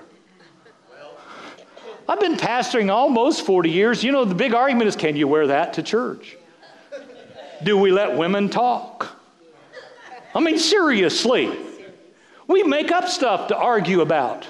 I've 2.07 2.19
been 2.19 2.35
pastoring 2.35 2.91
almost 2.91 3.43
40 3.43 3.71
years. 3.71 4.03
You 4.03 4.11
know, 4.11 4.23
the 4.23 4.35
big 4.35 4.53
argument 4.53 4.87
is 4.87 4.95
can 4.95 5.15
you 5.15 5.27
wear 5.27 5.47
that 5.47 5.73
to 5.73 5.83
church? 5.83 6.37
Do 7.63 7.75
we 7.75 7.91
let 7.91 8.15
women 8.15 8.49
talk? 8.49 9.17
I 10.35 10.41
mean, 10.41 10.59
seriously. 10.59 11.51
We 12.45 12.61
make 12.61 12.91
up 12.91 13.07
stuff 13.07 13.47
to 13.47 13.57
argue 13.57 14.01
about. 14.01 14.45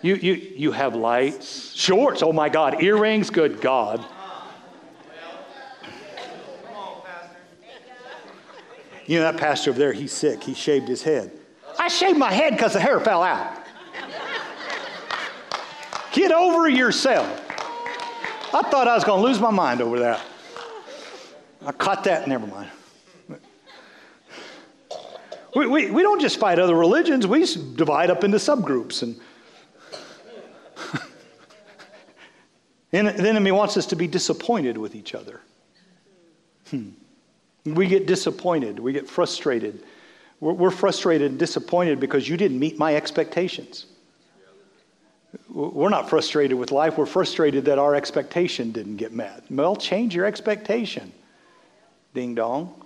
You, 0.00 0.14
you, 0.14 0.32
you 0.32 0.72
have 0.72 0.94
lights, 0.94 1.74
shorts, 1.74 2.22
oh 2.22 2.32
my 2.32 2.48
God, 2.48 2.82
earrings, 2.82 3.28
good 3.28 3.60
God. 3.60 4.02
You 9.04 9.18
know, 9.18 9.30
that 9.30 9.36
pastor 9.36 9.70
over 9.70 9.78
there, 9.78 9.92
he's 9.92 10.12
sick. 10.12 10.42
He 10.42 10.54
shaved 10.54 10.88
his 10.88 11.02
head. 11.02 11.38
I 11.78 11.88
shaved 11.88 12.18
my 12.18 12.32
head 12.32 12.52
because 12.52 12.72
the 12.72 12.80
hair 12.80 13.00
fell 13.00 13.22
out. 13.22 13.62
Get 16.12 16.32
over 16.32 16.68
yourself. 16.68 17.42
I 18.54 18.62
thought 18.62 18.88
I 18.88 18.94
was 18.94 19.04
going 19.04 19.20
to 19.20 19.28
lose 19.28 19.38
my 19.38 19.50
mind 19.50 19.82
over 19.82 19.98
that. 19.98 20.22
I 21.66 21.72
caught 21.72 22.04
that, 22.04 22.26
never 22.26 22.46
mind. 22.46 22.70
We, 25.54 25.66
we, 25.66 25.90
we 25.90 26.02
don't 26.02 26.20
just 26.20 26.38
fight 26.38 26.58
other 26.58 26.74
religions, 26.74 27.26
we 27.26 27.44
divide 27.74 28.10
up 28.10 28.24
into 28.24 28.38
subgroups. 28.38 29.02
And, 32.92 33.08
the 33.08 33.28
enemy 33.28 33.50
wants 33.50 33.76
us 33.76 33.84
to 33.86 33.96
be 33.96 34.06
disappointed 34.06 34.78
with 34.78 34.94
each 34.94 35.14
other. 35.14 35.40
Hmm. 36.70 36.90
We 37.66 37.88
get 37.88 38.06
disappointed, 38.06 38.78
we 38.78 38.92
get 38.92 39.08
frustrated 39.08 39.82
we're, 40.40 40.52
we're 40.52 40.70
frustrated 40.70 41.30
and 41.30 41.38
disappointed 41.38 42.00
because 42.00 42.28
you 42.28 42.36
didn't 42.36 42.58
meet 42.58 42.78
my 42.78 42.96
expectations. 42.96 43.86
We're 45.48 45.88
not 45.88 46.08
frustrated 46.08 46.56
with 46.56 46.70
life. 46.70 46.98
We're 46.98 47.06
frustrated 47.06 47.64
that 47.66 47.78
our 47.78 47.94
expectation 47.94 48.72
didn't 48.72 48.96
get 48.96 49.12
met. 49.12 49.44
Well, 49.50 49.76
change 49.76 50.14
your 50.14 50.26
expectation. 50.26 51.12
Ding 52.14 52.34
dong. 52.34 52.82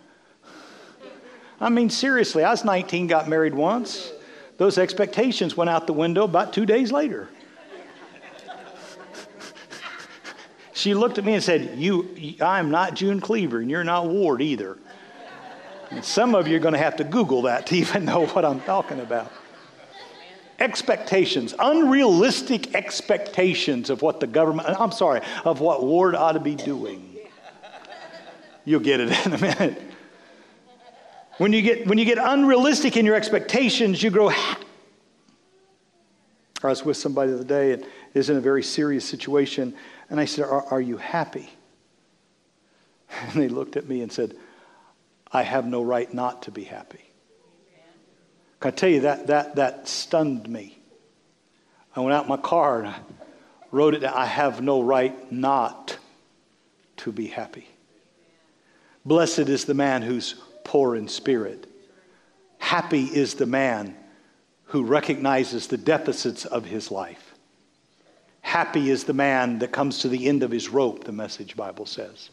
I 1.61 1.69
mean, 1.69 1.91
seriously, 1.91 2.43
I 2.43 2.51
was 2.51 2.65
19, 2.65 3.07
got 3.07 3.29
married 3.29 3.55
once. 3.55 4.13
Those 4.57 4.79
expectations 4.79 5.57
went 5.57 5.71
out 5.71 5.87
the 5.87 5.93
window 5.93 6.25
about 6.25 6.53
two 6.53 6.65
days 6.65 6.91
later. 6.91 7.29
she 10.73 10.95
looked 10.95 11.19
at 11.19 11.25
me 11.25 11.35
and 11.35 11.43
said, 11.43 11.79
you, 11.79 12.37
I'm 12.41 12.71
not 12.71 12.95
June 12.95 13.21
Cleaver, 13.21 13.59
and 13.59 13.71
you're 13.71 13.85
not 13.85 14.07
Ward 14.07 14.41
either. 14.41 14.79
And 15.91 16.05
some 16.05 16.35
of 16.35 16.47
you 16.47 16.57
are 16.57 16.61
going 16.61 16.75
to 16.75 16.79
have 16.79 16.97
to 16.97 17.05
Google 17.05 17.43
that 17.43 17.67
to 17.67 17.77
even 17.77 18.05
know 18.05 18.27
what 18.27 18.45
I'm 18.45 18.61
talking 18.61 19.01
about. 19.01 19.31
Expectations, 20.61 21.55
unrealistic 21.59 22.75
expectations 22.75 23.91
of 23.91 24.03
what 24.03 24.21
the 24.21 24.27
government, 24.27 24.69
uh, 24.69 24.77
I'm 24.79 24.93
sorry, 24.93 25.23
of 25.45 25.61
what 25.61 25.85
Ward 25.85 26.15
ought 26.15 26.33
to 26.33 26.41
be 26.41 26.55
doing. 26.55 27.17
You'll 28.65 28.81
get 28.81 29.01
it 29.01 29.09
in 29.27 29.33
a 29.33 29.39
minute. 29.39 29.83
When 31.39 31.55
you 31.55 31.63
get, 31.63 31.87
when 31.87 31.97
you 31.97 32.05
get 32.05 32.19
unrealistic 32.19 32.99
in 32.99 33.07
your 33.07 33.15
expectations, 33.15 34.03
you 34.03 34.11
grow. 34.11 34.31
I 36.63 36.69
was 36.69 36.85
with 36.85 36.99
somebody 36.99 37.31
the 37.31 37.39
other 37.39 37.47
day 37.47 37.73
and 37.73 37.87
is 38.13 38.29
in 38.29 38.37
a 38.37 38.41
very 38.41 38.63
serious 38.63 39.07
situation, 39.07 39.75
and 40.11 40.21
I 40.21 40.27
said, 40.27 40.45
Are, 40.45 40.67
are 40.67 40.81
you 40.81 40.99
happy? 40.99 41.49
And 43.23 43.43
they 43.43 43.49
looked 43.49 43.77
at 43.77 43.89
me 43.89 44.03
and 44.03 44.13
said, 44.13 44.37
I 45.33 45.43
have 45.43 45.67
no 45.67 45.83
right 45.83 46.13
not 46.13 46.43
to 46.43 46.51
be 46.51 46.65
happy. 46.65 47.05
Can 48.61 48.73
I 48.73 48.75
tell 48.75 48.91
you 48.91 49.01
that 49.01 49.29
that 49.29 49.57
that 49.57 49.89
stunned 49.89 50.49
me? 50.49 50.79
I 51.95 52.01
went 52.01 52.15
out 52.15 52.25
in 52.25 52.29
my 52.29 52.37
car 52.37 52.81
and 52.81 52.89
I 52.89 52.97
wrote 53.71 53.95
it 53.95 54.01
down. 54.01 54.15
I 54.15 54.27
have 54.27 54.61
no 54.61 54.81
right 54.83 55.33
not 55.33 55.97
to 56.99 57.13
be 57.13 57.27
happy. 57.27 57.69
Blessed 59.05 59.49
is 59.49 59.65
the 59.65 59.75
man 59.75 60.03
who's 60.03 60.35
poor 60.65 60.95
in 60.95 61.09
spirit. 61.09 61.67
Happy 62.59 63.05
is 63.05 63.35
the 63.35 63.47
man 63.47 63.97
who 64.65 64.85
recognizes 64.85 65.67
the 65.67 65.79
deficits 65.79 66.45
of 66.45 66.67
his 66.67 66.91
life. 66.91 67.35
Happy 68.43 68.91
is 68.91 69.05
the 69.05 69.13
man 69.13 69.59
that 69.61 69.73
comes 69.73 70.01
to 70.01 70.09
the 70.09 70.29
end 70.29 70.43
of 70.43 70.51
his 70.51 70.69
rope, 70.69 71.05
the 71.05 71.13
message 71.13 71.57
Bible 71.57 71.87
says. 71.87 72.31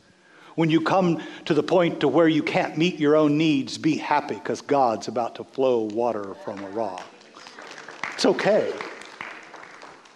When 0.57 0.71
you 0.71 0.81
come 0.81 1.21
to 1.45 1.53
the 1.53 1.61
point 1.61 1.99
to 1.99 2.07
where 2.07 2.27
you 2.27 2.41
can't 2.41 2.79
meet 2.79 2.99
your 2.99 3.15
own 3.15 3.37
needs, 3.37 3.77
be 3.77 3.95
happy 3.95 4.33
because 4.33 4.59
God's 4.59 5.07
about 5.07 5.35
to 5.35 5.43
flow 5.43 5.81
water 5.81 6.33
from 6.43 6.63
a 6.63 6.69
rock. 6.71 7.03
It's 8.15 8.25
okay. 8.25 8.73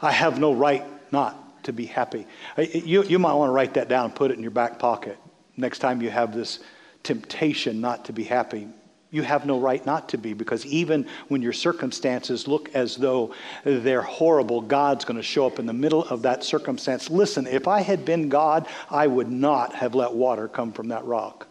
I 0.01 0.11
have 0.11 0.39
no 0.39 0.51
right 0.51 0.83
not 1.11 1.63
to 1.65 1.73
be 1.73 1.85
happy. 1.85 2.25
You, 2.57 3.03
you 3.03 3.19
might 3.19 3.35
want 3.35 3.49
to 3.49 3.53
write 3.53 3.75
that 3.75 3.87
down 3.87 4.05
and 4.05 4.15
put 4.15 4.31
it 4.31 4.33
in 4.33 4.41
your 4.41 4.49
back 4.49 4.79
pocket. 4.79 5.19
Next 5.57 5.77
time 5.77 6.01
you 6.01 6.09
have 6.09 6.33
this 6.33 6.57
temptation 7.03 7.79
not 7.79 8.05
to 8.05 8.11
be 8.11 8.23
happy, 8.23 8.67
you 9.11 9.23
have 9.23 9.45
no 9.45 9.59
right 9.59 9.85
not 9.85 10.09
to 10.09 10.17
be 10.17 10.33
because 10.33 10.65
even 10.65 11.05
when 11.27 11.41
your 11.41 11.51
circumstances 11.51 12.47
look 12.47 12.73
as 12.73 12.95
though 12.95 13.33
they're 13.65 14.01
horrible, 14.01 14.61
God's 14.61 15.03
going 15.03 15.17
to 15.17 15.23
show 15.23 15.45
up 15.45 15.59
in 15.59 15.65
the 15.65 15.73
middle 15.73 16.05
of 16.05 16.21
that 16.21 16.45
circumstance. 16.45 17.09
Listen, 17.09 17.45
if 17.45 17.67
I 17.67 17.81
had 17.81 18.05
been 18.05 18.29
God, 18.29 18.67
I 18.89 19.07
would 19.07 19.29
not 19.29 19.75
have 19.75 19.95
let 19.95 20.13
water 20.13 20.47
come 20.47 20.71
from 20.71 20.87
that 20.87 21.03
rock. 21.03 21.47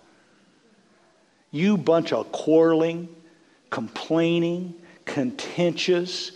You 1.51 1.77
bunch 1.77 2.13
of 2.15 2.33
quarreling, 2.33 3.09
complaining, 3.69 4.75
contentious 5.05 6.33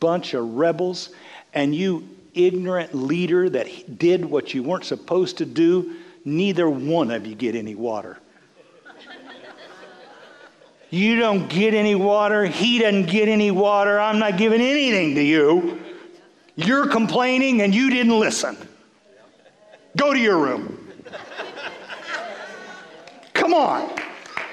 bunch 0.00 0.34
of 0.34 0.54
rebels, 0.54 1.10
and 1.52 1.72
you 1.74 2.08
ignorant 2.34 2.94
leader 2.94 3.48
that 3.48 3.98
did 3.98 4.24
what 4.24 4.54
you 4.54 4.64
weren't 4.64 4.84
supposed 4.84 5.38
to 5.38 5.44
do, 5.44 5.94
neither 6.24 6.68
one 6.68 7.12
of 7.12 7.26
you 7.26 7.36
get 7.36 7.54
any 7.54 7.76
water. 7.76 8.18
You 10.94 11.16
don't 11.16 11.48
get 11.48 11.74
any 11.74 11.96
water. 11.96 12.44
He 12.44 12.78
doesn't 12.78 13.06
get 13.06 13.28
any 13.28 13.50
water. 13.50 13.98
I'm 13.98 14.20
not 14.20 14.38
giving 14.38 14.60
anything 14.60 15.16
to 15.16 15.22
you. 15.22 15.80
You're 16.54 16.86
complaining 16.86 17.62
and 17.62 17.74
you 17.74 17.90
didn't 17.90 18.16
listen. 18.16 18.56
Go 19.96 20.12
to 20.12 20.18
your 20.20 20.38
room. 20.38 20.92
Come 23.32 23.54
on. 23.54 23.90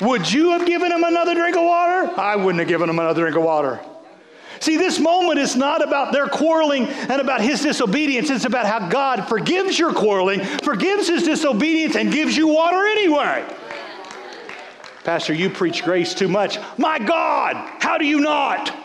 Would 0.02 0.32
you 0.34 0.50
have 0.50 0.66
given 0.66 0.92
him 0.92 1.04
another 1.04 1.36
drink 1.36 1.56
of 1.56 1.64
water? 1.64 2.12
I 2.20 2.36
wouldn't 2.36 2.58
have 2.58 2.68
given 2.68 2.90
him 2.90 2.98
another 2.98 3.22
drink 3.22 3.38
of 3.38 3.44
water. 3.44 3.80
See, 4.62 4.78
this 4.78 5.00
moment 5.00 5.38
is 5.38 5.56
not 5.56 5.84
about 5.84 6.12
their 6.12 6.28
quarreling 6.28 6.88
and 6.88 7.22
about 7.22 7.42
his 7.42 7.62
disobedience. 7.62 8.32
It's 8.32 8.46
about 8.46 8.66
how 8.66 8.90
God 8.90 9.28
forgives 9.30 9.78
your 9.78 9.94
quarreling, 9.94 10.40
forgives 10.64 11.08
his 11.08 11.22
disobedience, 11.22 11.96
and 11.96 12.12
gives 12.12 12.36
you 12.36 12.48
water 12.48 12.84
anyway. 12.84 13.46
Pastor, 15.04 15.34
you 15.34 15.50
preach 15.50 15.84
grace 15.84 16.14
too 16.14 16.28
much. 16.28 16.60
My 16.78 17.00
God, 17.00 17.56
how 17.82 17.98
do 17.98 18.06
you 18.06 18.20
not? 18.20 18.76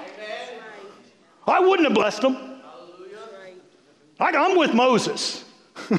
I 1.46 1.60
wouldn't 1.60 1.86
have 1.86 1.94
blessed 1.94 2.22
them. 2.22 2.62
I'm 4.18 4.56
with 4.56 4.72
Moses. 4.74 5.44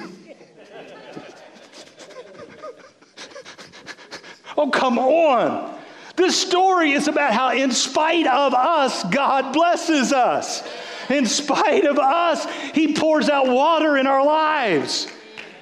oh, 4.58 4.70
come 4.72 4.98
on. 4.98 5.78
This 6.16 6.40
story 6.40 6.94
is 6.94 7.08
about 7.08 7.34
how, 7.34 7.52
in 7.52 7.72
spite 7.72 8.26
of 8.26 8.56
us, 8.56 9.04
God 9.06 9.54
blesses 9.54 10.12
us. 10.12 10.68
In 11.10 11.28
spite 11.28 11.86
of 11.86 12.00
us, 12.00 12.48
He 12.74 12.96
pours 12.96 13.30
out 13.30 13.48
water 13.48 13.98
in 13.98 14.08
our 14.08 14.26
lives. 14.26 15.08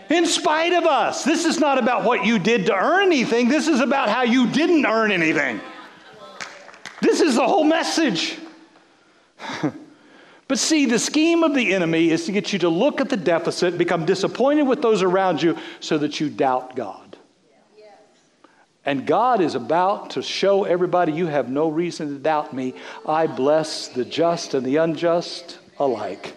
In 0.10 0.26
spite 0.26 0.74
of 0.74 0.86
us. 0.86 1.24
This 1.24 1.46
is 1.46 1.60
not 1.60 1.78
about 1.78 2.04
what 2.04 2.26
you 2.26 2.40
did 2.40 2.68
to 2.68 2.76
earn 2.76 3.08
anything, 3.08 3.50
this 3.50 3.68
is 3.68 3.80
about 3.80 4.10
how 4.10 4.24
you 4.24 4.48
didn't 4.48 4.86
earn 4.86 5.12
anything. 5.12 5.60
This 7.02 7.22
is 7.22 7.36
the 7.36 7.48
whole 7.48 7.64
message. 7.64 8.38
But 10.48 10.60
see, 10.60 10.86
the 10.86 11.00
scheme 11.00 11.44
of 11.44 11.56
the 11.56 11.74
enemy 11.74 12.12
is 12.12 12.26
to 12.26 12.32
get 12.32 12.54
you 12.54 12.60
to 12.60 12.70
look 12.70 13.02
at 13.02 13.10
the 13.10 13.18
deficit, 13.18 13.78
become 13.78 14.06
disappointed 14.06 14.64
with 14.64 14.82
those 14.82 15.02
around 15.02 15.42
you, 15.42 15.58
so 15.80 15.98
that 15.98 16.20
you 16.20 16.30
doubt 16.30 16.76
God. 16.76 17.18
And 18.86 19.08
God 19.08 19.42
is 19.42 19.56
about 19.56 20.12
to 20.12 20.22
show 20.22 20.64
everybody 20.64 21.12
you 21.12 21.26
have 21.26 21.50
no 21.50 21.70
reason 21.70 22.10
to 22.10 22.20
doubt 22.20 22.54
me. 22.54 22.76
I 23.08 23.26
bless 23.26 23.88
the 23.88 24.06
just 24.06 24.54
and 24.54 24.64
the 24.64 24.76
unjust 24.76 25.58
alike. 25.80 26.36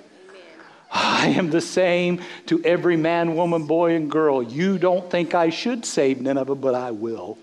I 0.91 1.29
am 1.29 1.51
the 1.51 1.61
same 1.61 2.23
to 2.47 2.63
every 2.65 2.97
man, 2.97 3.37
woman, 3.37 3.67
boy, 3.67 3.95
and 3.95 4.11
girl. 4.11 4.43
You 4.43 4.79
don't 4.79 5.11
think 5.11 5.35
I 5.35 5.51
should 5.51 5.85
save 5.85 6.21
Nineveh, 6.21 6.55
but 6.55 6.75
I 6.75 6.93
will. 6.93 7.37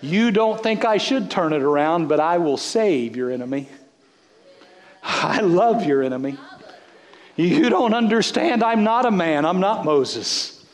You 0.00 0.30
don't 0.30 0.62
think 0.62 0.84
I 0.84 0.98
should 0.98 1.30
turn 1.30 1.52
it 1.52 1.62
around, 1.62 2.08
but 2.08 2.20
I 2.20 2.38
will 2.38 2.58
save 2.58 3.16
your 3.16 3.30
enemy. 3.30 3.68
I 5.02 5.40
love 5.40 5.86
your 5.86 6.02
enemy. 6.02 6.36
You 7.36 7.68
don't 7.70 7.94
understand. 7.94 8.62
I'm 8.62 8.84
not 8.84 9.06
a 9.06 9.10
man. 9.10 9.44
I'm 9.44 9.60
not 9.60 9.84
Moses. 9.84 10.64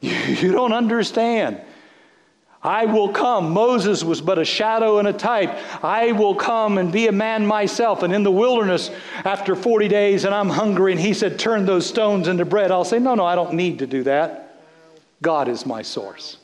You 0.00 0.52
don't 0.52 0.72
understand. 0.72 1.60
I 2.64 2.84
will 2.86 3.08
come. 3.08 3.50
Moses 3.50 4.04
was 4.04 4.20
but 4.20 4.38
a 4.38 4.44
shadow 4.44 4.98
and 4.98 5.08
a 5.08 5.12
type. 5.12 5.58
I 5.82 6.12
will 6.12 6.34
come 6.34 6.78
and 6.78 6.92
be 6.92 7.08
a 7.08 7.12
man 7.12 7.44
myself. 7.44 8.04
And 8.04 8.14
in 8.14 8.22
the 8.22 8.30
wilderness, 8.30 8.90
after 9.24 9.56
40 9.56 9.88
days, 9.88 10.24
and 10.24 10.34
I'm 10.34 10.48
hungry, 10.48 10.92
and 10.92 11.00
he 11.00 11.12
said, 11.12 11.38
Turn 11.38 11.66
those 11.66 11.86
stones 11.86 12.28
into 12.28 12.44
bread. 12.44 12.70
I'll 12.70 12.84
say, 12.84 13.00
No, 13.00 13.14
no, 13.14 13.24
I 13.24 13.34
don't 13.34 13.54
need 13.54 13.80
to 13.80 13.86
do 13.86 14.04
that. 14.04 14.60
God 15.20 15.48
is 15.48 15.66
my 15.66 15.82
source. 15.82 16.36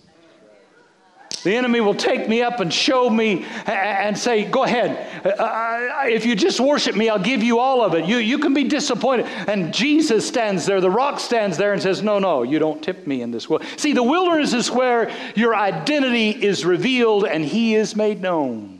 The 1.42 1.54
enemy 1.54 1.80
will 1.80 1.94
take 1.94 2.28
me 2.28 2.42
up 2.42 2.60
and 2.60 2.72
show 2.72 3.08
me 3.08 3.44
and 3.66 4.16
say, 4.16 4.44
Go 4.44 4.64
ahead. 4.64 5.24
Uh, 5.24 5.28
uh, 5.28 6.04
if 6.06 6.26
you 6.26 6.34
just 6.34 6.60
worship 6.60 6.96
me, 6.96 7.08
I'll 7.08 7.18
give 7.18 7.42
you 7.42 7.58
all 7.58 7.82
of 7.82 7.94
it. 7.94 8.04
You, 8.04 8.18
you 8.18 8.38
can 8.38 8.54
be 8.54 8.64
disappointed. 8.64 9.26
And 9.46 9.72
Jesus 9.72 10.26
stands 10.26 10.66
there, 10.66 10.80
the 10.80 10.90
rock 10.90 11.20
stands 11.20 11.56
there 11.56 11.72
and 11.72 11.82
says, 11.82 12.02
No, 12.02 12.18
no, 12.18 12.42
you 12.42 12.58
don't 12.58 12.82
tip 12.82 13.06
me 13.06 13.22
in 13.22 13.30
this 13.30 13.48
world. 13.48 13.64
See, 13.76 13.92
the 13.92 14.02
wilderness 14.02 14.52
is 14.52 14.70
where 14.70 15.10
your 15.34 15.54
identity 15.54 16.30
is 16.30 16.64
revealed 16.64 17.24
and 17.24 17.44
he 17.44 17.74
is 17.74 17.94
made 17.94 18.20
known. 18.20 18.77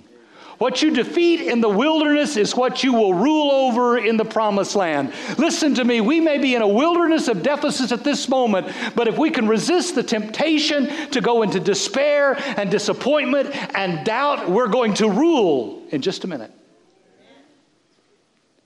What 0.59 0.83
you 0.83 0.91
defeat 0.91 1.41
in 1.41 1.61
the 1.61 1.69
wilderness 1.69 2.37
is 2.37 2.57
what 2.57 2.83
you 2.83 2.93
will 2.93 3.15
rule 3.15 3.53
over 3.53 3.97
in 3.97 4.17
the 4.17 4.25
promised 4.25 4.75
land. 4.75 5.13
Listen 5.39 5.73
to 5.77 5.85
me, 5.85 6.01
we 6.01 6.21
may 6.21 6.39
be 6.39 6.57
in 6.57 6.63
a 6.63 6.69
wilderness 6.69 7.29
of 7.29 7.45
deficits 7.45 7.93
at 7.93 8.03
this 8.03 8.29
moment, 8.29 8.67
but 8.97 9.07
if 9.07 9.17
we 9.17 9.31
can 9.31 9.47
resist 9.47 9.95
the 9.95 10.03
temptation 10.03 11.11
to 11.13 11.21
go 11.21 11.43
into 11.43 11.61
despair 11.61 12.35
and 12.59 12.73
disappointment 12.73 13.55
and 13.77 14.05
doubt, 14.05 14.51
we're 14.51 14.67
going 14.67 14.95
to 14.95 15.09
rule 15.09 15.85
in 15.91 16.03
just 16.03 16.25
a 16.25 16.27
minute. 16.27 16.51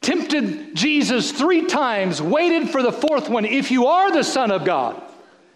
Tempted 0.01 0.75
Jesus 0.75 1.31
three 1.31 1.67
times, 1.67 2.23
waited 2.23 2.71
for 2.71 2.83
the 2.83 2.91
fourth 2.91 3.29
one. 3.29 3.45
If 3.45 3.71
you 3.71 3.87
are 3.87 4.11
the 4.11 4.25
Son 4.25 4.51
of 4.51 4.65
God, 4.65 5.01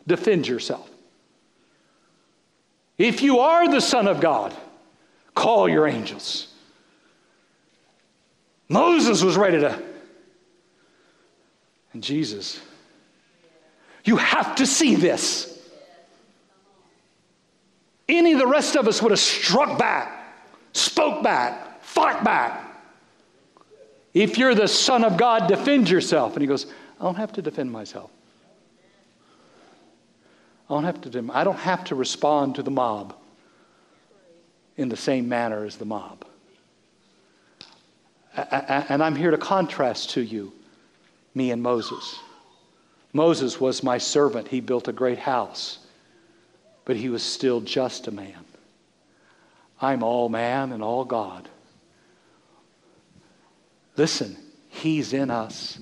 defend 0.06 0.46
yourself. 0.46 0.88
If 2.98 3.22
you 3.22 3.40
are 3.40 3.68
the 3.68 3.80
Son 3.80 4.06
of 4.06 4.20
God, 4.20 4.54
Call 5.36 5.68
your 5.68 5.86
angels. 5.86 6.48
Moses 8.70 9.22
was 9.22 9.36
ready 9.36 9.60
to. 9.60 9.80
And 11.92 12.02
Jesus, 12.02 12.58
you 14.04 14.16
have 14.16 14.56
to 14.56 14.66
see 14.66 14.96
this. 14.96 15.52
Any 18.08 18.32
of 18.32 18.38
the 18.38 18.46
rest 18.46 18.76
of 18.76 18.88
us 18.88 19.02
would 19.02 19.12
have 19.12 19.20
struck 19.20 19.78
back, 19.78 20.34
spoke 20.72 21.22
back, 21.22 21.82
fought 21.82 22.24
back. 22.24 22.62
If 24.14 24.38
you're 24.38 24.54
the 24.54 24.68
Son 24.68 25.04
of 25.04 25.18
God, 25.18 25.48
defend 25.48 25.90
yourself. 25.90 26.32
And 26.32 26.40
he 26.40 26.46
goes, 26.46 26.66
I 26.98 27.04
don't 27.04 27.16
have 27.16 27.32
to 27.34 27.42
defend 27.42 27.70
myself. 27.70 28.10
I 30.70 30.74
don't 30.74 30.84
have 30.84 31.00
to. 31.02 31.30
I 31.34 31.44
don't 31.44 31.58
have 31.58 31.84
to 31.84 31.94
respond 31.94 32.54
to 32.54 32.62
the 32.62 32.70
mob 32.70 33.14
in 34.76 34.88
the 34.88 34.96
same 34.96 35.28
manner 35.28 35.64
as 35.64 35.76
the 35.76 35.84
mob. 35.84 36.24
And 38.34 39.02
I'm 39.02 39.16
here 39.16 39.30
to 39.30 39.38
contrast 39.38 40.10
to 40.10 40.20
you 40.20 40.52
me 41.34 41.50
and 41.50 41.62
Moses. 41.62 42.18
Moses 43.12 43.60
was 43.60 43.82
my 43.82 43.98
servant. 43.98 44.48
He 44.48 44.60
built 44.60 44.88
a 44.88 44.92
great 44.92 45.18
house, 45.18 45.78
but 46.84 46.96
he 46.96 47.08
was 47.08 47.22
still 47.22 47.60
just 47.60 48.08
a 48.08 48.10
man. 48.10 48.44
I'm 49.80 50.02
all 50.02 50.28
man 50.28 50.72
and 50.72 50.82
all 50.82 51.04
God. 51.04 51.48
Listen, 53.96 54.36
he's 54.68 55.12
in 55.12 55.30
us. 55.30 55.78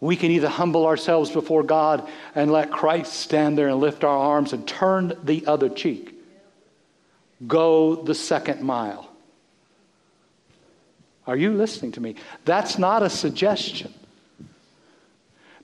We 0.00 0.16
can 0.16 0.30
either 0.30 0.48
humble 0.48 0.86
ourselves 0.86 1.30
before 1.30 1.62
God 1.62 2.08
and 2.34 2.50
let 2.50 2.70
Christ 2.70 3.12
stand 3.12 3.58
there 3.58 3.68
and 3.68 3.80
lift 3.80 4.02
our 4.02 4.16
arms 4.16 4.52
and 4.54 4.66
turn 4.66 5.12
the 5.22 5.46
other 5.46 5.68
cheek. 5.68 6.14
Go 7.46 7.96
the 7.96 8.14
second 8.14 8.62
mile. 8.62 9.10
Are 11.26 11.36
you 11.36 11.52
listening 11.52 11.92
to 11.92 12.00
me? 12.00 12.16
That's 12.44 12.78
not 12.78 13.02
a 13.02 13.10
suggestion. 13.10 13.92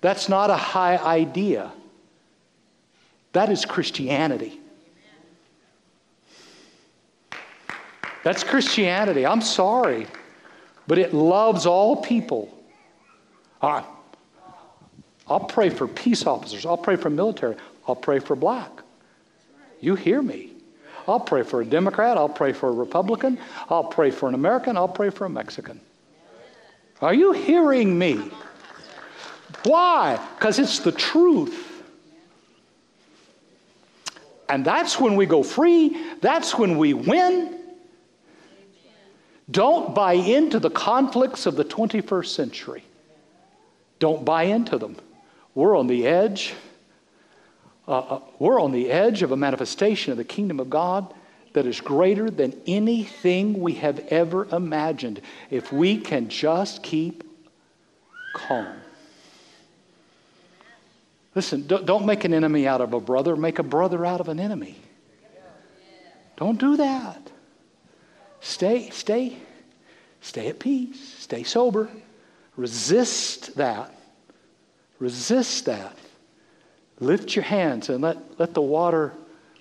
That's 0.03 0.29
not 0.29 0.51
a 0.51 0.57
high 0.57 0.99
idea. 0.99 1.73
That 3.33 3.49
is 3.51 3.65
Christianity. 3.65 4.61
That's 8.23 8.45
Christianity. 8.45 9.25
I'm 9.25 9.41
sorry, 9.41 10.07
but 10.87 10.99
it 10.99 11.15
loves 11.15 11.65
all 11.65 11.97
people. 11.97 12.53
All 13.63 13.73
right. 13.73 13.85
I'll 15.29 15.41
pray 15.41 15.71
for 15.71 15.89
peace 15.89 16.27
officers. 16.27 16.65
I'll 16.65 16.77
pray 16.77 16.97
for 16.97 17.11
military. 17.11 17.57
I'll 17.87 17.97
pray 17.97 18.19
for 18.19 18.37
black. 18.37 18.71
You 19.81 19.95
hear 19.95 20.23
me. 20.23 20.53
I'll 21.09 21.21
pray 21.21 21.43
for 21.43 21.61
a 21.61 21.65
Democrat. 21.65 22.17
I'll 22.17 22.29
pray 22.29 22.53
for 22.53 22.69
a 22.69 22.73
Republican. 22.73 23.39
I'll 23.69 23.85
pray 23.85 24.11
for 24.11 24.29
an 24.29 24.35
American. 24.35 24.77
I'll 24.77 24.89
pray 24.89 25.11
for 25.11 25.25
a 25.25 25.31
Mexican. 25.31 25.81
Are 27.01 27.15
you 27.15 27.33
hearing 27.33 27.99
me? 27.99 28.31
Why? 29.65 30.19
Because 30.37 30.59
it's 30.59 30.81
the 30.81 30.93
truth. 30.93 31.63
And 34.49 34.65
that's 34.65 34.99
when 35.01 35.17
we 35.17 35.27
go 35.27 35.43
free. 35.43 35.97
That's 36.21 36.57
when 36.57 36.79
we 36.79 36.95
win. 36.95 37.59
Don't 39.51 39.95
buy 39.95 40.15
into 40.15 40.59
the 40.59 40.71
conflicts 40.71 41.47
of 41.47 41.57
the 41.57 41.65
21st 41.65 42.27
century. 42.27 42.85
Don't 43.99 44.25
buy 44.25 44.45
into 44.45 44.79
them. 44.79 44.97
We're 45.57 45.77
on 45.77 45.87
the 45.87 46.07
edge. 46.07 46.55
Uh, 47.89 47.99
uh, 47.99 48.21
we're 48.39 48.61
on 48.61 48.73
the 48.73 48.91
edge 48.91 49.23
of 49.23 49.33
a 49.33 49.37
manifestation 49.37 50.13
of 50.13 50.19
the 50.19 50.25
kingdom 50.25 50.61
of 50.61 50.69
God 50.69 51.13
that 51.55 51.67
is 51.67 51.81
greater 51.81 52.31
than 52.31 52.55
anything 52.67 53.59
we 53.59 53.73
have 53.75 53.99
ever 54.11 54.47
imagined 54.55 55.23
if 55.49 55.73
we 55.73 55.97
can 55.97 56.29
just 56.29 56.83
keep 56.83 57.25
calm. 58.35 58.77
Listen, 61.35 61.67
don't 61.67 62.05
make 62.05 62.25
an 62.25 62.35
enemy 62.35 62.67
out 62.67 62.83
of 62.83 62.93
a 62.93 63.01
brother, 63.01 63.35
make 63.35 63.59
a 63.59 63.63
brother 63.63 64.05
out 64.05 64.21
of 64.21 64.29
an 64.29 64.39
enemy. 64.39 64.77
Don't 66.37 66.61
do 66.61 66.77
that. 66.77 67.31
Stay, 68.41 68.91
stay, 68.91 69.39
stay 70.21 70.49
at 70.49 70.59
peace, 70.59 71.01
stay 71.19 71.45
sober. 71.45 71.89
Resist 72.57 73.55
that. 73.57 73.96
Resist 74.99 75.67
that. 75.67 75.97
Lift 77.01 77.37
your 77.37 77.45
hands 77.45 77.89
and 77.89 78.03
let, 78.03 78.17
let 78.39 78.55
the 78.55 78.63
water 78.63 79.13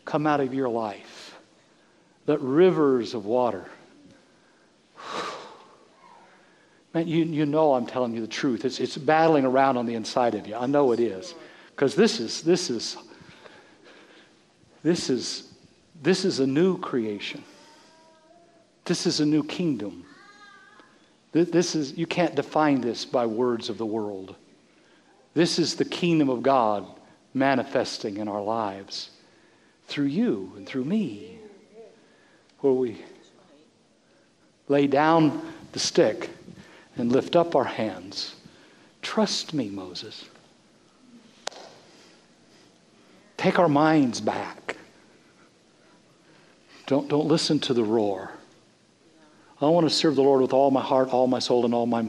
come 0.05 0.25
out 0.25 0.39
of 0.39 0.53
your 0.53 0.69
life. 0.69 1.35
Let 2.27 2.39
rivers 2.41 3.13
of 3.13 3.25
water. 3.25 3.65
Man, 6.93 7.07
you, 7.07 7.25
you 7.25 7.45
know 7.45 7.73
I'm 7.73 7.85
telling 7.85 8.13
you 8.13 8.21
the 8.21 8.27
truth. 8.27 8.63
It's, 8.63 8.79
it's 8.79 8.97
battling 8.97 9.45
around 9.45 9.77
on 9.77 9.85
the 9.85 9.95
inside 9.95 10.35
of 10.35 10.47
you. 10.47 10.55
I 10.55 10.65
know 10.65 10.93
it 10.93 10.99
is. 10.99 11.35
Because 11.75 11.93
this 11.93 12.21
is, 12.21 12.41
this 12.41 12.69
is, 12.69 12.95
this 14.81 15.09
is, 15.09 15.51
this 16.01 16.23
is 16.23 16.39
a 16.39 16.47
new 16.47 16.77
creation. 16.77 17.43
This 18.85 19.05
is 19.05 19.19
a 19.19 19.25
new 19.25 19.43
kingdom. 19.43 20.05
This 21.33 21.75
is, 21.75 21.97
you 21.97 22.07
can't 22.07 22.33
define 22.33 22.79
this 22.79 23.03
by 23.03 23.25
words 23.25 23.67
of 23.67 23.77
the 23.77 23.85
world. 23.85 24.37
This 25.35 25.59
is 25.59 25.75
the 25.75 25.85
kingdom 25.85 26.29
of 26.29 26.41
God 26.41 26.87
manifesting 27.33 28.17
in 28.17 28.27
our 28.27 28.41
lives 28.41 29.11
through 29.87 30.05
you 30.05 30.53
and 30.55 30.65
through 30.65 30.85
me, 30.85 31.37
where 32.61 32.73
we 32.73 33.03
lay 34.67 34.87
down 34.87 35.41
the 35.73 35.79
stick 35.79 36.29
and 36.97 37.11
lift 37.11 37.35
up 37.35 37.55
our 37.55 37.65
hands. 37.65 38.35
Trust 39.01 39.53
me, 39.53 39.69
Moses. 39.69 40.25
Take 43.37 43.59
our 43.59 43.69
minds 43.69 44.21
back. 44.21 44.77
Don't, 46.87 47.09
don't 47.09 47.27
listen 47.27 47.59
to 47.59 47.73
the 47.73 47.83
roar. 47.83 48.31
I 49.61 49.65
want 49.65 49.87
to 49.87 49.93
serve 49.93 50.15
the 50.15 50.23
Lord 50.23 50.41
with 50.41 50.53
all 50.53 50.71
my 50.71 50.81
heart, 50.81 51.09
all 51.09 51.27
my 51.27 51.39
soul, 51.39 51.65
and 51.65 51.73
all 51.73 51.85
my. 51.85 52.07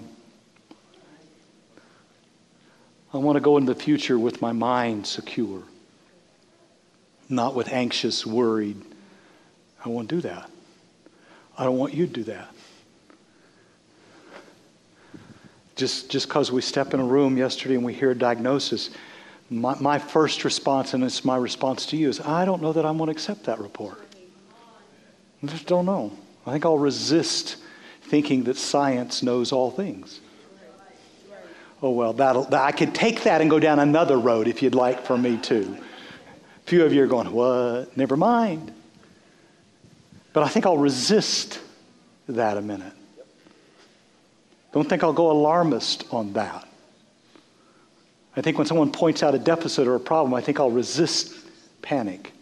I 3.17 3.19
want 3.19 3.37
to 3.37 3.41
go 3.41 3.57
into 3.57 3.73
the 3.73 3.81
future 3.81 4.19
with 4.19 4.43
my 4.43 4.53
mind 4.53 5.07
secure, 5.07 5.63
not 7.31 7.55
with 7.55 7.73
anxious, 7.73 8.27
worried. 8.27 8.77
I 9.83 9.89
won't 9.89 10.09
do 10.09 10.21
that. 10.21 10.51
I 11.57 11.65
don't 11.65 11.79
want 11.79 11.95
you 11.95 12.07
to 12.07 12.13
do 12.13 12.25
that. 12.25 12.51
Just 15.77 16.11
just 16.11 16.29
because 16.29 16.53
we 16.53 16.61
step 16.61 16.93
in 16.93 17.01
a 17.01 17.05
room 17.05 17.39
yesterday 17.39 17.77
and 17.77 17.85
we 17.87 17.95
hear 17.95 18.11
a 18.11 18.15
diagnosis, 18.15 18.91
my, 19.49 19.75
my 19.81 19.99
first 19.99 20.45
response, 20.45 20.93
and 20.93 21.03
it's 21.03 21.25
my 21.25 21.39
response 21.39 21.87
to 21.87 21.97
you, 21.97 22.11
is 22.11 22.21
I 22.21 22.45
don't 22.45 22.61
know 22.61 22.75
that 22.75 22.85
I'm 22.85 22.99
going 22.99 23.09
to 23.09 23.13
accept 23.13 23.45
that 23.45 23.61
report. 23.61 23.99
I 25.43 25.47
just 25.47 25.67
don't 25.67 25.87
know. 25.87 26.13
I 26.47 26.53
think 26.53 26.67
I'll 26.67 26.77
resist 26.77 27.57
thinking 28.03 28.45
that 28.45 28.59
science 28.59 29.23
knows 29.23 29.53
all 29.53 29.71
things. 29.71 30.21
Oh, 31.87 31.91
well, 31.91 32.15
that'll, 32.15 32.53
I 32.53 32.73
could 32.73 32.97
take 32.97 33.23
that 33.23 33.41
and 33.41 33.49
go 33.49 33.61
down 33.61 33.79
another 33.79 34.19
road 34.19 34.49
if 34.49 34.61
you'd 34.61 34.75
like 34.75 35.07
for 35.07 35.17
me 35.17 35.37
to. 35.37 35.61
A 35.63 36.69
few 36.69 36.85
of 36.85 36.93
you 36.93 37.05
are 37.05 37.07
going, 37.07 37.31
What? 37.31 37.97
Never 37.97 38.17
mind. 38.17 38.73
But 40.33 40.43
I 40.43 40.49
think 40.49 40.67
I'll 40.67 40.77
resist 40.77 41.61
that 42.29 42.57
a 42.57 42.61
minute. 42.61 42.93
Don't 44.73 44.89
think 44.89 45.05
I'll 45.05 45.13
go 45.13 45.31
alarmist 45.31 46.07
on 46.11 46.33
that. 46.33 46.67
I 48.37 48.41
think 48.41 48.59
when 48.59 48.67
someone 48.67 48.91
points 48.91 49.23
out 49.23 49.37
a 49.37 49.39
deficit 49.39 49.87
or 49.87 49.95
a 49.95 50.01
problem, 50.01 50.35
I 50.35 50.41
think 50.41 50.59
I'll 50.59 50.73
resist 50.73 51.37
panic. 51.83 52.33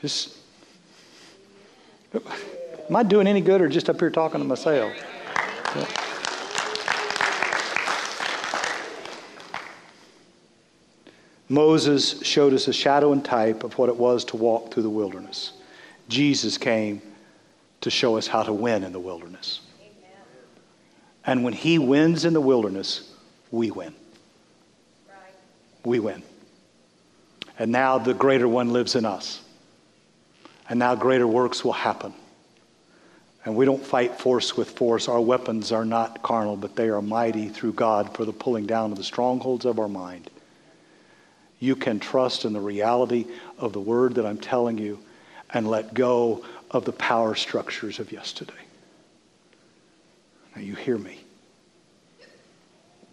Just 0.00 0.36
Am 2.14 2.94
I 2.94 3.02
doing 3.02 3.26
any 3.26 3.40
good 3.40 3.60
or 3.60 3.68
just 3.68 3.90
up 3.90 3.98
here 3.98 4.10
talking 4.10 4.38
to 4.38 4.46
myself? 4.46 4.92
Yeah. 5.74 6.11
Moses 11.52 12.22
showed 12.22 12.54
us 12.54 12.66
a 12.68 12.72
shadow 12.72 13.12
and 13.12 13.24
type 13.24 13.62
of 13.62 13.76
what 13.76 13.88
it 13.88 13.96
was 13.96 14.24
to 14.26 14.36
walk 14.36 14.72
through 14.72 14.84
the 14.84 14.90
wilderness. 14.90 15.52
Jesus 16.08 16.56
came 16.56 17.02
to 17.82 17.90
show 17.90 18.16
us 18.16 18.26
how 18.26 18.42
to 18.42 18.52
win 18.52 18.84
in 18.84 18.92
the 18.92 19.00
wilderness. 19.00 19.60
And 21.26 21.44
when 21.44 21.52
he 21.52 21.78
wins 21.78 22.24
in 22.24 22.32
the 22.32 22.40
wilderness, 22.40 23.12
we 23.50 23.70
win. 23.70 23.94
We 25.84 26.00
win. 26.00 26.22
And 27.58 27.70
now 27.70 27.98
the 27.98 28.14
greater 28.14 28.48
one 28.48 28.72
lives 28.72 28.96
in 28.96 29.04
us 29.04 29.42
and 30.72 30.78
now 30.78 30.94
greater 30.94 31.26
works 31.26 31.62
will 31.62 31.72
happen. 31.72 32.14
And 33.44 33.54
we 33.54 33.66
don't 33.66 33.84
fight 33.84 34.18
force 34.18 34.56
with 34.56 34.70
force. 34.70 35.06
Our 35.06 35.20
weapons 35.20 35.70
are 35.70 35.84
not 35.84 36.22
carnal, 36.22 36.56
but 36.56 36.76
they 36.76 36.88
are 36.88 37.02
mighty 37.02 37.50
through 37.50 37.74
God 37.74 38.16
for 38.16 38.24
the 38.24 38.32
pulling 38.32 38.64
down 38.64 38.90
of 38.90 38.96
the 38.96 39.04
strongholds 39.04 39.66
of 39.66 39.78
our 39.78 39.88
mind. 39.88 40.30
You 41.62 41.76
can 41.76 42.00
trust 42.00 42.44
in 42.44 42.52
the 42.52 42.60
reality 42.60 43.24
of 43.56 43.72
the 43.72 43.78
word 43.78 44.16
that 44.16 44.26
I'm 44.26 44.36
telling 44.36 44.78
you 44.78 44.98
and 45.50 45.70
let 45.70 45.94
go 45.94 46.44
of 46.72 46.84
the 46.84 46.92
power 46.92 47.36
structures 47.36 48.00
of 48.00 48.10
yesterday. 48.10 48.52
Now, 50.56 50.62
you 50.62 50.74
hear 50.74 50.98
me. 50.98 51.20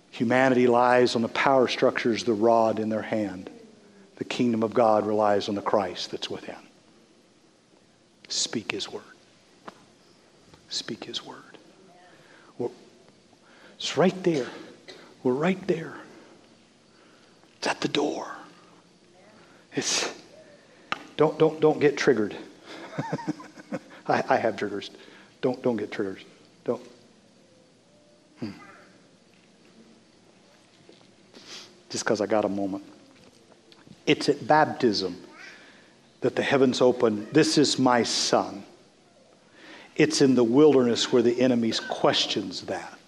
Humanity 0.09 0.65
lies 0.65 1.15
on 1.15 1.21
the 1.21 1.27
power 1.27 1.67
structures, 1.67 2.23
the 2.23 2.33
rod 2.33 2.79
in 2.79 2.89
their 2.89 3.03
hand. 3.03 3.51
The 4.15 4.23
kingdom 4.23 4.63
of 4.63 4.73
God 4.73 5.05
relies 5.05 5.47
on 5.47 5.53
the 5.53 5.61
Christ 5.61 6.09
that's 6.09 6.27
within. 6.27 6.55
Speak 8.29 8.71
His 8.71 8.91
word. 8.91 9.03
Speak 10.69 11.03
His 11.03 11.23
word. 11.23 11.37
We're, 12.57 12.69
it's 13.77 13.95
right 13.95 14.23
there. 14.23 14.47
We're 15.21 15.33
right 15.33 15.67
there. 15.67 15.93
It's 17.59 17.67
at 17.67 17.81
the 17.81 17.87
door. 17.87 18.37
It's 19.73 20.13
don't 21.17 21.37
don't 21.37 21.59
don't 21.59 21.79
get 21.79 21.97
triggered. 21.97 22.35
I, 24.07 24.23
I 24.29 24.37
have 24.37 24.57
triggers. 24.57 24.91
Don't 25.41 25.61
don't 25.61 25.77
get 25.77 25.91
triggers. 25.91 26.23
Don't. 26.63 26.81
Hmm. 28.39 28.51
Just 31.89 32.03
because 32.03 32.21
I 32.21 32.25
got 32.25 32.45
a 32.45 32.49
moment. 32.49 32.83
It's 34.05 34.29
at 34.29 34.45
baptism 34.47 35.17
that 36.21 36.35
the 36.35 36.43
heavens 36.43 36.81
open. 36.81 37.27
This 37.31 37.57
is 37.57 37.79
my 37.79 38.03
son. 38.03 38.63
It's 39.95 40.21
in 40.21 40.35
the 40.35 40.43
wilderness 40.43 41.11
where 41.11 41.21
the 41.21 41.39
enemy 41.39 41.73
questions 41.89 42.61
that. 42.63 42.98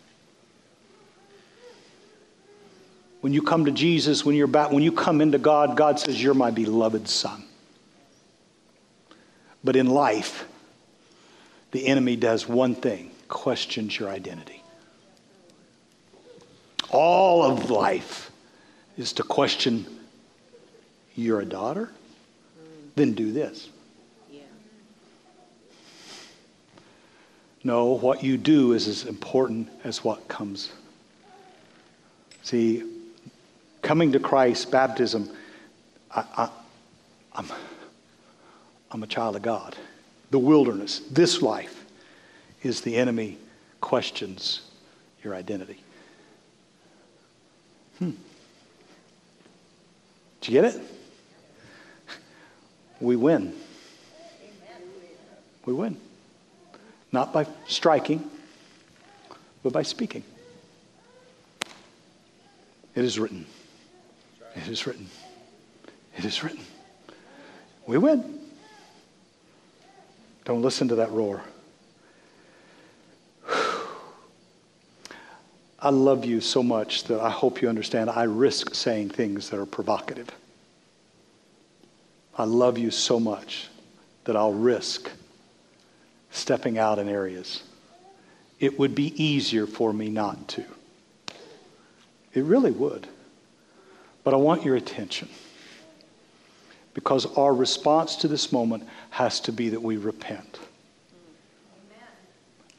When 3.22 3.34
you 3.34 3.42
come 3.42 3.66
to 3.66 3.72
Jesus, 3.72 4.26
when 4.26 4.36
you're 4.36 4.48
back, 4.48 4.72
when 4.72 4.84
you 4.84 4.92
come 4.92 5.22
into 5.22 5.38
God, 5.38 5.78
God 5.78 6.00
says, 6.00 6.22
You're 6.22 6.34
my 6.34 6.52
beloved 6.52 7.08
son. 7.08 7.44
But 9.64 9.76
in 9.76 9.88
life, 9.88 10.48
the 11.72 11.86
enemy 11.88 12.16
does 12.16 12.48
one 12.48 12.76
thing 12.76 13.12
questions 13.28 13.98
your 13.98 14.10
identity. 14.10 14.62
All 16.90 17.44
of 17.44 17.70
life 17.70 18.32
is 18.98 19.14
to 19.14 19.24
question 19.24 19.86
you're 21.16 21.40
a 21.40 21.46
daughter? 21.46 21.90
then 22.96 23.14
do 23.14 23.32
this. 23.32 23.70
No, 27.64 27.86
what 27.86 28.24
you 28.24 28.38
do 28.38 28.74
is 28.74 28.88
as 28.88 29.06
important 29.06 29.70
as 29.84 30.04
what 30.04 30.28
comes. 30.28 30.72
See, 32.42 32.84
coming 33.82 34.12
to 34.12 34.20
Christ, 34.20 34.72
baptism, 34.72 35.30
I, 36.10 36.24
I, 36.38 36.50
I'm, 37.34 37.48
I'm 38.92 39.04
a 39.04 39.08
child 39.08 39.36
of 39.36 39.42
God. 39.42 39.76
The 40.30 40.40
wilderness, 40.40 41.00
this 41.12 41.42
life, 41.42 41.86
is 42.64 42.82
the 42.82 42.96
enemy 42.96 43.38
questions 43.80 44.62
your 45.24 45.36
identity. 45.36 45.82
Hmm. 48.00 48.12
Did 50.42 50.54
you 50.54 50.62
get 50.62 50.76
it? 50.76 50.82
we 53.00 53.16
win. 53.16 53.54
We 55.66 55.74
win. 55.74 55.98
Not 57.12 57.34
by 57.34 57.46
striking, 57.68 58.30
but 59.64 59.74
by 59.74 59.84
speaking. 59.84 60.24
It 62.96 63.06
is 63.06 63.20
written. 63.20 63.46
It 64.56 64.68
is 64.68 64.86
written. 64.86 65.08
It 66.18 66.26
is 66.26 66.44
written. 66.44 66.64
We 67.88 67.98
win. 67.98 68.40
Don't 70.46 70.62
listen 70.62 70.88
to 70.90 70.96
that 70.96 71.12
roar. 71.12 71.42
I 75.80 75.90
love 75.90 76.26
you 76.26 76.42
so 76.42 76.62
much 76.62 77.06
that 77.06 77.20
I 77.22 77.30
hope 77.30 77.62
you 77.62 77.70
understand 77.70 78.10
I 78.10 78.24
risk 78.24 78.76
saying 78.76 79.10
things 79.10 79.50
that 79.50 79.60
are 79.60 79.66
provocative. 79.66 80.30
I 82.38 82.44
love 82.46 82.78
you 82.78 82.92
so 82.92 83.20
much 83.20 83.68
that 84.24 84.36
I'll 84.36 84.54
risk 84.54 85.10
stepping 86.32 86.78
out 86.78 87.00
in 87.00 87.08
areas. 87.08 87.64
It 88.60 88.80
would 88.80 88.96
be 88.96 89.22
easier 89.22 89.68
for 89.68 89.92
me 89.92 90.10
not 90.10 90.48
to. 90.50 90.64
It 92.34 92.44
really 92.44 92.72
would. 92.72 93.08
But 94.24 94.34
I 94.34 94.38
want 94.38 94.64
your 94.64 94.76
attention 94.76 95.30
because 96.94 97.26
our 97.38 97.54
response 97.54 98.18
to 98.18 98.28
this 98.28 98.52
moment 98.52 98.88
has 99.12 99.40
to 99.42 99.52
be 99.52 99.70
that 99.70 99.82
we 99.82 99.98
repent. 99.98 100.60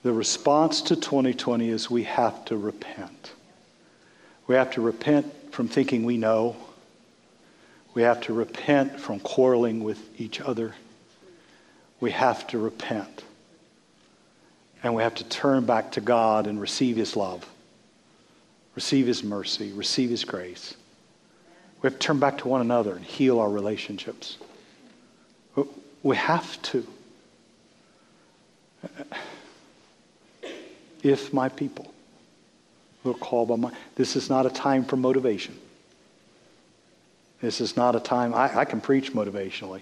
The 0.03 0.13
response 0.13 0.83
to 0.83 0.97
2020 0.97 1.69
is 1.69 1.91
we 1.91 2.05
have 2.05 2.45
to 2.47 2.57
repent. 2.57 3.33
We 4.47 4.57
have 4.57 4.73
to 4.73 4.81
repent 4.81 5.53
from 5.53 5.69
thinking 5.69 6.05
we 6.05 6.17
know. 6.17 6.57
We 7.95 8.03
have 8.03 8.21
to 8.23 8.33
repent 8.33 8.99
from 8.99 9.21
quarreling 9.21 9.85
with 9.85 10.21
each 10.21 10.41
other. 10.41 10.75
We 12.01 12.11
have 12.11 12.47
to 12.49 12.59
repent. 12.59 13.23
And 14.83 14.95
we 14.95 15.05
have 15.05 15.15
to 15.17 15.25
turn 15.25 15.67
back 15.67 15.93
to 15.93 16.01
God 16.01 16.49
and 16.49 16.61
receive 16.61 16.97
His 16.97 17.15
love, 17.15 17.49
receive 18.75 19.07
His 19.07 19.23
mercy, 19.23 19.73
receive 19.73 20.11
His 20.11 20.25
grace. 20.25 20.75
We 21.83 21.89
have 21.89 21.95
to 21.95 21.99
turn 21.99 22.21
back 22.21 22.39
to 22.39 22.49
one 22.49 22.61
another 22.61 22.95
and 22.95 23.05
heal 23.05 23.41
our 23.41 23.51
relationships. 23.51 24.39
We 26.03 26.17
have 26.17 26.63
to. 26.63 26.87
If 31.03 31.33
my 31.33 31.49
people 31.49 31.93
will 33.03 33.15
call 33.15 33.47
by 33.47 33.57
my. 33.57 33.73
This 33.97 34.15
is 34.15 34.31
not 34.31 34.47
a 34.47 34.51
time 34.51 34.85
for 34.85 34.97
motivation. 34.97 35.59
This 37.41 37.61
is 37.61 37.77
not 37.77 37.97
a 37.97 38.01
time. 38.01 38.33
I, 38.33 38.59
I 38.59 38.65
can 38.65 38.81
preach 38.81 39.13
motivationally. 39.13 39.81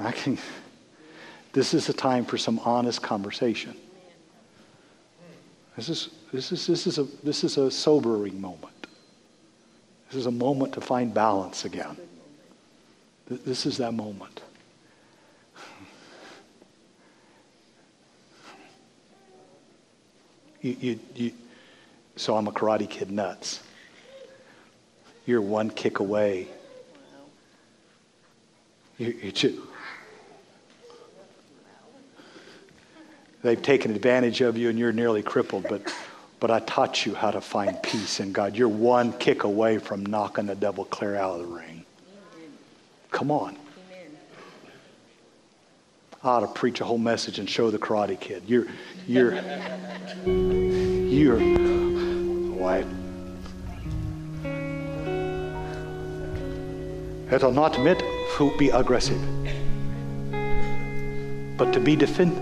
I 0.00 0.10
can. 0.10 0.38
This 1.52 1.72
is 1.72 1.88
a 1.88 1.92
time 1.92 2.24
for 2.24 2.36
some 2.36 2.58
honest 2.58 3.00
conversation. 3.00 3.76
This 5.76 5.88
is, 5.88 6.08
this 6.32 6.52
is, 6.52 6.66
this 6.66 6.86
is, 6.86 6.98
a, 6.98 7.04
this 7.22 7.44
is 7.44 7.56
a 7.56 7.70
sobering 7.70 8.40
moment. 8.40 8.75
This 10.08 10.20
is 10.20 10.26
a 10.26 10.30
moment 10.30 10.74
to 10.74 10.80
find 10.80 11.12
balance 11.12 11.64
again. 11.64 11.96
This 13.28 13.66
is 13.66 13.78
that 13.78 13.92
moment. 13.92 14.40
You, 20.60 20.76
you, 20.80 21.00
you, 21.14 21.32
so 22.16 22.36
I'm 22.36 22.46
a 22.46 22.52
karate 22.52 22.88
kid 22.88 23.10
nuts. 23.10 23.62
You're 25.26 25.40
one 25.40 25.70
kick 25.70 25.98
away. 25.98 26.48
You, 28.98 29.08
you 29.22 29.32
just, 29.32 29.56
they've 33.42 33.60
taken 33.60 33.90
advantage 33.90 34.40
of 34.40 34.56
you 34.56 34.70
and 34.70 34.78
you're 34.78 34.92
nearly 34.92 35.22
crippled, 35.22 35.66
but 35.68 35.92
but 36.38 36.50
I 36.50 36.60
taught 36.60 37.06
you 37.06 37.14
how 37.14 37.30
to 37.30 37.40
find 37.40 37.82
peace 37.82 38.20
in 38.20 38.32
God. 38.32 38.56
You're 38.56 38.68
one 38.68 39.12
kick 39.14 39.44
away 39.44 39.78
from 39.78 40.04
knocking 40.04 40.46
the 40.46 40.54
devil 40.54 40.84
clear 40.84 41.16
out 41.16 41.40
of 41.40 41.48
the 41.48 41.54
ring. 41.54 41.84
Come 43.10 43.30
on. 43.30 43.56
I 46.22 46.28
ought 46.28 46.40
to 46.40 46.48
preach 46.48 46.80
a 46.80 46.84
whole 46.84 46.98
message 46.98 47.38
and 47.38 47.48
show 47.48 47.70
the 47.70 47.78
Karate 47.78 48.18
Kid. 48.18 48.42
You're, 48.46 48.66
you're, 49.06 49.34
you're, 50.26 51.38
why? 52.50 52.84
It'll 57.30 57.52
not 57.52 57.80
meant 57.80 58.00
to 58.36 58.56
be 58.58 58.70
aggressive, 58.70 59.20
but 61.56 61.72
to 61.72 61.80
be 61.80 61.96
defend, 61.96 62.32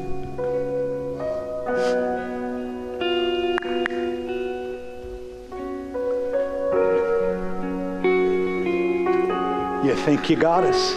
think 10.04 10.28
you 10.28 10.36
got 10.36 10.64
us. 10.64 10.94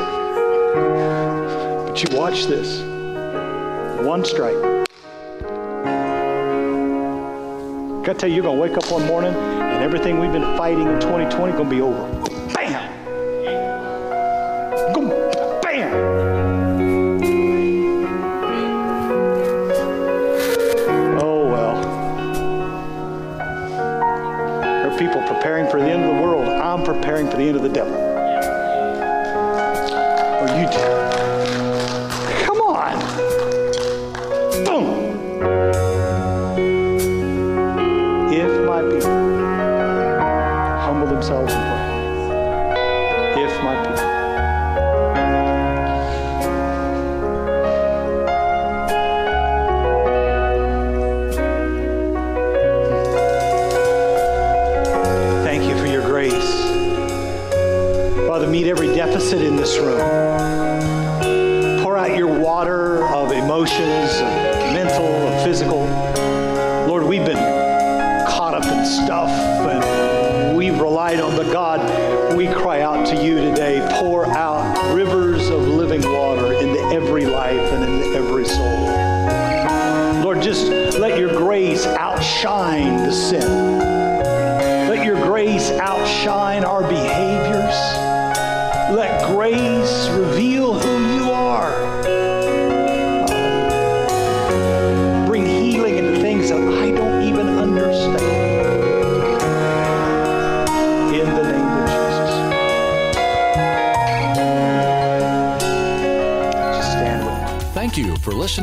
But 1.87 2.03
you 2.03 2.17
watch 2.17 2.45
this. 2.47 2.81
One 4.05 4.25
strike. 4.25 4.61
Gotta 8.03 8.19
tell 8.19 8.29
you, 8.29 8.35
you're 8.35 8.43
gonna 8.43 8.59
wake 8.59 8.75
up 8.75 8.91
one 8.91 9.05
morning 9.07 9.33
and 9.33 9.81
everything 9.81 10.19
we've 10.19 10.33
been 10.33 10.57
fighting 10.57 10.87
in 10.87 10.99
2020 10.99 11.53
gonna 11.53 11.69
be 11.69 11.81
over. 11.81 12.26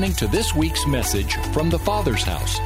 Listening 0.04 0.28
to 0.28 0.36
this 0.36 0.54
week's 0.54 0.86
message 0.86 1.34
from 1.54 1.70
the 1.70 1.78
Father's 1.78 2.22
House. 2.22 2.58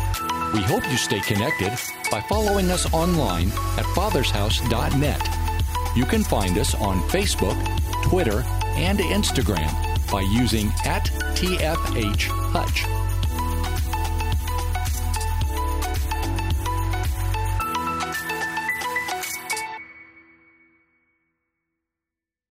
We 0.52 0.60
hope 0.60 0.82
you 0.90 0.96
stay 0.96 1.20
connected 1.20 1.70
by 2.10 2.20
following 2.22 2.68
us 2.68 2.92
online 2.92 3.48
at 3.76 3.84
fathershouse.net. 3.94 5.22
You 5.94 6.04
can 6.04 6.24
find 6.24 6.58
us 6.58 6.74
on 6.74 7.00
Facebook, 7.02 7.56
Twitter, 8.02 8.42
and 8.74 8.98
Instagram 8.98 9.70
by 10.10 10.22
using 10.22 10.72
at 10.84 11.04
TFH 11.36 12.22
Hutch. 12.50 12.97